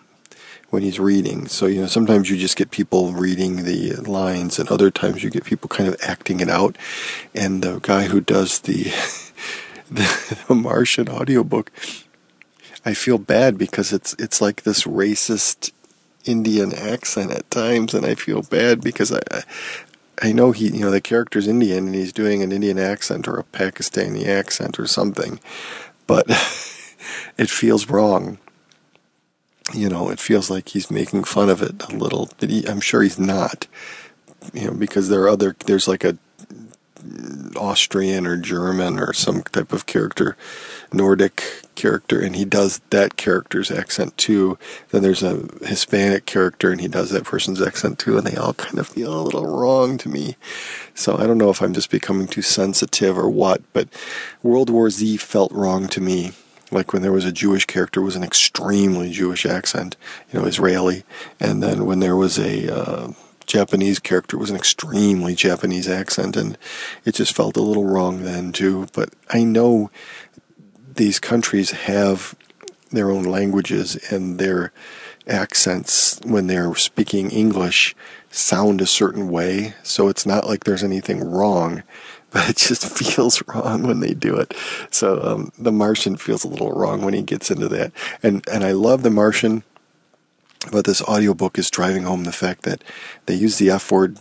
when 0.76 0.82
he's 0.82 1.00
reading. 1.00 1.48
So, 1.48 1.64
you 1.64 1.80
know, 1.80 1.86
sometimes 1.86 2.28
you 2.28 2.36
just 2.36 2.54
get 2.54 2.70
people 2.70 3.10
reading 3.12 3.64
the 3.64 3.94
lines, 3.94 4.58
and 4.58 4.68
other 4.68 4.90
times 4.90 5.24
you 5.24 5.30
get 5.30 5.46
people 5.46 5.70
kind 5.70 5.88
of 5.88 5.96
acting 6.02 6.40
it 6.40 6.50
out. 6.50 6.76
And 7.34 7.62
the 7.62 7.78
guy 7.78 8.08
who 8.08 8.20
does 8.20 8.58
the, 8.60 8.82
the, 9.90 10.44
the 10.46 10.54
Martian 10.54 11.08
audiobook, 11.08 11.72
I 12.84 12.92
feel 12.92 13.16
bad 13.16 13.56
because 13.56 13.90
it's 13.90 14.14
it's 14.18 14.42
like 14.42 14.64
this 14.64 14.82
racist 14.84 15.72
Indian 16.26 16.74
accent 16.74 17.30
at 17.30 17.50
times, 17.50 17.94
and 17.94 18.04
I 18.04 18.14
feel 18.14 18.42
bad 18.42 18.82
because 18.82 19.10
I, 19.10 19.44
I 20.20 20.32
know 20.32 20.52
he, 20.52 20.68
you 20.68 20.80
know, 20.80 20.90
the 20.90 21.00
character's 21.00 21.48
Indian 21.48 21.86
and 21.86 21.94
he's 21.94 22.12
doing 22.12 22.42
an 22.42 22.52
Indian 22.52 22.78
accent 22.78 23.26
or 23.26 23.38
a 23.38 23.44
Pakistani 23.44 24.26
accent 24.26 24.78
or 24.78 24.86
something, 24.86 25.40
but 26.06 26.26
it 27.38 27.48
feels 27.48 27.88
wrong. 27.88 28.36
You 29.74 29.88
know, 29.88 30.10
it 30.10 30.20
feels 30.20 30.48
like 30.48 30.68
he's 30.68 30.90
making 30.90 31.24
fun 31.24 31.50
of 31.50 31.60
it 31.60 31.82
a 31.82 31.96
little. 31.96 32.30
But 32.38 32.50
he, 32.50 32.66
I'm 32.66 32.80
sure 32.80 33.02
he's 33.02 33.18
not. 33.18 33.66
You 34.52 34.68
know, 34.68 34.74
because 34.74 35.08
there 35.08 35.22
are 35.22 35.28
other. 35.28 35.56
There's 35.66 35.88
like 35.88 36.04
a 36.04 36.18
Austrian 37.56 38.26
or 38.26 38.36
German 38.36 38.98
or 38.98 39.12
some 39.12 39.42
type 39.42 39.72
of 39.72 39.86
character, 39.86 40.36
Nordic 40.92 41.42
character, 41.74 42.20
and 42.20 42.36
he 42.36 42.44
does 42.44 42.80
that 42.90 43.16
character's 43.16 43.70
accent 43.70 44.16
too. 44.16 44.58
Then 44.90 45.02
there's 45.02 45.22
a 45.22 45.46
Hispanic 45.62 46.26
character, 46.26 46.70
and 46.70 46.80
he 46.80 46.88
does 46.88 47.10
that 47.10 47.24
person's 47.24 47.62
accent 47.62 47.98
too, 47.98 48.18
and 48.18 48.26
they 48.26 48.36
all 48.36 48.54
kind 48.54 48.78
of 48.78 48.88
feel 48.88 49.20
a 49.20 49.22
little 49.22 49.46
wrong 49.46 49.98
to 49.98 50.08
me. 50.08 50.36
So 50.94 51.16
I 51.16 51.26
don't 51.26 51.38
know 51.38 51.50
if 51.50 51.62
I'm 51.62 51.74
just 51.74 51.90
becoming 51.90 52.26
too 52.26 52.42
sensitive 52.42 53.18
or 53.18 53.28
what, 53.28 53.62
but 53.72 53.88
World 54.42 54.70
War 54.70 54.90
Z 54.90 55.16
felt 55.18 55.52
wrong 55.52 55.88
to 55.88 56.00
me. 56.00 56.32
Like 56.76 56.92
when 56.92 57.00
there 57.00 57.10
was 57.10 57.24
a 57.24 57.32
Jewish 57.32 57.64
character, 57.64 58.02
was 58.02 58.16
an 58.16 58.22
extremely 58.22 59.10
Jewish 59.10 59.46
accent, 59.46 59.96
you 60.30 60.38
know, 60.38 60.44
Israeli, 60.44 61.04
and 61.40 61.62
then 61.62 61.86
when 61.86 62.00
there 62.00 62.16
was 62.16 62.38
a 62.38 62.70
uh, 62.70 63.12
Japanese 63.46 63.98
character 63.98 64.36
was 64.36 64.50
an 64.50 64.56
extremely 64.56 65.34
Japanese 65.34 65.88
accent, 65.88 66.36
and 66.36 66.58
it 67.06 67.14
just 67.14 67.34
felt 67.34 67.56
a 67.56 67.62
little 67.62 67.86
wrong 67.86 68.24
then 68.24 68.52
too. 68.52 68.88
But 68.92 69.08
I 69.30 69.42
know 69.42 69.90
these 70.94 71.18
countries 71.18 71.70
have 71.70 72.34
their 72.90 73.10
own 73.10 73.24
languages 73.24 73.96
and 74.12 74.38
their 74.38 74.70
accents 75.26 76.20
when 76.24 76.46
they're 76.46 76.74
speaking 76.74 77.30
English 77.30 77.96
sound 78.30 78.82
a 78.82 78.86
certain 78.86 79.28
way, 79.28 79.74
so 79.82 80.08
it's 80.08 80.26
not 80.26 80.46
like 80.46 80.64
there's 80.64 80.84
anything 80.84 81.24
wrong, 81.24 81.82
but 82.36 82.50
it 82.50 82.56
just 82.56 82.84
feels 82.98 83.42
wrong 83.48 83.84
when 83.84 84.00
they 84.00 84.12
do 84.12 84.36
it. 84.36 84.52
So 84.90 85.22
um, 85.22 85.52
the 85.58 85.72
Martian 85.72 86.16
feels 86.16 86.44
a 86.44 86.48
little 86.48 86.70
wrong 86.70 87.00
when 87.00 87.14
he 87.14 87.22
gets 87.22 87.50
into 87.50 87.66
that, 87.68 87.92
and 88.22 88.46
and 88.48 88.62
I 88.62 88.72
love 88.72 89.02
the 89.02 89.10
Martian 89.10 89.62
but 90.72 90.84
this 90.84 91.02
audiobook 91.02 91.58
is 91.58 91.70
driving 91.70 92.02
home 92.02 92.24
the 92.24 92.32
fact 92.32 92.62
that 92.62 92.82
they 93.26 93.34
use 93.34 93.58
the 93.58 93.70
F 93.70 93.90
word 93.92 94.18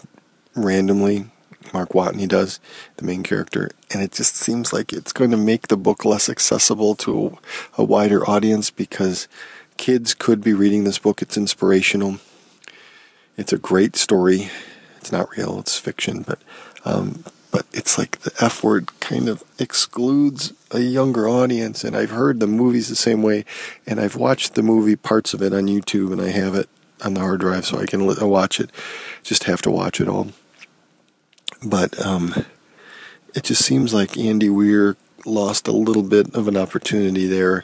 randomly. 0.55 1.26
Mark 1.74 1.89
Watney 1.89 2.28
does, 2.28 2.59
the 2.97 3.05
main 3.05 3.24
character, 3.24 3.72
and 3.91 4.03
it 4.03 4.11
just 4.11 4.36
seems 4.36 4.72
like 4.72 4.93
it's 4.93 5.11
going 5.11 5.32
to 5.32 5.38
make 5.38 5.68
the 5.68 5.78
book 5.78 6.05
less 6.05 6.30
accessible 6.30 6.93
to 6.95 7.39
a, 7.78 7.84
wider 7.84 8.30
audience 8.30 8.70
because 8.70 9.28
kids 9.78 10.13
could 10.13 10.41
be 10.41 10.53
reading 10.53 10.84
this 10.84 10.99
book. 10.99 11.24
It's 11.24 11.38
inspirational. 11.38 12.20
It's 13.36 13.51
a 13.51 13.57
great 13.57 13.95
story. 13.95 14.51
It's 14.97 15.11
not 15.11 15.36
real, 15.36 15.59
it's 15.59 15.80
fiction, 15.80 16.22
but 16.22 16.39
um, 16.86 17.24
but 17.56 17.66
it's 17.72 17.97
like 17.97 18.20
the 18.20 18.34
F 18.41 18.66
word 18.66 18.89
kind 18.99 19.30
of 19.30 19.41
excludes 19.58 20.51
a 20.72 20.82
younger 20.82 21.26
audience. 21.26 21.86
And 21.86 21.95
I've 21.95 22.10
heard 22.10 22.41
the 22.41 22.47
movies 22.47 22.89
the 22.89 22.97
same 22.97 23.24
way, 23.24 23.45
and 23.88 23.97
I've 23.97 24.18
watched 24.18 24.56
the 24.56 24.62
movie 24.62 24.97
parts 24.97 25.34
of 25.34 25.41
it 25.41 25.53
on 25.53 25.68
YouTube, 25.68 26.12
and 26.12 26.20
I 26.20 26.32
have 26.32 26.53
it 26.53 26.68
on 27.01 27.14
the 27.14 27.22
hard 27.22 27.39
drive 27.39 27.66
so 27.66 27.80
I 27.80 27.86
can 27.86 28.06
watch 28.06 28.60
it. 28.60 28.72
Just 29.24 29.45
have 29.45 29.62
to 29.62 29.72
watch 29.72 30.01
it 30.01 30.10
all. 30.10 30.28
But 31.66 31.97
um, 32.06 32.45
it 33.34 33.45
just 33.45 33.64
seems 33.64 33.93
like 33.93 34.18
Andy 34.18 34.49
Weir 34.49 34.97
lost 35.26 35.70
a 35.70 35.72
little 35.72 36.03
bit 36.03 36.36
of 36.36 36.49
an 36.49 36.58
opportunity 36.58 37.26
there 37.26 37.64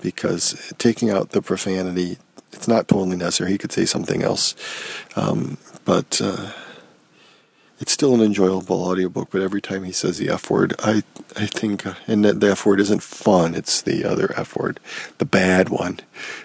because 0.00 0.72
taking 0.78 1.10
out 1.10 1.30
the 1.30 1.42
profanity, 1.42 2.18
it's 2.52 2.68
not 2.68 2.86
totally 2.86 3.16
necessary. 3.16 3.50
He 3.50 3.58
could 3.58 3.72
say 3.72 3.86
something 3.86 4.22
else. 4.22 4.54
Um, 5.16 5.58
but. 5.84 6.20
Uh, 6.22 6.52
it's 7.82 7.92
still 7.92 8.14
an 8.14 8.20
enjoyable 8.20 8.84
audiobook, 8.84 9.30
but 9.30 9.42
every 9.42 9.60
time 9.60 9.82
he 9.82 9.90
says 9.90 10.16
the 10.16 10.28
F 10.30 10.48
word, 10.48 10.72
I 10.78 11.02
I 11.36 11.46
think, 11.46 11.84
and 12.06 12.24
the 12.24 12.52
F 12.52 12.64
word 12.64 12.78
isn't 12.78 13.02
fun. 13.02 13.56
It's 13.56 13.82
the 13.82 14.04
other 14.04 14.32
F 14.36 14.56
word, 14.56 14.78
the 15.18 15.24
bad 15.24 15.68
one. 15.68 15.98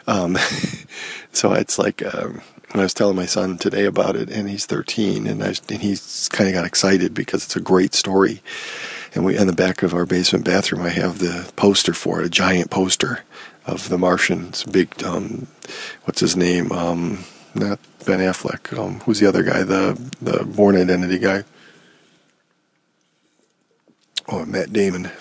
Um, 0.07 0.37
so 1.31 1.53
it's 1.53 1.77
like 1.77 2.03
um, 2.15 2.41
I 2.73 2.79
was 2.79 2.95
telling 2.95 3.15
my 3.15 3.27
son 3.27 3.59
today 3.59 3.85
about 3.85 4.15
it, 4.15 4.31
and 4.31 4.49
he's 4.49 4.65
13, 4.65 5.27
and, 5.27 5.43
I, 5.43 5.53
and 5.69 5.81
he's 5.81 6.27
kind 6.29 6.49
of 6.49 6.55
got 6.55 6.65
excited 6.65 7.13
because 7.13 7.45
it's 7.45 7.55
a 7.55 7.61
great 7.61 7.93
story. 7.93 8.41
And 9.13 9.23
we, 9.23 9.37
in 9.37 9.45
the 9.45 9.53
back 9.53 9.83
of 9.83 9.93
our 9.93 10.07
basement 10.07 10.43
bathroom, 10.43 10.81
I 10.81 10.89
have 10.89 11.19
the 11.19 11.51
poster 11.55 11.93
for 11.93 12.19
it, 12.19 12.25
a 12.25 12.29
giant 12.29 12.71
poster 12.71 13.23
of 13.67 13.89
the 13.89 13.97
Martian. 13.99 14.47
It's 14.47 14.63
big, 14.63 15.03
um, 15.03 15.45
what's 16.05 16.19
his 16.19 16.35
name? 16.35 16.71
Um, 16.71 17.25
not 17.53 17.79
Ben 18.07 18.19
Affleck. 18.21 18.75
Um, 18.77 19.01
who's 19.01 19.19
the 19.19 19.27
other 19.27 19.43
guy? 19.43 19.63
The 19.63 19.99
the 20.21 20.45
Bourne 20.45 20.77
Identity 20.77 21.19
guy. 21.19 21.43
Oh, 24.29 24.45
Matt 24.45 24.71
Damon. 24.71 25.11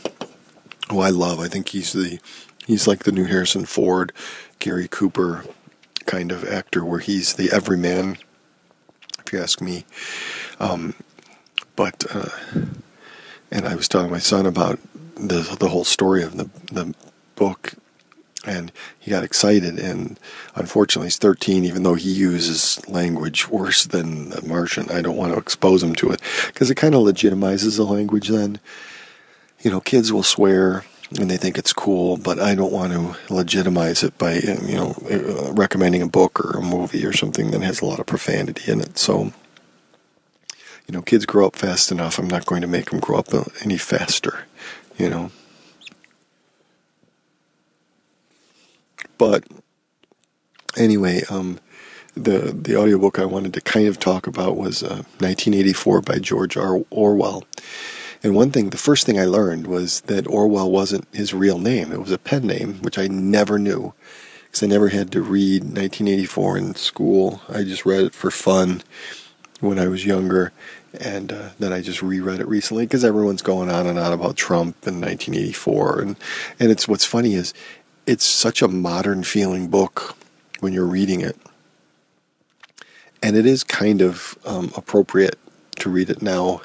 who 0.88 1.00
I 1.00 1.10
love. 1.10 1.40
I 1.40 1.48
think 1.48 1.70
he's 1.70 1.92
the 1.92 2.20
he's 2.64 2.86
like 2.86 3.02
the 3.02 3.10
new 3.10 3.24
Harrison 3.24 3.64
Ford, 3.66 4.12
Gary 4.60 4.86
Cooper 4.88 5.44
kind 6.06 6.30
of 6.30 6.44
actor, 6.44 6.84
where 6.84 7.00
he's 7.00 7.34
the 7.34 7.50
everyman. 7.50 8.18
If 9.26 9.32
you 9.32 9.40
ask 9.40 9.60
me, 9.60 9.84
um, 10.60 10.94
but 11.74 12.04
uh, 12.14 12.28
and 13.50 13.66
I 13.66 13.74
was 13.74 13.88
telling 13.88 14.12
my 14.12 14.20
son 14.20 14.46
about 14.46 14.78
the 15.16 15.56
the 15.58 15.70
whole 15.70 15.84
story 15.84 16.22
of 16.22 16.36
the 16.36 16.48
the 16.72 16.94
book 17.34 17.74
and 18.46 18.72
he 18.98 19.10
got 19.10 19.24
excited. 19.24 19.78
And 19.78 20.18
unfortunately, 20.54 21.06
he's 21.06 21.18
13, 21.18 21.64
even 21.64 21.82
though 21.82 21.94
he 21.94 22.10
uses 22.10 22.86
language 22.88 23.48
worse 23.48 23.84
than 23.84 24.30
the 24.30 24.42
Martian. 24.42 24.90
I 24.90 25.02
don't 25.02 25.16
want 25.16 25.32
to 25.32 25.38
expose 25.38 25.82
him 25.82 25.94
to 25.96 26.10
it 26.10 26.20
because 26.46 26.70
it 26.70 26.76
kind 26.76 26.94
of 26.94 27.02
legitimizes 27.02 27.76
the 27.76 27.84
language 27.84 28.28
then. 28.28 28.60
You 29.60 29.70
know, 29.70 29.80
kids 29.80 30.12
will 30.12 30.22
swear 30.22 30.84
and 31.18 31.30
they 31.30 31.36
think 31.36 31.56
it's 31.56 31.72
cool, 31.72 32.16
but 32.16 32.40
I 32.40 32.54
don't 32.54 32.72
want 32.72 32.92
to 32.92 33.16
legitimize 33.32 34.02
it 34.02 34.18
by, 34.18 34.34
you 34.34 34.74
know, 34.74 34.94
recommending 35.52 36.02
a 36.02 36.08
book 36.08 36.44
or 36.44 36.58
a 36.58 36.62
movie 36.62 37.04
or 37.06 37.12
something 37.12 37.52
that 37.52 37.62
has 37.62 37.80
a 37.80 37.86
lot 37.86 38.00
of 38.00 38.06
profanity 38.06 38.70
in 38.70 38.80
it. 38.80 38.98
So, 38.98 39.32
you 40.86 40.92
know, 40.92 41.02
kids 41.02 41.26
grow 41.26 41.46
up 41.46 41.56
fast 41.56 41.90
enough. 41.90 42.18
I'm 42.18 42.28
not 42.28 42.46
going 42.46 42.60
to 42.62 42.66
make 42.66 42.90
them 42.90 43.00
grow 43.00 43.18
up 43.18 43.28
any 43.62 43.78
faster, 43.78 44.46
you 44.98 45.08
know. 45.08 45.30
But 49.18 49.44
anyway, 50.76 51.22
um, 51.30 51.60
the 52.14 52.52
the 52.52 52.76
audiobook 52.76 53.18
I 53.18 53.24
wanted 53.24 53.54
to 53.54 53.60
kind 53.60 53.88
of 53.88 53.98
talk 53.98 54.26
about 54.26 54.56
was 54.56 54.82
uh, 54.82 55.04
1984 55.18 56.00
by 56.02 56.18
George 56.18 56.56
R. 56.56 56.80
Orwell. 56.90 57.44
And 58.22 58.34
one 58.34 58.50
thing, 58.50 58.70
the 58.70 58.78
first 58.78 59.06
thing 59.06 59.20
I 59.20 59.26
learned 59.26 59.66
was 59.66 60.00
that 60.02 60.26
Orwell 60.26 60.70
wasn't 60.70 61.06
his 61.12 61.34
real 61.34 61.58
name. 61.58 61.92
It 61.92 62.00
was 62.00 62.10
a 62.10 62.18
pen 62.18 62.46
name, 62.46 62.76
which 62.80 62.98
I 62.98 63.08
never 63.08 63.58
knew 63.58 63.92
because 64.46 64.62
I 64.62 64.66
never 64.66 64.88
had 64.88 65.12
to 65.12 65.20
read 65.22 65.62
1984 65.62 66.58
in 66.58 66.74
school. 66.76 67.42
I 67.48 67.62
just 67.62 67.84
read 67.84 68.04
it 68.04 68.14
for 68.14 68.30
fun 68.30 68.82
when 69.60 69.78
I 69.78 69.86
was 69.86 70.06
younger. 70.06 70.52
And 70.98 71.30
uh, 71.30 71.50
then 71.58 71.74
I 71.74 71.82
just 71.82 72.02
reread 72.02 72.40
it 72.40 72.48
recently 72.48 72.86
because 72.86 73.04
everyone's 73.04 73.42
going 73.42 73.70
on 73.70 73.86
and 73.86 73.98
on 73.98 74.14
about 74.14 74.36
Trump 74.36 74.86
in 74.86 74.98
1984. 75.00 76.00
And, 76.00 76.16
and 76.58 76.70
it's 76.70 76.88
what's 76.88 77.04
funny 77.04 77.34
is 77.34 77.52
it's 78.06 78.24
such 78.24 78.62
a 78.62 78.68
modern 78.68 79.24
feeling 79.24 79.68
book 79.68 80.16
when 80.60 80.72
you're 80.72 80.86
reading 80.86 81.20
it. 81.20 81.36
And 83.22 83.36
it 83.36 83.46
is 83.46 83.64
kind 83.64 84.02
of 84.02 84.36
um, 84.46 84.72
appropriate 84.76 85.38
to 85.76 85.90
read 85.90 86.10
it 86.10 86.22
now. 86.22 86.62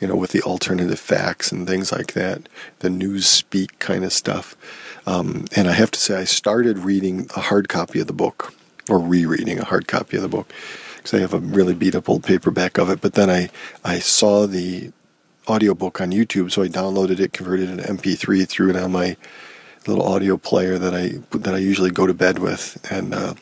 you 0.00 0.08
know, 0.08 0.16
with 0.16 0.32
the 0.32 0.42
alternative 0.42 0.98
facts 1.00 1.52
and 1.52 1.66
things 1.66 1.92
like 1.92 2.12
that, 2.14 2.48
the 2.80 2.90
news 2.90 3.26
speak 3.26 3.78
kind 3.78 4.04
of 4.04 4.12
stuff. 4.12 4.56
Um, 5.06 5.46
and 5.56 5.68
I 5.68 5.72
have 5.72 5.90
to 5.92 6.00
say, 6.00 6.16
I 6.16 6.24
started 6.24 6.78
reading 6.80 7.28
a 7.36 7.40
hard 7.40 7.68
copy 7.68 8.00
of 8.00 8.06
the 8.06 8.12
book, 8.12 8.54
or 8.88 8.98
rereading 8.98 9.58
a 9.58 9.64
hard 9.64 9.88
copy 9.88 10.16
of 10.16 10.22
the 10.22 10.28
book, 10.28 10.52
because 10.96 11.14
I 11.14 11.20
have 11.20 11.34
a 11.34 11.38
really 11.38 11.74
beat 11.74 11.94
up 11.94 12.08
old 12.08 12.24
paperback 12.24 12.78
of 12.78 12.90
it. 12.90 13.00
But 13.00 13.14
then 13.14 13.30
I, 13.30 13.50
I 13.84 13.98
saw 13.98 14.46
the 14.46 14.92
audiobook 15.48 16.00
on 16.00 16.12
YouTube, 16.12 16.52
so 16.52 16.62
I 16.62 16.68
downloaded 16.68 17.20
it, 17.20 17.32
converted 17.32 17.70
it 17.70 17.82
to 17.82 17.92
MP3, 17.92 18.48
threw 18.48 18.70
it 18.70 18.76
on 18.76 18.92
my 18.92 19.16
little 19.86 20.04
audio 20.04 20.36
player 20.36 20.78
that 20.78 20.94
I 20.94 21.20
that 21.38 21.54
I 21.54 21.58
usually 21.58 21.90
go 21.90 22.06
to 22.06 22.14
bed 22.14 22.38
with, 22.38 22.78
and 22.90 23.14
uh, 23.14 23.34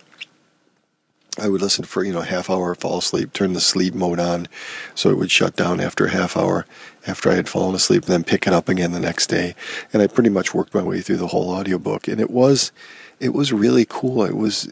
I 1.40 1.48
would 1.48 1.62
listen 1.62 1.84
for 1.84 2.04
you 2.04 2.12
know 2.12 2.20
a 2.20 2.24
half 2.24 2.50
hour, 2.50 2.74
fall 2.74 2.98
asleep, 2.98 3.32
turn 3.32 3.52
the 3.52 3.60
sleep 3.60 3.94
mode 3.94 4.18
on, 4.18 4.48
so 4.94 5.10
it 5.10 5.18
would 5.18 5.30
shut 5.30 5.56
down 5.56 5.80
after 5.80 6.06
a 6.06 6.10
half 6.10 6.36
hour 6.36 6.66
after 7.06 7.30
I 7.30 7.34
had 7.34 7.48
fallen 7.48 7.74
asleep, 7.74 8.04
and 8.04 8.12
then 8.12 8.24
pick 8.24 8.46
it 8.46 8.52
up 8.52 8.68
again 8.68 8.92
the 8.92 9.00
next 9.00 9.28
day. 9.28 9.54
And 9.92 10.02
I 10.02 10.06
pretty 10.06 10.30
much 10.30 10.54
worked 10.54 10.74
my 10.74 10.82
way 10.82 11.00
through 11.00 11.16
the 11.16 11.28
whole 11.28 11.50
audiobook, 11.50 12.08
and 12.08 12.20
it 12.20 12.30
was 12.30 12.72
it 13.20 13.30
was 13.30 13.52
really 13.52 13.86
cool. 13.88 14.24
It 14.24 14.36
was 14.36 14.70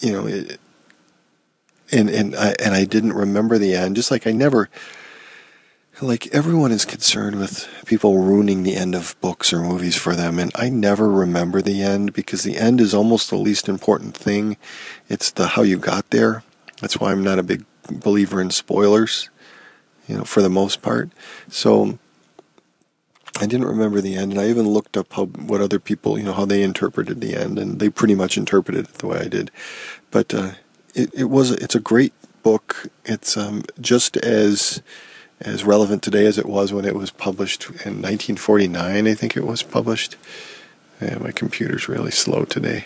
you 0.00 0.12
know 0.12 0.26
it, 0.26 0.60
and 1.92 2.08
and 2.10 2.34
I 2.36 2.54
and 2.62 2.74
I 2.74 2.84
didn't 2.84 3.14
remember 3.14 3.58
the 3.58 3.74
end, 3.74 3.96
just 3.96 4.10
like 4.10 4.26
I 4.26 4.32
never 4.32 4.68
like 6.02 6.26
everyone 6.34 6.72
is 6.72 6.84
concerned 6.84 7.36
with 7.36 7.68
people 7.86 8.18
ruining 8.18 8.62
the 8.62 8.76
end 8.76 8.94
of 8.94 9.18
books 9.22 9.52
or 9.52 9.60
movies 9.60 9.96
for 9.96 10.14
them 10.14 10.38
and 10.38 10.52
i 10.54 10.68
never 10.68 11.10
remember 11.10 11.62
the 11.62 11.82
end 11.82 12.12
because 12.12 12.42
the 12.42 12.58
end 12.58 12.80
is 12.80 12.92
almost 12.92 13.30
the 13.30 13.36
least 13.36 13.68
important 13.68 14.14
thing. 14.16 14.56
It's 15.08 15.30
the 15.30 15.48
how 15.48 15.62
you 15.62 15.78
got 15.78 16.10
there. 16.10 16.42
That's 16.80 17.00
why 17.00 17.12
i'm 17.12 17.24
not 17.24 17.38
a 17.38 17.42
big 17.42 17.64
believer 17.90 18.40
in 18.40 18.50
spoilers 18.50 19.30
you 20.06 20.16
know 20.16 20.24
for 20.24 20.42
the 20.42 20.50
most 20.50 20.82
part. 20.82 21.10
So 21.48 21.98
i 23.38 23.46
didn't 23.46 23.66
remember 23.66 24.00
the 24.00 24.16
end 24.16 24.32
and 24.32 24.40
i 24.40 24.48
even 24.48 24.68
looked 24.68 24.96
up 24.96 25.12
how 25.14 25.26
what 25.26 25.60
other 25.60 25.78
people 25.78 26.18
you 26.18 26.24
know 26.24 26.32
how 26.32 26.44
they 26.44 26.62
interpreted 26.62 27.20
the 27.20 27.34
end 27.34 27.58
and 27.58 27.80
they 27.80 27.88
pretty 27.88 28.14
much 28.14 28.36
interpreted 28.36 28.86
it 28.86 28.94
the 28.94 29.06
way 29.06 29.20
i 29.20 29.28
did. 29.28 29.50
But 30.10 30.34
uh, 30.34 30.52
it, 30.94 31.10
it 31.14 31.30
was 31.30 31.52
it's 31.52 31.74
a 31.74 31.80
great 31.80 32.12
book. 32.42 32.86
It's 33.04 33.36
um, 33.36 33.64
just 33.80 34.16
as 34.18 34.82
as 35.40 35.64
relevant 35.64 36.02
today 36.02 36.26
as 36.26 36.38
it 36.38 36.46
was 36.46 36.72
when 36.72 36.84
it 36.84 36.94
was 36.94 37.10
published 37.10 37.68
in 37.68 38.02
1949. 38.02 39.06
I 39.06 39.14
think 39.14 39.36
it 39.36 39.44
was 39.44 39.62
published. 39.62 40.16
Yeah, 41.00 41.18
my 41.18 41.30
computer's 41.30 41.88
really 41.88 42.10
slow 42.10 42.44
today. 42.44 42.84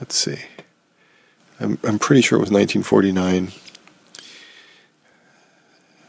Let's 0.00 0.16
see. 0.16 0.38
I'm 1.60 1.78
I'm 1.84 1.98
pretty 1.98 2.22
sure 2.22 2.38
it 2.38 2.40
was 2.40 2.50
1949. 2.50 3.52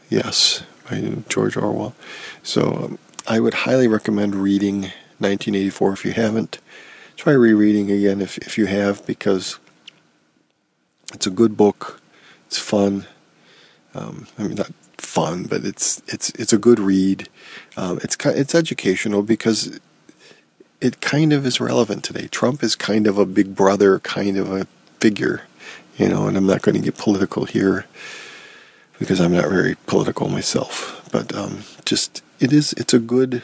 Yes, 0.08 0.64
by 0.88 1.00
George 1.28 1.56
Orwell. 1.56 1.94
So 2.42 2.62
um, 2.84 2.98
I 3.26 3.40
would 3.40 3.54
highly 3.54 3.88
recommend 3.88 4.34
reading 4.34 4.82
1984 5.18 5.92
if 5.92 6.04
you 6.04 6.12
haven't. 6.12 6.58
Try 7.16 7.32
rereading 7.32 7.90
again 7.90 8.20
if 8.20 8.38
if 8.38 8.58
you 8.58 8.66
have 8.66 9.04
because 9.06 9.58
it's 11.12 11.26
a 11.26 11.30
good 11.30 11.56
book. 11.56 12.00
It's 12.46 12.58
fun. 12.58 13.06
Um, 13.94 14.26
I 14.38 14.42
mean, 14.42 14.56
not 14.56 14.70
fun, 15.04 15.44
but 15.44 15.64
it's 15.64 16.02
it's 16.08 16.30
it's 16.30 16.52
a 16.52 16.58
good 16.58 16.78
read. 16.78 17.28
Um, 17.76 17.98
it's 18.02 18.16
it's 18.24 18.54
educational 18.54 19.22
because 19.22 19.78
it 20.80 21.00
kind 21.00 21.32
of 21.32 21.46
is 21.46 21.60
relevant 21.60 22.04
today. 22.04 22.28
Trump 22.28 22.62
is 22.62 22.76
kind 22.76 23.06
of 23.06 23.18
a 23.18 23.26
big 23.26 23.54
brother 23.54 23.98
kind 24.00 24.36
of 24.36 24.52
a 24.52 24.66
figure, 25.00 25.42
you 25.96 26.08
know. 26.08 26.26
And 26.26 26.36
I'm 26.36 26.46
not 26.46 26.62
going 26.62 26.74
to 26.74 26.80
get 26.80 26.98
political 26.98 27.44
here 27.44 27.86
because 28.98 29.20
I'm 29.20 29.32
not 29.32 29.48
very 29.48 29.76
political 29.86 30.28
myself. 30.28 31.08
But 31.10 31.34
um, 31.34 31.64
just 31.84 32.22
it 32.40 32.52
is 32.52 32.72
it's 32.74 32.94
a 32.94 32.98
good 32.98 33.42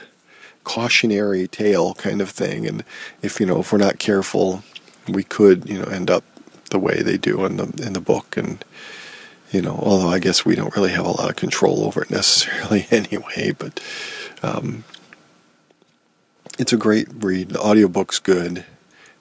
cautionary 0.64 1.48
tale 1.48 1.94
kind 1.94 2.20
of 2.20 2.30
thing. 2.30 2.66
And 2.66 2.84
if 3.22 3.40
you 3.40 3.46
know 3.46 3.60
if 3.60 3.72
we're 3.72 3.78
not 3.78 3.98
careful, 3.98 4.62
we 5.08 5.22
could 5.22 5.68
you 5.68 5.78
know 5.78 5.86
end 5.86 6.10
up 6.10 6.24
the 6.70 6.78
way 6.78 7.02
they 7.02 7.16
do 7.16 7.44
in 7.44 7.56
the 7.56 7.64
in 7.84 7.92
the 7.92 8.00
book 8.00 8.36
and 8.36 8.64
you 9.50 9.60
know, 9.60 9.78
although 9.82 10.08
I 10.08 10.18
guess 10.18 10.44
we 10.44 10.54
don't 10.54 10.74
really 10.76 10.92
have 10.92 11.06
a 11.06 11.10
lot 11.10 11.28
of 11.28 11.36
control 11.36 11.84
over 11.84 12.02
it 12.02 12.10
necessarily 12.10 12.86
anyway, 12.90 13.54
but 13.58 13.80
um, 14.42 14.84
it's 16.58 16.72
a 16.72 16.76
great 16.76 17.08
read. 17.12 17.50
The 17.50 17.60
audiobook's 17.60 18.18
good. 18.18 18.64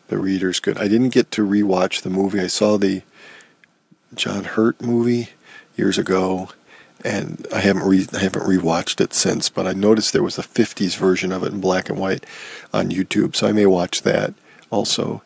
The 0.08 0.18
reader's 0.18 0.60
good. 0.60 0.78
I 0.78 0.88
didn't 0.88 1.10
get 1.10 1.32
to 1.32 1.46
rewatch 1.46 2.02
the 2.02 2.10
movie. 2.10 2.40
I 2.40 2.48
saw 2.48 2.78
the 2.78 3.04
John 4.16 4.44
Hurt 4.44 4.82
movie 4.82 5.30
years 5.76 5.98
ago, 5.98 6.50
and 7.04 7.46
I 7.54 7.60
haven't 7.60 7.84
re- 7.84 8.08
I 8.14 8.20
haven't 8.20 8.44
rewatched 8.44 9.02
it 9.02 9.14
since. 9.14 9.50
But 9.50 9.68
I 9.68 9.74
noticed 9.74 10.14
there 10.14 10.24
was 10.24 10.40
a 10.40 10.44
'50s 10.44 10.98
version 10.98 11.32
of 11.32 11.44
it 11.44 11.54
in 11.54 11.62
black 11.62 11.90
and 11.90 12.00
white 12.00 12.26
on 12.74 12.90
YouTube, 12.90 13.36
so 13.36 13.48
I 13.48 13.52
may 13.52 13.68
watch 13.68 14.02
that 14.02 14.34
also. 14.72 15.22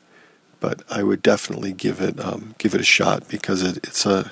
But 0.60 0.84
I 0.90 1.04
would 1.04 1.22
definitely 1.22 1.72
give 1.72 2.02
it 2.02 2.20
um, 2.20 2.56
give 2.58 2.76
it 2.76 2.82
a 2.82 2.86
shot 2.86 3.30
because 3.30 3.64
it, 3.64 3.78
it's 3.78 4.06
a 4.06 4.32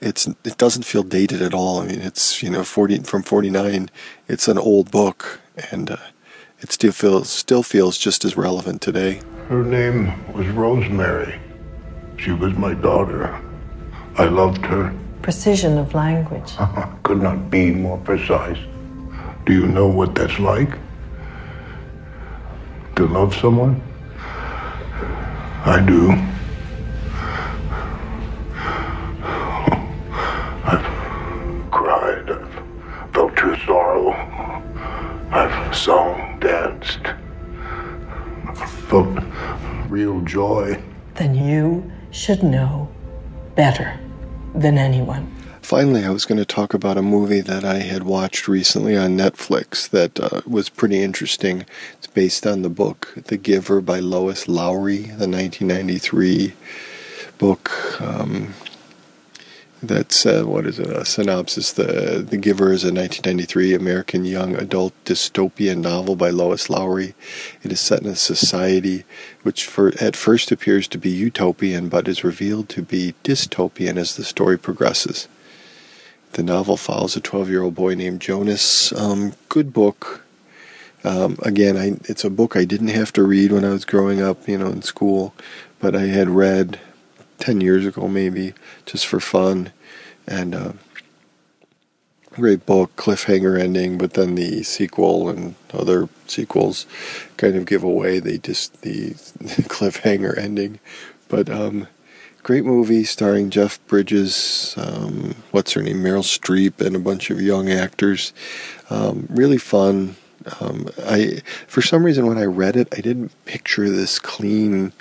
it's 0.00 0.26
it 0.26 0.56
doesn't 0.56 0.84
feel 0.84 1.02
dated 1.02 1.42
at 1.42 1.54
all. 1.54 1.80
I 1.80 1.86
mean, 1.86 2.00
it's 2.00 2.42
you 2.42 2.50
know 2.50 2.64
forty 2.64 2.98
from 3.00 3.22
forty 3.22 3.50
nine. 3.50 3.90
It's 4.28 4.48
an 4.48 4.58
old 4.58 4.90
book, 4.90 5.40
and 5.70 5.90
uh, 5.90 5.96
it 6.60 6.72
still 6.72 6.92
feels 6.92 7.28
still 7.28 7.62
feels 7.62 7.98
just 7.98 8.24
as 8.24 8.36
relevant 8.36 8.80
today. 8.80 9.20
Her 9.48 9.62
name 9.64 10.12
was 10.32 10.46
Rosemary. 10.48 11.40
She 12.16 12.32
was 12.32 12.54
my 12.54 12.74
daughter. 12.74 13.40
I 14.16 14.24
loved 14.24 14.64
her. 14.66 14.94
Precision 15.22 15.78
of 15.78 15.94
language. 15.94 16.52
Could 17.02 17.22
not 17.22 17.50
be 17.50 17.70
more 17.70 17.98
precise. 17.98 18.58
Do 19.46 19.52
you 19.52 19.66
know 19.66 19.86
what 19.86 20.14
that's 20.14 20.38
like? 20.38 20.70
To 22.96 23.06
love 23.06 23.34
someone? 23.34 23.80
I 25.64 25.82
do. 25.86 26.29
I've 35.70 35.76
sung, 35.76 36.40
danced, 36.40 36.98
felt 38.88 39.22
real 39.88 40.20
joy. 40.22 40.82
Then 41.14 41.36
you 41.36 41.92
should 42.10 42.42
know 42.42 42.88
better 43.54 43.96
than 44.52 44.76
anyone. 44.76 45.32
Finally, 45.62 46.04
I 46.04 46.10
was 46.10 46.24
going 46.24 46.38
to 46.38 46.44
talk 46.44 46.74
about 46.74 46.98
a 46.98 47.02
movie 47.02 47.40
that 47.42 47.64
I 47.64 47.78
had 47.78 48.02
watched 48.02 48.48
recently 48.48 48.96
on 48.96 49.16
Netflix 49.16 49.88
that 49.90 50.18
uh, 50.18 50.40
was 50.44 50.68
pretty 50.68 51.04
interesting. 51.04 51.64
It's 51.98 52.08
based 52.08 52.48
on 52.48 52.62
the 52.62 52.68
book 52.68 53.14
The 53.26 53.36
Giver 53.36 53.80
by 53.80 54.00
Lois 54.00 54.48
Lowry, 54.48 55.02
the 55.02 55.28
1993 55.28 56.52
book. 57.38 58.00
Um, 58.00 58.54
that's 59.82 60.26
uh, 60.26 60.42
what 60.44 60.66
is 60.66 60.78
it? 60.78 60.88
A 60.90 61.04
synopsis. 61.04 61.72
The 61.72 62.24
The 62.28 62.36
Giver 62.36 62.72
is 62.72 62.84
a 62.84 62.92
1993 62.92 63.74
American 63.74 64.24
young 64.24 64.54
adult 64.54 64.92
dystopian 65.04 65.78
novel 65.78 66.16
by 66.16 66.30
Lois 66.30 66.68
Lowry. 66.68 67.14
It 67.62 67.72
is 67.72 67.80
set 67.80 68.02
in 68.02 68.08
a 68.08 68.16
society 68.16 69.04
which, 69.42 69.66
for, 69.66 69.92
at 70.00 70.16
first, 70.16 70.52
appears 70.52 70.86
to 70.88 70.98
be 70.98 71.10
utopian, 71.10 71.88
but 71.88 72.08
is 72.08 72.22
revealed 72.22 72.68
to 72.70 72.82
be 72.82 73.14
dystopian 73.24 73.96
as 73.96 74.16
the 74.16 74.24
story 74.24 74.58
progresses. 74.58 75.28
The 76.32 76.42
novel 76.42 76.76
follows 76.76 77.16
a 77.16 77.20
12 77.20 77.48
year 77.48 77.62
old 77.62 77.74
boy 77.74 77.94
named 77.94 78.20
Jonas. 78.20 78.92
Um, 78.92 79.32
good 79.48 79.72
book. 79.72 80.24
Um, 81.02 81.38
again, 81.42 81.78
I, 81.78 81.98
it's 82.04 82.24
a 82.24 82.30
book 82.30 82.54
I 82.54 82.66
didn't 82.66 82.88
have 82.88 83.12
to 83.14 83.22
read 83.22 83.52
when 83.52 83.64
I 83.64 83.70
was 83.70 83.86
growing 83.86 84.20
up, 84.20 84.46
you 84.46 84.58
know, 84.58 84.68
in 84.68 84.82
school, 84.82 85.34
but 85.78 85.96
I 85.96 86.08
had 86.08 86.28
read 86.28 86.78
10 87.38 87.62
years 87.62 87.86
ago, 87.86 88.06
maybe, 88.06 88.52
just 88.90 89.06
for 89.06 89.20
fun. 89.20 89.72
And 90.26 90.54
uh, 90.54 90.72
great 92.30 92.66
book, 92.66 92.94
cliffhanger 92.96 93.58
ending, 93.58 93.98
but 93.98 94.14
then 94.14 94.34
the 94.34 94.62
sequel 94.62 95.28
and 95.28 95.54
other 95.72 96.08
sequels 96.26 96.86
kind 97.36 97.56
of 97.56 97.66
give 97.66 97.82
away 97.82 98.20
the 98.20 98.38
just 98.38 98.82
the 98.82 99.10
cliffhanger 99.68 100.36
ending. 100.36 100.80
But 101.28 101.48
um, 101.48 101.86
great 102.42 102.64
movie 102.64 103.04
starring 103.04 103.50
Jeff 103.50 103.84
Bridges, 103.86 104.74
um, 104.76 105.34
what's 105.50 105.72
her 105.72 105.82
name, 105.82 105.98
Meryl 105.98 106.22
Streep, 106.22 106.84
and 106.84 106.96
a 106.96 107.00
bunch 107.00 107.30
of 107.30 107.40
young 107.40 107.70
actors. 107.70 108.32
Um, 108.88 109.26
really 109.28 109.58
fun. 109.58 110.16
Um, 110.60 110.88
I 111.04 111.42
for 111.66 111.82
some 111.82 112.04
reason 112.04 112.26
when 112.26 112.38
I 112.38 112.44
read 112.44 112.76
it, 112.76 112.88
I 112.96 113.00
didn't 113.00 113.32
picture 113.44 113.90
this 113.90 114.18
clean 114.18 114.92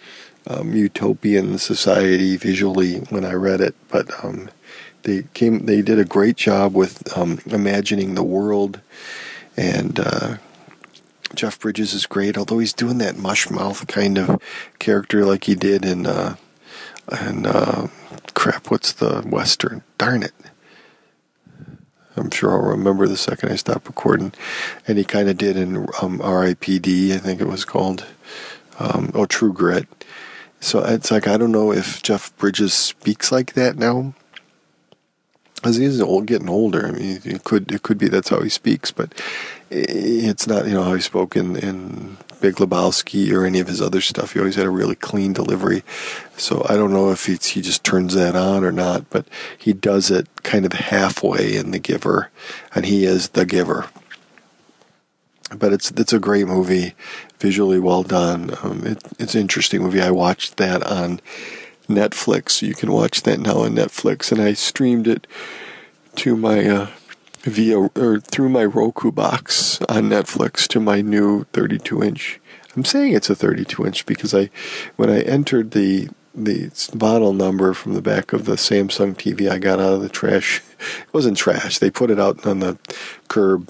um, 0.48 0.74
utopian 0.74 1.58
society 1.58 2.38
visually 2.38 3.00
when 3.10 3.26
I 3.26 3.34
read 3.34 3.62
it, 3.62 3.76
but 3.90 4.24
um, 4.24 4.50
they 5.04 5.24
came. 5.34 5.66
They 5.66 5.82
did 5.82 6.00
a 6.00 6.06
great 6.06 6.38
job 6.38 6.74
with 6.74 7.18
um, 7.18 7.40
imagining 7.46 8.16
the 8.16 8.24
world, 8.24 8.82
and 9.56 10.00
uh, 10.00 10.38
Jeff 11.36 11.60
Bridges 11.60 11.94
is 11.94 12.06
great. 12.06 12.38
Although 12.38 12.60
he's 12.60 12.74
doing 12.74 12.98
that 13.00 13.18
mush 13.18 13.50
mouth 13.50 13.88
kind 13.88 14.18
of 14.18 14.42
character 14.80 15.26
like 15.26 15.46
he 15.46 15.56
did 15.56 15.86
in 15.86 16.06
uh, 16.06 16.36
and 17.12 17.48
uh, 17.48 17.88
crap. 18.34 18.70
What's 18.70 18.94
the 18.94 19.22
western? 19.22 19.84
Darn 19.98 20.24
it. 20.24 20.34
I'm 22.16 22.32
sure 22.32 22.52
I'll 22.52 22.72
remember 22.72 23.08
the 23.08 23.18
second 23.18 23.52
I 23.52 23.56
stop 23.56 23.88
recording. 23.88 24.34
And 24.88 24.98
he 24.98 25.04
kind 25.04 25.30
of 25.30 25.38
did 25.38 25.56
in 25.56 25.88
um, 26.02 26.22
R.I.P.D. 26.22 27.14
I 27.14 27.18
think 27.18 27.40
it 27.40 27.48
was 27.48 27.66
called. 27.66 28.06
Um, 28.78 29.12
oh, 29.14 29.26
True 29.26 29.54
Grit. 29.54 29.88
So 30.60 30.84
it's 30.84 31.12
like 31.12 31.28
I 31.28 31.38
don't 31.38 31.52
know 31.52 31.72
if 31.72 32.04
Jeff 32.04 32.36
Bridges 32.38 32.74
speaks 32.74 33.32
like 33.32 33.54
that 33.54 33.78
now, 33.78 34.14
as 35.64 35.78
he's 35.78 36.02
old, 36.02 36.26
getting 36.26 36.50
older. 36.50 36.88
I 36.88 36.92
mean, 36.92 37.22
it 37.24 37.44
could 37.44 37.72
it 37.72 37.84
could 37.84 37.98
be 37.98 38.08
that's 38.08 38.30
how 38.30 38.42
he 38.42 38.50
speaks, 38.50 38.92
but 38.92 39.14
it's 39.70 40.48
not 40.48 40.66
you 40.66 40.74
know 40.74 40.84
how 40.84 40.94
he 40.94 41.02
spoke 41.02 41.36
in, 41.36 41.56
in 41.56 42.18
Big 42.42 42.56
Lebowski 42.56 43.32
or 43.34 43.46
any 43.46 43.60
of 43.60 43.68
his 43.68 43.82
other 43.82 44.02
stuff. 44.02 44.34
He 44.34 44.40
always 44.40 44.56
had 44.56 44.66
a 44.66 44.72
really 44.72 44.96
clean 44.96 45.34
delivery. 45.34 45.84
So 46.38 46.66
I 46.70 46.76
don't 46.76 46.94
know 46.94 47.12
if 47.12 47.26
he 47.26 47.36
he 47.36 47.62
just 47.62 47.84
turns 47.84 48.14
that 48.16 48.36
on 48.36 48.64
or 48.64 48.72
not, 48.72 49.10
but 49.10 49.28
he 49.58 49.74
does 49.74 50.10
it 50.12 50.28
kind 50.44 50.66
of 50.66 50.74
halfway 50.74 51.56
in 51.56 51.72
The 51.72 51.80
Giver, 51.80 52.32
and 52.74 52.86
he 52.86 53.06
is 53.06 53.30
the 53.30 53.46
giver. 53.46 53.90
But 55.56 55.74
it's 55.74 55.92
it's 55.92 56.14
a 56.14 56.20
great 56.20 56.48
movie, 56.48 56.94
visually 57.40 57.80
well 57.80 58.04
done. 58.04 58.56
Um, 58.64 58.86
it, 58.86 59.04
it's 59.18 59.36
an 59.36 59.42
interesting 59.42 59.82
movie. 59.82 60.02
I 60.02 60.12
watched 60.12 60.58
that 60.58 60.84
on 60.84 61.22
Netflix. 61.88 62.62
You 62.62 62.76
can 62.76 62.92
watch 62.92 63.24
that 63.24 63.40
now 63.40 63.60
on 63.60 63.76
Netflix, 63.76 64.32
and 64.32 64.42
I 64.42 64.54
streamed 64.54 65.08
it 65.08 65.26
to 66.18 66.36
my 66.36 66.68
uh, 66.68 66.88
via 67.42 67.78
or 67.78 68.20
through 68.20 68.50
my 68.50 68.66
Roku 68.66 69.12
box 69.12 69.82
on 69.84 70.10
Netflix 70.10 70.68
to 70.70 70.80
my 70.80 71.02
new 71.02 71.46
32 71.54 72.04
inch. 72.04 72.40
I'm 72.76 72.86
saying 72.86 73.14
it's 73.14 73.30
a 73.30 73.36
32 73.36 73.86
inch 73.86 74.06
because 74.06 74.34
I, 74.34 74.50
when 74.96 75.10
I 75.10 75.22
entered 75.22 75.72
the 75.72 76.10
the 76.36 76.72
model 76.94 77.34
number 77.34 77.74
from 77.74 77.96
the 77.96 78.04
back 78.04 78.34
of 78.34 78.46
the 78.46 78.54
Samsung 78.54 79.16
TV 79.16 79.50
I 79.50 79.58
got 79.58 79.80
out 79.80 79.94
of 79.94 80.02
the 80.02 80.10
trash, 80.10 80.62
it 81.02 81.14
wasn't 81.14 81.38
trash. 81.38 81.80
They 81.80 81.90
put 81.90 82.12
it 82.12 82.20
out 82.20 82.46
on 82.46 82.60
the 82.60 82.78
curb 83.28 83.70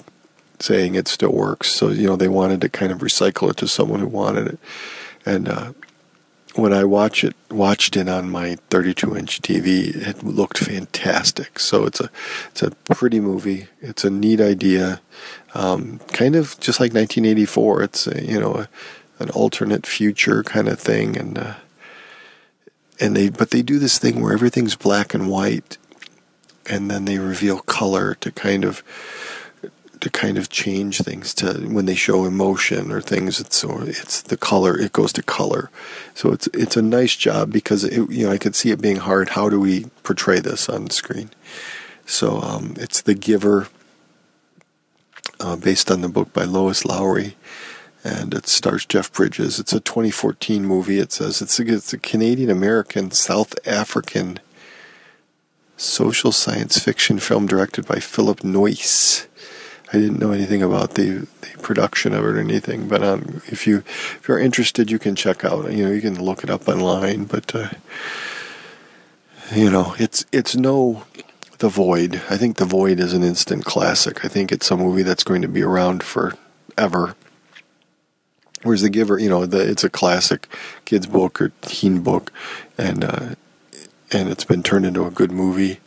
saying 0.62 0.94
it 0.94 1.08
still 1.08 1.32
works. 1.32 1.70
So 1.70 1.88
you 1.88 2.06
know 2.06 2.16
they 2.16 2.28
wanted 2.28 2.60
to 2.62 2.68
kind 2.68 2.92
of 2.92 2.98
recycle 2.98 3.50
it 3.50 3.56
to 3.58 3.68
someone 3.68 4.00
who 4.00 4.08
wanted 4.08 4.46
it, 4.48 4.58
and 5.26 5.48
uh, 5.48 5.72
when 6.54 6.72
I 6.72 6.84
watch 6.84 7.22
it, 7.22 7.36
watched 7.50 7.96
it 7.96 8.08
on 8.08 8.30
my 8.30 8.56
32 8.70 9.16
inch 9.16 9.40
TV, 9.40 9.94
it 9.94 10.22
looked 10.24 10.58
fantastic. 10.58 11.58
So 11.58 11.86
it's 11.86 12.00
a, 12.00 12.10
it's 12.50 12.62
a 12.62 12.70
pretty 12.92 13.20
movie. 13.20 13.68
It's 13.80 14.04
a 14.04 14.10
neat 14.10 14.40
idea, 14.40 15.00
um, 15.54 16.00
kind 16.12 16.34
of 16.34 16.58
just 16.60 16.80
like 16.80 16.92
1984. 16.92 17.82
It's 17.82 18.06
a, 18.06 18.24
you 18.24 18.40
know 18.40 18.54
a, 18.54 18.68
an 19.18 19.30
alternate 19.30 19.86
future 19.86 20.42
kind 20.42 20.68
of 20.68 20.80
thing, 20.80 21.16
and 21.16 21.38
uh, 21.38 21.54
and 22.98 23.16
they 23.16 23.28
but 23.28 23.50
they 23.50 23.62
do 23.62 23.78
this 23.78 23.98
thing 23.98 24.20
where 24.20 24.32
everything's 24.32 24.76
black 24.76 25.14
and 25.14 25.30
white, 25.30 25.78
and 26.68 26.90
then 26.90 27.04
they 27.04 27.18
reveal 27.18 27.60
color 27.60 28.14
to 28.16 28.32
kind 28.32 28.64
of 28.64 28.82
to 30.00 30.10
kind 30.10 30.38
of 30.38 30.48
change 30.48 30.98
things 30.98 31.34
to 31.34 31.52
when 31.68 31.86
they 31.86 31.94
show 31.94 32.24
emotion 32.24 32.90
or 32.90 33.00
things. 33.00 33.40
It's 33.40 33.56
so 33.56 33.82
it's 33.82 34.22
the 34.22 34.36
color. 34.36 34.78
It 34.78 34.92
goes 34.92 35.12
to 35.14 35.22
color. 35.22 35.70
So 36.14 36.32
it's 36.32 36.48
it's 36.54 36.76
a 36.76 36.82
nice 36.82 37.16
job 37.16 37.52
because 37.52 37.84
it, 37.84 38.10
you 38.10 38.26
know 38.26 38.32
I 38.32 38.38
could 38.38 38.54
see 38.54 38.70
it 38.70 38.80
being 38.80 38.96
hard. 38.96 39.30
How 39.30 39.48
do 39.48 39.60
we 39.60 39.86
portray 40.02 40.40
this 40.40 40.68
on 40.68 40.90
screen? 40.90 41.30
So 42.06 42.40
um, 42.40 42.74
it's 42.76 43.00
The 43.02 43.14
Giver, 43.14 43.68
uh, 45.38 45.56
based 45.56 45.90
on 45.90 46.00
the 46.00 46.08
book 46.08 46.32
by 46.32 46.42
Lois 46.42 46.84
Lowry, 46.84 47.36
and 48.02 48.34
it 48.34 48.48
stars 48.48 48.84
Jeff 48.84 49.12
Bridges. 49.12 49.60
It's 49.60 49.72
a 49.72 49.80
2014 49.80 50.64
movie. 50.64 50.98
It 50.98 51.12
says 51.12 51.40
it's 51.40 51.60
a, 51.60 51.72
it's 51.72 51.92
a 51.92 51.98
Canadian 51.98 52.50
American 52.50 53.12
South 53.12 53.54
African 53.66 54.40
social 55.76 56.32
science 56.32 56.78
fiction 56.78 57.18
film 57.18 57.46
directed 57.46 57.86
by 57.86 58.00
Philip 58.00 58.40
Noyce. 58.40 59.26
I 59.92 59.98
didn't 59.98 60.20
know 60.20 60.30
anything 60.30 60.62
about 60.62 60.94
the, 60.94 61.26
the 61.40 61.58
production 61.62 62.14
of 62.14 62.24
it 62.24 62.28
or 62.28 62.38
anything, 62.38 62.86
but 62.86 63.02
um, 63.02 63.42
if 63.46 63.66
you 63.66 63.78
if 63.78 64.28
you're 64.28 64.38
interested, 64.38 64.90
you 64.90 65.00
can 65.00 65.16
check 65.16 65.44
out. 65.44 65.72
You 65.72 65.84
know, 65.84 65.90
you 65.90 66.00
can 66.00 66.22
look 66.22 66.44
it 66.44 66.50
up 66.50 66.68
online. 66.68 67.24
But 67.24 67.54
uh, 67.54 67.70
you 69.54 69.68
know, 69.68 69.96
it's 69.98 70.24
it's 70.30 70.54
no 70.54 71.04
The 71.58 71.68
Void. 71.68 72.22
I 72.30 72.36
think 72.36 72.56
The 72.56 72.64
Void 72.64 73.00
is 73.00 73.12
an 73.12 73.24
instant 73.24 73.64
classic. 73.64 74.24
I 74.24 74.28
think 74.28 74.52
it's 74.52 74.70
a 74.70 74.76
movie 74.76 75.02
that's 75.02 75.24
going 75.24 75.42
to 75.42 75.48
be 75.48 75.62
around 75.62 76.04
forever. 76.04 77.16
Whereas 78.62 78.82
The 78.82 78.90
Giver, 78.90 79.18
you 79.18 79.28
know, 79.28 79.46
the, 79.46 79.68
it's 79.68 79.84
a 79.84 79.90
classic 79.90 80.46
kids 80.84 81.06
book 81.06 81.40
or 81.40 81.50
teen 81.62 82.02
book, 82.02 82.30
and 82.78 83.04
uh, 83.04 83.34
and 84.12 84.28
it's 84.28 84.44
been 84.44 84.62
turned 84.62 84.86
into 84.86 85.04
a 85.04 85.10
good 85.10 85.32
movie. 85.32 85.80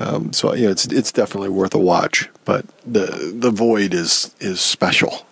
Um, 0.00 0.32
so 0.32 0.54
yeah, 0.54 0.70
it's 0.70 0.86
it's 0.86 1.12
definitely 1.12 1.50
worth 1.50 1.74
a 1.74 1.78
watch. 1.78 2.30
But 2.44 2.64
the 2.86 3.32
the 3.36 3.50
void 3.50 3.92
is 3.92 4.34
is 4.40 4.60
special. 4.60 5.26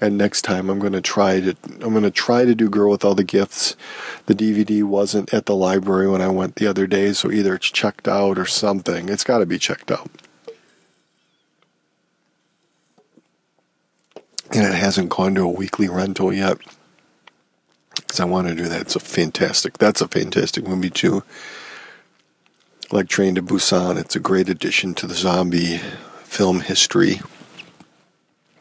And 0.00 0.18
next 0.18 0.42
time 0.42 0.68
I'm 0.68 0.80
going 0.80 0.92
to 0.92 1.00
try 1.00 1.40
to 1.40 1.56
I'm 1.80 1.92
going 1.92 2.02
to 2.02 2.10
try 2.10 2.44
to 2.44 2.54
do 2.54 2.68
Girl 2.68 2.90
with 2.90 3.04
All 3.04 3.14
the 3.14 3.24
Gifts. 3.24 3.74
The 4.26 4.34
DVD 4.34 4.82
wasn't 4.82 5.32
at 5.32 5.46
the 5.46 5.56
library 5.56 6.08
when 6.08 6.20
I 6.20 6.28
went 6.28 6.56
the 6.56 6.66
other 6.66 6.86
day, 6.86 7.14
so 7.14 7.30
either 7.30 7.54
it's 7.54 7.70
checked 7.70 8.06
out 8.06 8.38
or 8.38 8.44
something. 8.44 9.08
It's 9.08 9.24
got 9.24 9.38
to 9.38 9.46
be 9.46 9.58
checked 9.58 9.90
out. 9.90 10.10
And 14.50 14.66
it 14.66 14.74
hasn't 14.74 15.08
gone 15.08 15.34
to 15.36 15.42
a 15.42 15.48
weekly 15.48 15.88
rental 15.88 16.32
yet. 16.32 16.58
Because 17.96 18.20
I 18.20 18.24
want 18.24 18.48
to 18.48 18.54
do 18.54 18.68
that. 18.68 18.82
It's 18.82 18.96
a 18.96 19.00
fantastic. 19.00 19.78
That's 19.78 20.02
a 20.02 20.08
fantastic 20.08 20.66
movie 20.68 20.90
too 20.90 21.22
like 22.94 23.08
Train 23.08 23.34
to 23.34 23.42
Busan, 23.42 23.98
it's 23.98 24.14
a 24.14 24.20
great 24.20 24.48
addition 24.48 24.94
to 24.94 25.08
the 25.08 25.14
zombie 25.14 25.78
film 26.22 26.60
history. 26.60 27.20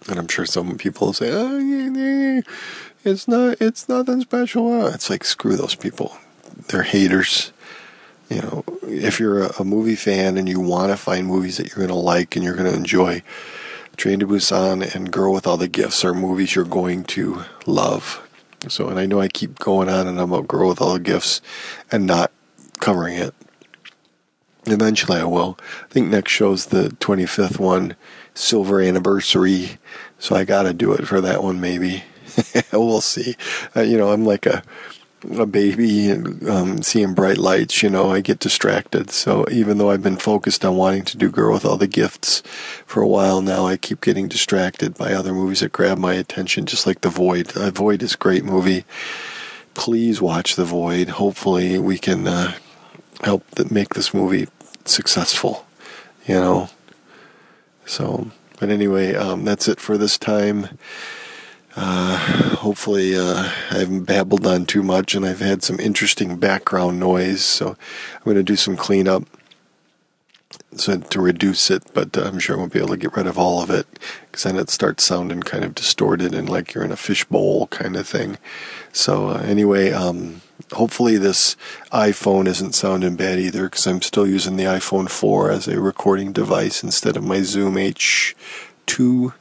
And 0.09 0.17
I'm 0.17 0.27
sure 0.27 0.47
some 0.47 0.75
people 0.77 1.07
will 1.07 1.13
say, 1.13 1.29
"Oh, 1.31 1.59
yeah, 1.59 1.89
yeah, 1.91 2.41
it's 3.05 3.27
not, 3.27 3.57
it's 3.61 3.87
nothing 3.87 4.21
special." 4.21 4.87
It's 4.87 5.09
like 5.09 5.23
screw 5.23 5.55
those 5.55 5.75
people. 5.75 6.17
They're 6.67 6.83
haters. 6.83 7.53
You 8.29 8.41
know, 8.41 8.63
if 8.81 9.19
you're 9.19 9.43
a, 9.43 9.51
a 9.59 9.63
movie 9.63 9.95
fan 9.95 10.37
and 10.37 10.49
you 10.49 10.59
want 10.59 10.91
to 10.91 10.97
find 10.97 11.27
movies 11.27 11.57
that 11.57 11.67
you're 11.67 11.85
going 11.85 11.89
to 11.89 11.93
like 11.93 12.35
and 12.35 12.43
you're 12.43 12.55
going 12.55 12.69
to 12.69 12.75
enjoy, 12.75 13.21
Train 13.97 14.19
to 14.19 14.27
Busan 14.27 14.95
and 14.95 15.11
Girl 15.11 15.31
with 15.31 15.45
All 15.45 15.57
the 15.57 15.67
Gifts 15.67 16.03
are 16.03 16.15
movies 16.15 16.55
you're 16.55 16.65
going 16.65 17.03
to 17.05 17.43
love. 17.67 18.27
So, 18.67 18.87
and 18.87 18.97
I 18.97 19.05
know 19.05 19.21
I 19.21 19.27
keep 19.27 19.59
going 19.59 19.89
on 19.89 20.07
and 20.07 20.19
about 20.19 20.47
Girl 20.47 20.69
with 20.69 20.81
All 20.81 20.93
the 20.93 20.99
Gifts 20.99 21.39
and 21.91 22.07
not 22.07 22.31
covering 22.79 23.15
it 23.15 23.35
Eventually 24.65 25.19
I 25.19 25.25
will. 25.25 25.57
I 25.83 25.87
think 25.87 26.07
next 26.07 26.31
show's 26.31 26.67
the 26.67 26.89
25th 26.99 27.59
one, 27.59 27.95
silver 28.33 28.81
anniversary. 28.81 29.77
So 30.19 30.35
I 30.35 30.45
got 30.45 30.63
to 30.63 30.73
do 30.73 30.93
it 30.93 31.07
for 31.07 31.19
that 31.21 31.43
one, 31.43 31.59
maybe. 31.59 32.03
we'll 32.71 33.01
see. 33.01 33.35
Uh, 33.75 33.81
you 33.81 33.97
know, 33.97 34.11
I'm 34.11 34.25
like 34.25 34.45
a 34.45 34.63
a 35.37 35.45
baby 35.45 36.09
and 36.09 36.47
um, 36.49 36.81
seeing 36.81 37.13
bright 37.13 37.37
lights, 37.37 37.81
you 37.81 37.89
know, 37.89 38.11
I 38.11 38.21
get 38.21 38.39
distracted. 38.39 39.09
So 39.11 39.45
even 39.49 39.77
though 39.77 39.89
I've 39.89 40.03
been 40.03 40.17
focused 40.17 40.65
on 40.65 40.75
wanting 40.75 41.05
to 41.05 41.17
do 41.17 41.29
Girl 41.29 41.53
with 41.53 41.65
All 41.65 41.77
the 41.77 41.87
Gifts 41.87 42.41
for 42.85 43.01
a 43.01 43.07
while 43.07 43.41
now, 43.41 43.65
I 43.65 43.77
keep 43.77 44.01
getting 44.01 44.27
distracted 44.27 44.95
by 44.95 45.13
other 45.13 45.33
movies 45.33 45.61
that 45.61 45.71
grab 45.71 45.97
my 45.97 46.13
attention, 46.13 46.65
just 46.65 46.85
like 46.85 47.01
The 47.01 47.09
Void. 47.09 47.47
The 47.47 47.71
Void 47.71 48.03
is 48.03 48.15
a 48.15 48.17
great 48.17 48.43
movie. 48.43 48.85
Please 49.73 50.21
watch 50.21 50.55
The 50.55 50.65
Void. 50.65 51.09
Hopefully, 51.09 51.79
we 51.79 51.97
can 51.97 52.27
uh, 52.27 52.53
help 53.23 53.49
that 53.51 53.71
make 53.71 53.93
this 53.93 54.13
movie 54.13 54.47
successful, 54.85 55.65
you 56.25 56.35
know. 56.35 56.69
So, 57.85 58.31
but 58.59 58.69
anyway, 58.69 59.15
um, 59.15 59.43
that's 59.45 59.67
it 59.67 59.79
for 59.79 59.97
this 59.97 60.17
time. 60.17 60.77
Uh, 61.75 62.17
hopefully, 62.57 63.15
uh, 63.15 63.49
I 63.71 63.77
haven't 63.79 64.03
babbled 64.03 64.45
on 64.45 64.65
too 64.65 64.83
much 64.83 65.15
and 65.15 65.25
I've 65.25 65.39
had 65.39 65.63
some 65.63 65.79
interesting 65.79 66.37
background 66.37 66.99
noise. 66.99 67.43
So, 67.43 67.69
I'm 67.69 68.23
going 68.23 68.37
to 68.37 68.43
do 68.43 68.55
some 68.55 68.77
cleanup 68.77 69.23
so 70.75 70.97
to 70.97 71.21
reduce 71.21 71.69
it, 71.71 71.83
but 71.93 72.17
uh, 72.17 72.23
I'm 72.23 72.39
sure 72.39 72.55
I 72.55 72.59
won't 72.59 72.73
be 72.73 72.79
able 72.79 72.89
to 72.89 72.97
get 72.97 73.15
rid 73.15 73.27
of 73.27 73.37
all 73.37 73.61
of 73.61 73.69
it 73.69 73.87
because 74.25 74.43
then 74.43 74.57
it 74.57 74.69
starts 74.69 75.03
sounding 75.03 75.41
kind 75.41 75.63
of 75.63 75.75
distorted 75.75 76.33
and 76.33 76.49
like 76.49 76.73
you're 76.73 76.83
in 76.83 76.91
a 76.91 76.97
fishbowl 76.97 77.67
kind 77.67 77.95
of 77.95 78.07
thing. 78.07 78.37
So, 78.91 79.29
uh, 79.29 79.41
anyway, 79.41 79.91
um, 79.91 80.41
hopefully 80.73 81.17
this 81.17 81.55
iPhone 81.91 82.47
isn't 82.47 82.75
sounding 82.75 83.15
bad 83.15 83.39
either 83.39 83.63
because 83.63 83.87
I'm 83.87 84.01
still 84.01 84.27
using 84.27 84.55
the 84.55 84.63
iPhone 84.65 85.09
4 85.09 85.51
as 85.51 85.67
a 85.67 85.79
recording 85.79 86.31
device 86.31 86.83
instead 86.83 87.17
of 87.17 87.23
my 87.23 87.41
Zoom 87.41 87.75
H2 87.75 89.33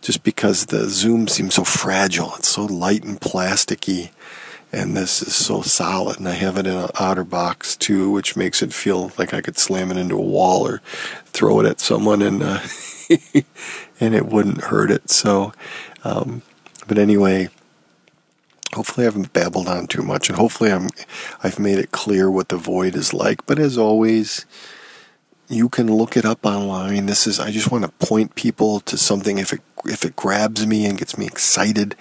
just 0.00 0.22
because 0.24 0.66
the 0.66 0.88
Zoom 0.88 1.28
seems 1.28 1.54
so 1.54 1.64
fragile. 1.64 2.32
It's 2.36 2.48
so 2.48 2.64
light 2.64 3.04
and 3.04 3.20
plasticky 3.20 4.10
and 4.72 4.96
this 4.96 5.22
is 5.22 5.34
so 5.34 5.60
solid 5.60 6.18
and 6.18 6.28
I 6.28 6.32
have 6.32 6.56
it 6.56 6.66
in 6.66 6.74
an 6.74 6.88
OtterBox 6.88 7.78
too 7.78 8.10
which 8.10 8.36
makes 8.36 8.62
it 8.62 8.72
feel 8.72 9.12
like 9.18 9.34
I 9.34 9.42
could 9.42 9.58
slam 9.58 9.90
it 9.90 9.98
into 9.98 10.16
a 10.16 10.22
wall 10.22 10.66
or 10.66 10.80
throw 11.26 11.60
it 11.60 11.66
at 11.66 11.78
someone 11.78 12.22
and 12.22 12.42
uh, 12.42 12.60
and 14.00 14.14
it 14.14 14.26
wouldn't 14.26 14.62
hurt 14.64 14.90
it 14.90 15.10
so 15.10 15.52
um, 16.04 16.42
but 16.88 16.96
anyway 16.96 17.50
hopefully 18.74 19.06
I 19.06 19.10
haven't 19.10 19.32
babbled 19.32 19.68
on 19.68 19.86
too 19.86 20.02
much, 20.02 20.28
and 20.28 20.38
hopefully 20.38 20.72
I'm 20.72 20.88
I've 21.42 21.58
made 21.58 21.78
it 21.78 21.92
clear 21.92 22.30
what 22.30 22.48
the 22.48 22.56
void 22.56 22.94
is 22.94 23.12
like. 23.12 23.46
But 23.46 23.58
as 23.58 23.78
always, 23.78 24.46
you 25.48 25.68
can 25.68 25.94
look 25.94 26.16
it 26.16 26.24
up 26.24 26.46
online. 26.46 27.06
This 27.06 27.26
is 27.26 27.38
I 27.38 27.50
just 27.50 27.70
want 27.70 27.84
to 27.84 28.06
point 28.06 28.34
people 28.34 28.80
to 28.80 28.96
something 28.96 29.38
if 29.38 29.52
it 29.52 29.60
if 29.84 30.04
it 30.04 30.16
grabs 30.16 30.66
me 30.66 30.86
and 30.86 30.98
gets 30.98 31.18
me 31.18 31.26
excited. 31.26 31.96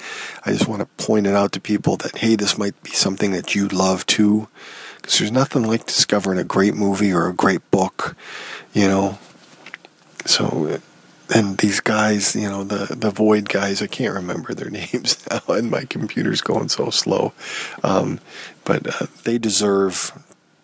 I 0.46 0.52
just 0.52 0.68
want 0.68 0.82
to 0.82 1.04
point 1.04 1.28
it 1.28 1.36
out 1.36 1.52
to 1.54 1.62
people 1.62 1.98
that 1.98 2.18
hey, 2.18 2.36
this 2.36 2.58
might 2.58 2.82
be 2.84 2.92
something 2.92 3.32
that 3.32 3.56
you'd 3.56 3.74
love 3.74 4.06
too. 4.06 4.48
Because 4.96 5.18
there's 5.18 5.32
nothing 5.32 5.64
like 5.64 5.88
discovering 5.88 6.38
a 6.38 6.44
great 6.44 6.76
movie 6.76 7.12
or 7.12 7.28
a 7.28 7.34
great 7.34 7.70
book, 7.72 8.16
you 8.72 8.88
know. 8.88 9.18
So 10.26 10.80
and 11.34 11.58
these 11.58 11.80
guys, 11.80 12.36
you 12.36 12.50
know, 12.50 12.64
the 12.64 12.96
the 12.96 13.12
Void 13.12 13.50
guys, 13.50 13.82
I 13.82 13.88
can't 13.88 14.14
remember 14.14 14.54
their 14.54 14.70
names 14.82 15.26
now, 15.30 15.54
and 15.54 15.72
my 15.72 15.86
computer's 15.86 16.42
going 16.42 16.70
so 16.70 16.90
slow. 16.90 17.34
Um, 17.84 18.20
but 18.64 19.02
uh, 19.02 19.08
they 19.24 19.38
deserve 19.38 20.12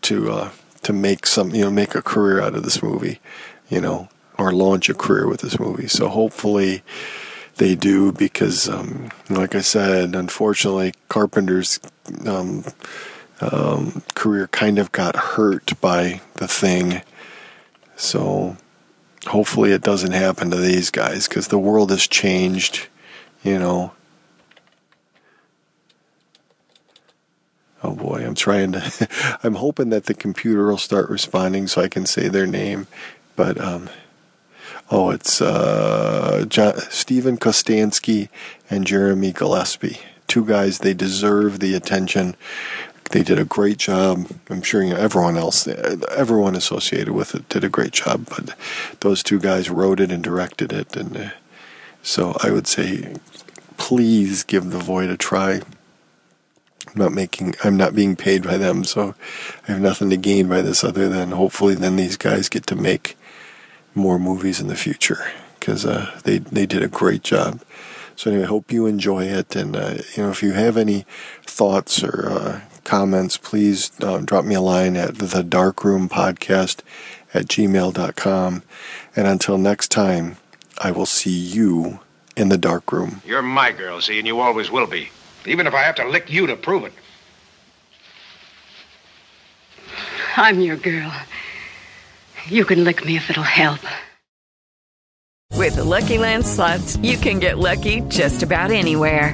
to 0.04 0.32
uh, 0.32 0.52
to 0.84 0.94
make 0.94 1.26
some, 1.26 1.54
you 1.54 1.64
know, 1.64 1.72
make 1.72 1.96
a 1.96 2.02
career 2.02 2.42
out 2.42 2.56
of 2.56 2.64
this 2.64 2.82
movie, 2.82 3.20
you 3.70 3.82
know, 3.82 4.10
or 4.38 4.52
launch 4.52 4.90
a 4.90 4.94
career 4.94 5.28
with 5.28 5.42
this 5.42 5.60
movie. 5.60 5.88
So 5.88 6.08
hopefully 6.08 6.84
they 7.56 7.76
do, 7.76 8.12
because, 8.12 8.70
um, 8.70 9.10
like 9.30 9.56
I 9.56 9.62
said, 9.62 10.16
unfortunately, 10.16 10.94
Carpenter's 11.10 11.80
um, 12.26 12.64
um, 13.42 14.04
career 14.16 14.48
kind 14.48 14.80
of 14.80 14.92
got 14.92 15.16
hurt 15.16 15.80
by 15.82 16.22
the 16.36 16.48
thing. 16.48 17.02
So 17.96 18.58
hopefully 19.28 19.72
it 19.72 19.82
doesn't 19.82 20.12
happen 20.12 20.52
to 20.52 20.58
these 20.58 20.90
guys 20.90 21.28
because 21.28 21.48
the 21.48 21.60
world 21.60 21.92
has 21.92 22.08
changed, 22.08 22.88
you 23.44 23.60
know. 23.60 23.94
Oh 27.84 27.94
boy, 27.94 28.26
I'm 28.26 28.36
trying 28.36 28.72
to. 28.72 29.08
I'm 29.44 29.56
hoping 29.56 29.90
that 29.90 30.06
the 30.06 30.14
computer 30.14 30.68
will 30.68 30.78
start 30.78 31.10
responding 31.10 31.68
so 31.68 31.82
I 31.82 31.88
can 31.88 32.06
say 32.06 32.28
their 32.28 32.48
name. 32.48 32.88
But, 33.36 33.62
um, 33.62 33.90
oh, 34.90 35.12
it's 35.12 35.42
uh, 35.42 36.46
John, 36.50 36.78
Steven 36.90 37.38
Kostanski 37.38 38.30
and 38.70 38.88
Jeremy 38.88 39.32
Gillespie. 39.32 40.00
Two 40.28 40.44
guys, 40.44 40.80
they 40.80 40.94
deserve 40.94 41.60
the 41.60 41.76
attention 41.76 42.36
they 43.12 43.24
did 43.24 43.40
a 43.40 43.46
great 43.46 43.78
job. 43.78 44.28
I'm 44.50 44.62
sure 44.62 44.84
everyone 44.84 45.38
else, 45.38 45.68
everyone 45.68 46.56
associated 46.56 47.14
with 47.14 47.36
it, 47.36 47.48
did 47.50 47.64
a 47.64 47.70
great 47.70 47.92
job. 47.92 48.28
But 48.30 48.56
those 49.00 49.24
two 49.24 49.40
guys 49.40 49.70
wrote 49.70 50.00
it 50.00 50.12
and 50.12 50.24
directed 50.24 50.74
it, 50.74 50.96
and 50.96 51.16
uh, 51.16 51.30
so 52.02 52.38
I 52.44 52.52
would 52.52 52.68
say, 52.68 53.16
please 53.78 54.44
give 54.44 54.72
the 54.72 54.80
Void 54.80 55.10
a 55.10 55.18
try. 55.18 55.62
I'm 56.88 56.96
not 56.96 57.12
making, 57.12 57.56
I'm 57.64 57.78
not 57.78 57.96
being 57.96 58.16
paid 58.16 58.44
by 58.44 58.58
them, 58.58 58.84
so 58.84 59.14
I 59.68 59.72
have 59.74 59.82
nothing 59.82 60.10
to 60.10 60.18
gain 60.18 60.48
by 60.48 60.62
this 60.62 60.84
other 60.84 61.10
than 61.10 61.32
hopefully 61.32 61.76
then 61.76 61.96
these 61.96 62.18
guys 62.18 62.50
get 62.50 62.66
to 62.68 62.76
make 62.76 63.18
more 63.94 64.18
movies 64.20 64.62
in 64.62 64.68
the 64.68 64.76
future 64.76 65.26
because 65.60 65.86
uh, 65.86 66.20
they 66.24 66.38
they 66.38 66.66
did 66.66 66.82
a 66.82 66.88
great 66.88 67.24
job. 67.24 67.62
So 68.16 68.32
anyway, 68.32 68.48
hope 68.48 68.72
you 68.72 68.86
enjoy 68.86 69.26
it, 69.26 69.56
and 69.56 69.76
uh, 69.76 69.96
you 70.16 70.24
know 70.24 70.30
if 70.30 70.42
you 70.42 70.54
have 70.54 70.78
any 70.78 71.06
thoughts 71.44 72.04
or 72.04 72.30
uh, 72.30 72.62
comments, 72.88 73.38
please 73.38 73.92
uh, 74.02 74.20
drop 74.20 74.46
me 74.46 74.56
a 74.56 74.62
line 74.62 74.96
at 74.96 75.16
the 75.20 75.44
darkroom 75.44 76.10
podcast 76.10 76.80
at 77.34 77.46
gmail.com. 77.46 78.64
And 79.16 79.28
until 79.28 79.58
next 79.58 79.90
time, 79.90 80.38
I 80.80 80.92
will 80.92 81.06
see 81.06 81.38
you 81.38 82.00
in 82.36 82.50
the 82.50 82.58
dark 82.58 82.92
room. 82.92 83.22
You're 83.26 83.42
my 83.42 83.72
girl, 83.72 84.00
see, 84.02 84.18
and 84.18 84.26
you 84.26 84.40
always 84.40 84.72
will 84.72 84.88
be. 84.88 85.10
Even 85.46 85.68
if 85.68 85.74
I 85.74 85.84
have 85.84 85.96
to 85.96 86.08
lick 86.08 86.32
you 86.32 86.48
to 86.48 86.56
prove 86.56 86.86
it. 86.86 86.94
I'm 90.36 90.60
your 90.60 90.78
girl. 90.78 91.12
You 92.48 92.64
can 92.64 92.84
lick 92.84 93.04
me 93.04 93.18
if 93.18 93.30
it'll 93.30 93.44
help. 93.44 93.80
With 95.54 95.76
the 95.76 95.84
Lucky 95.84 96.18
Land 96.18 96.46
slots, 96.46 96.96
you 96.98 97.18
can 97.18 97.40
get 97.40 97.58
lucky 97.58 98.02
just 98.02 98.44
about 98.44 98.72
anywhere. 98.72 99.34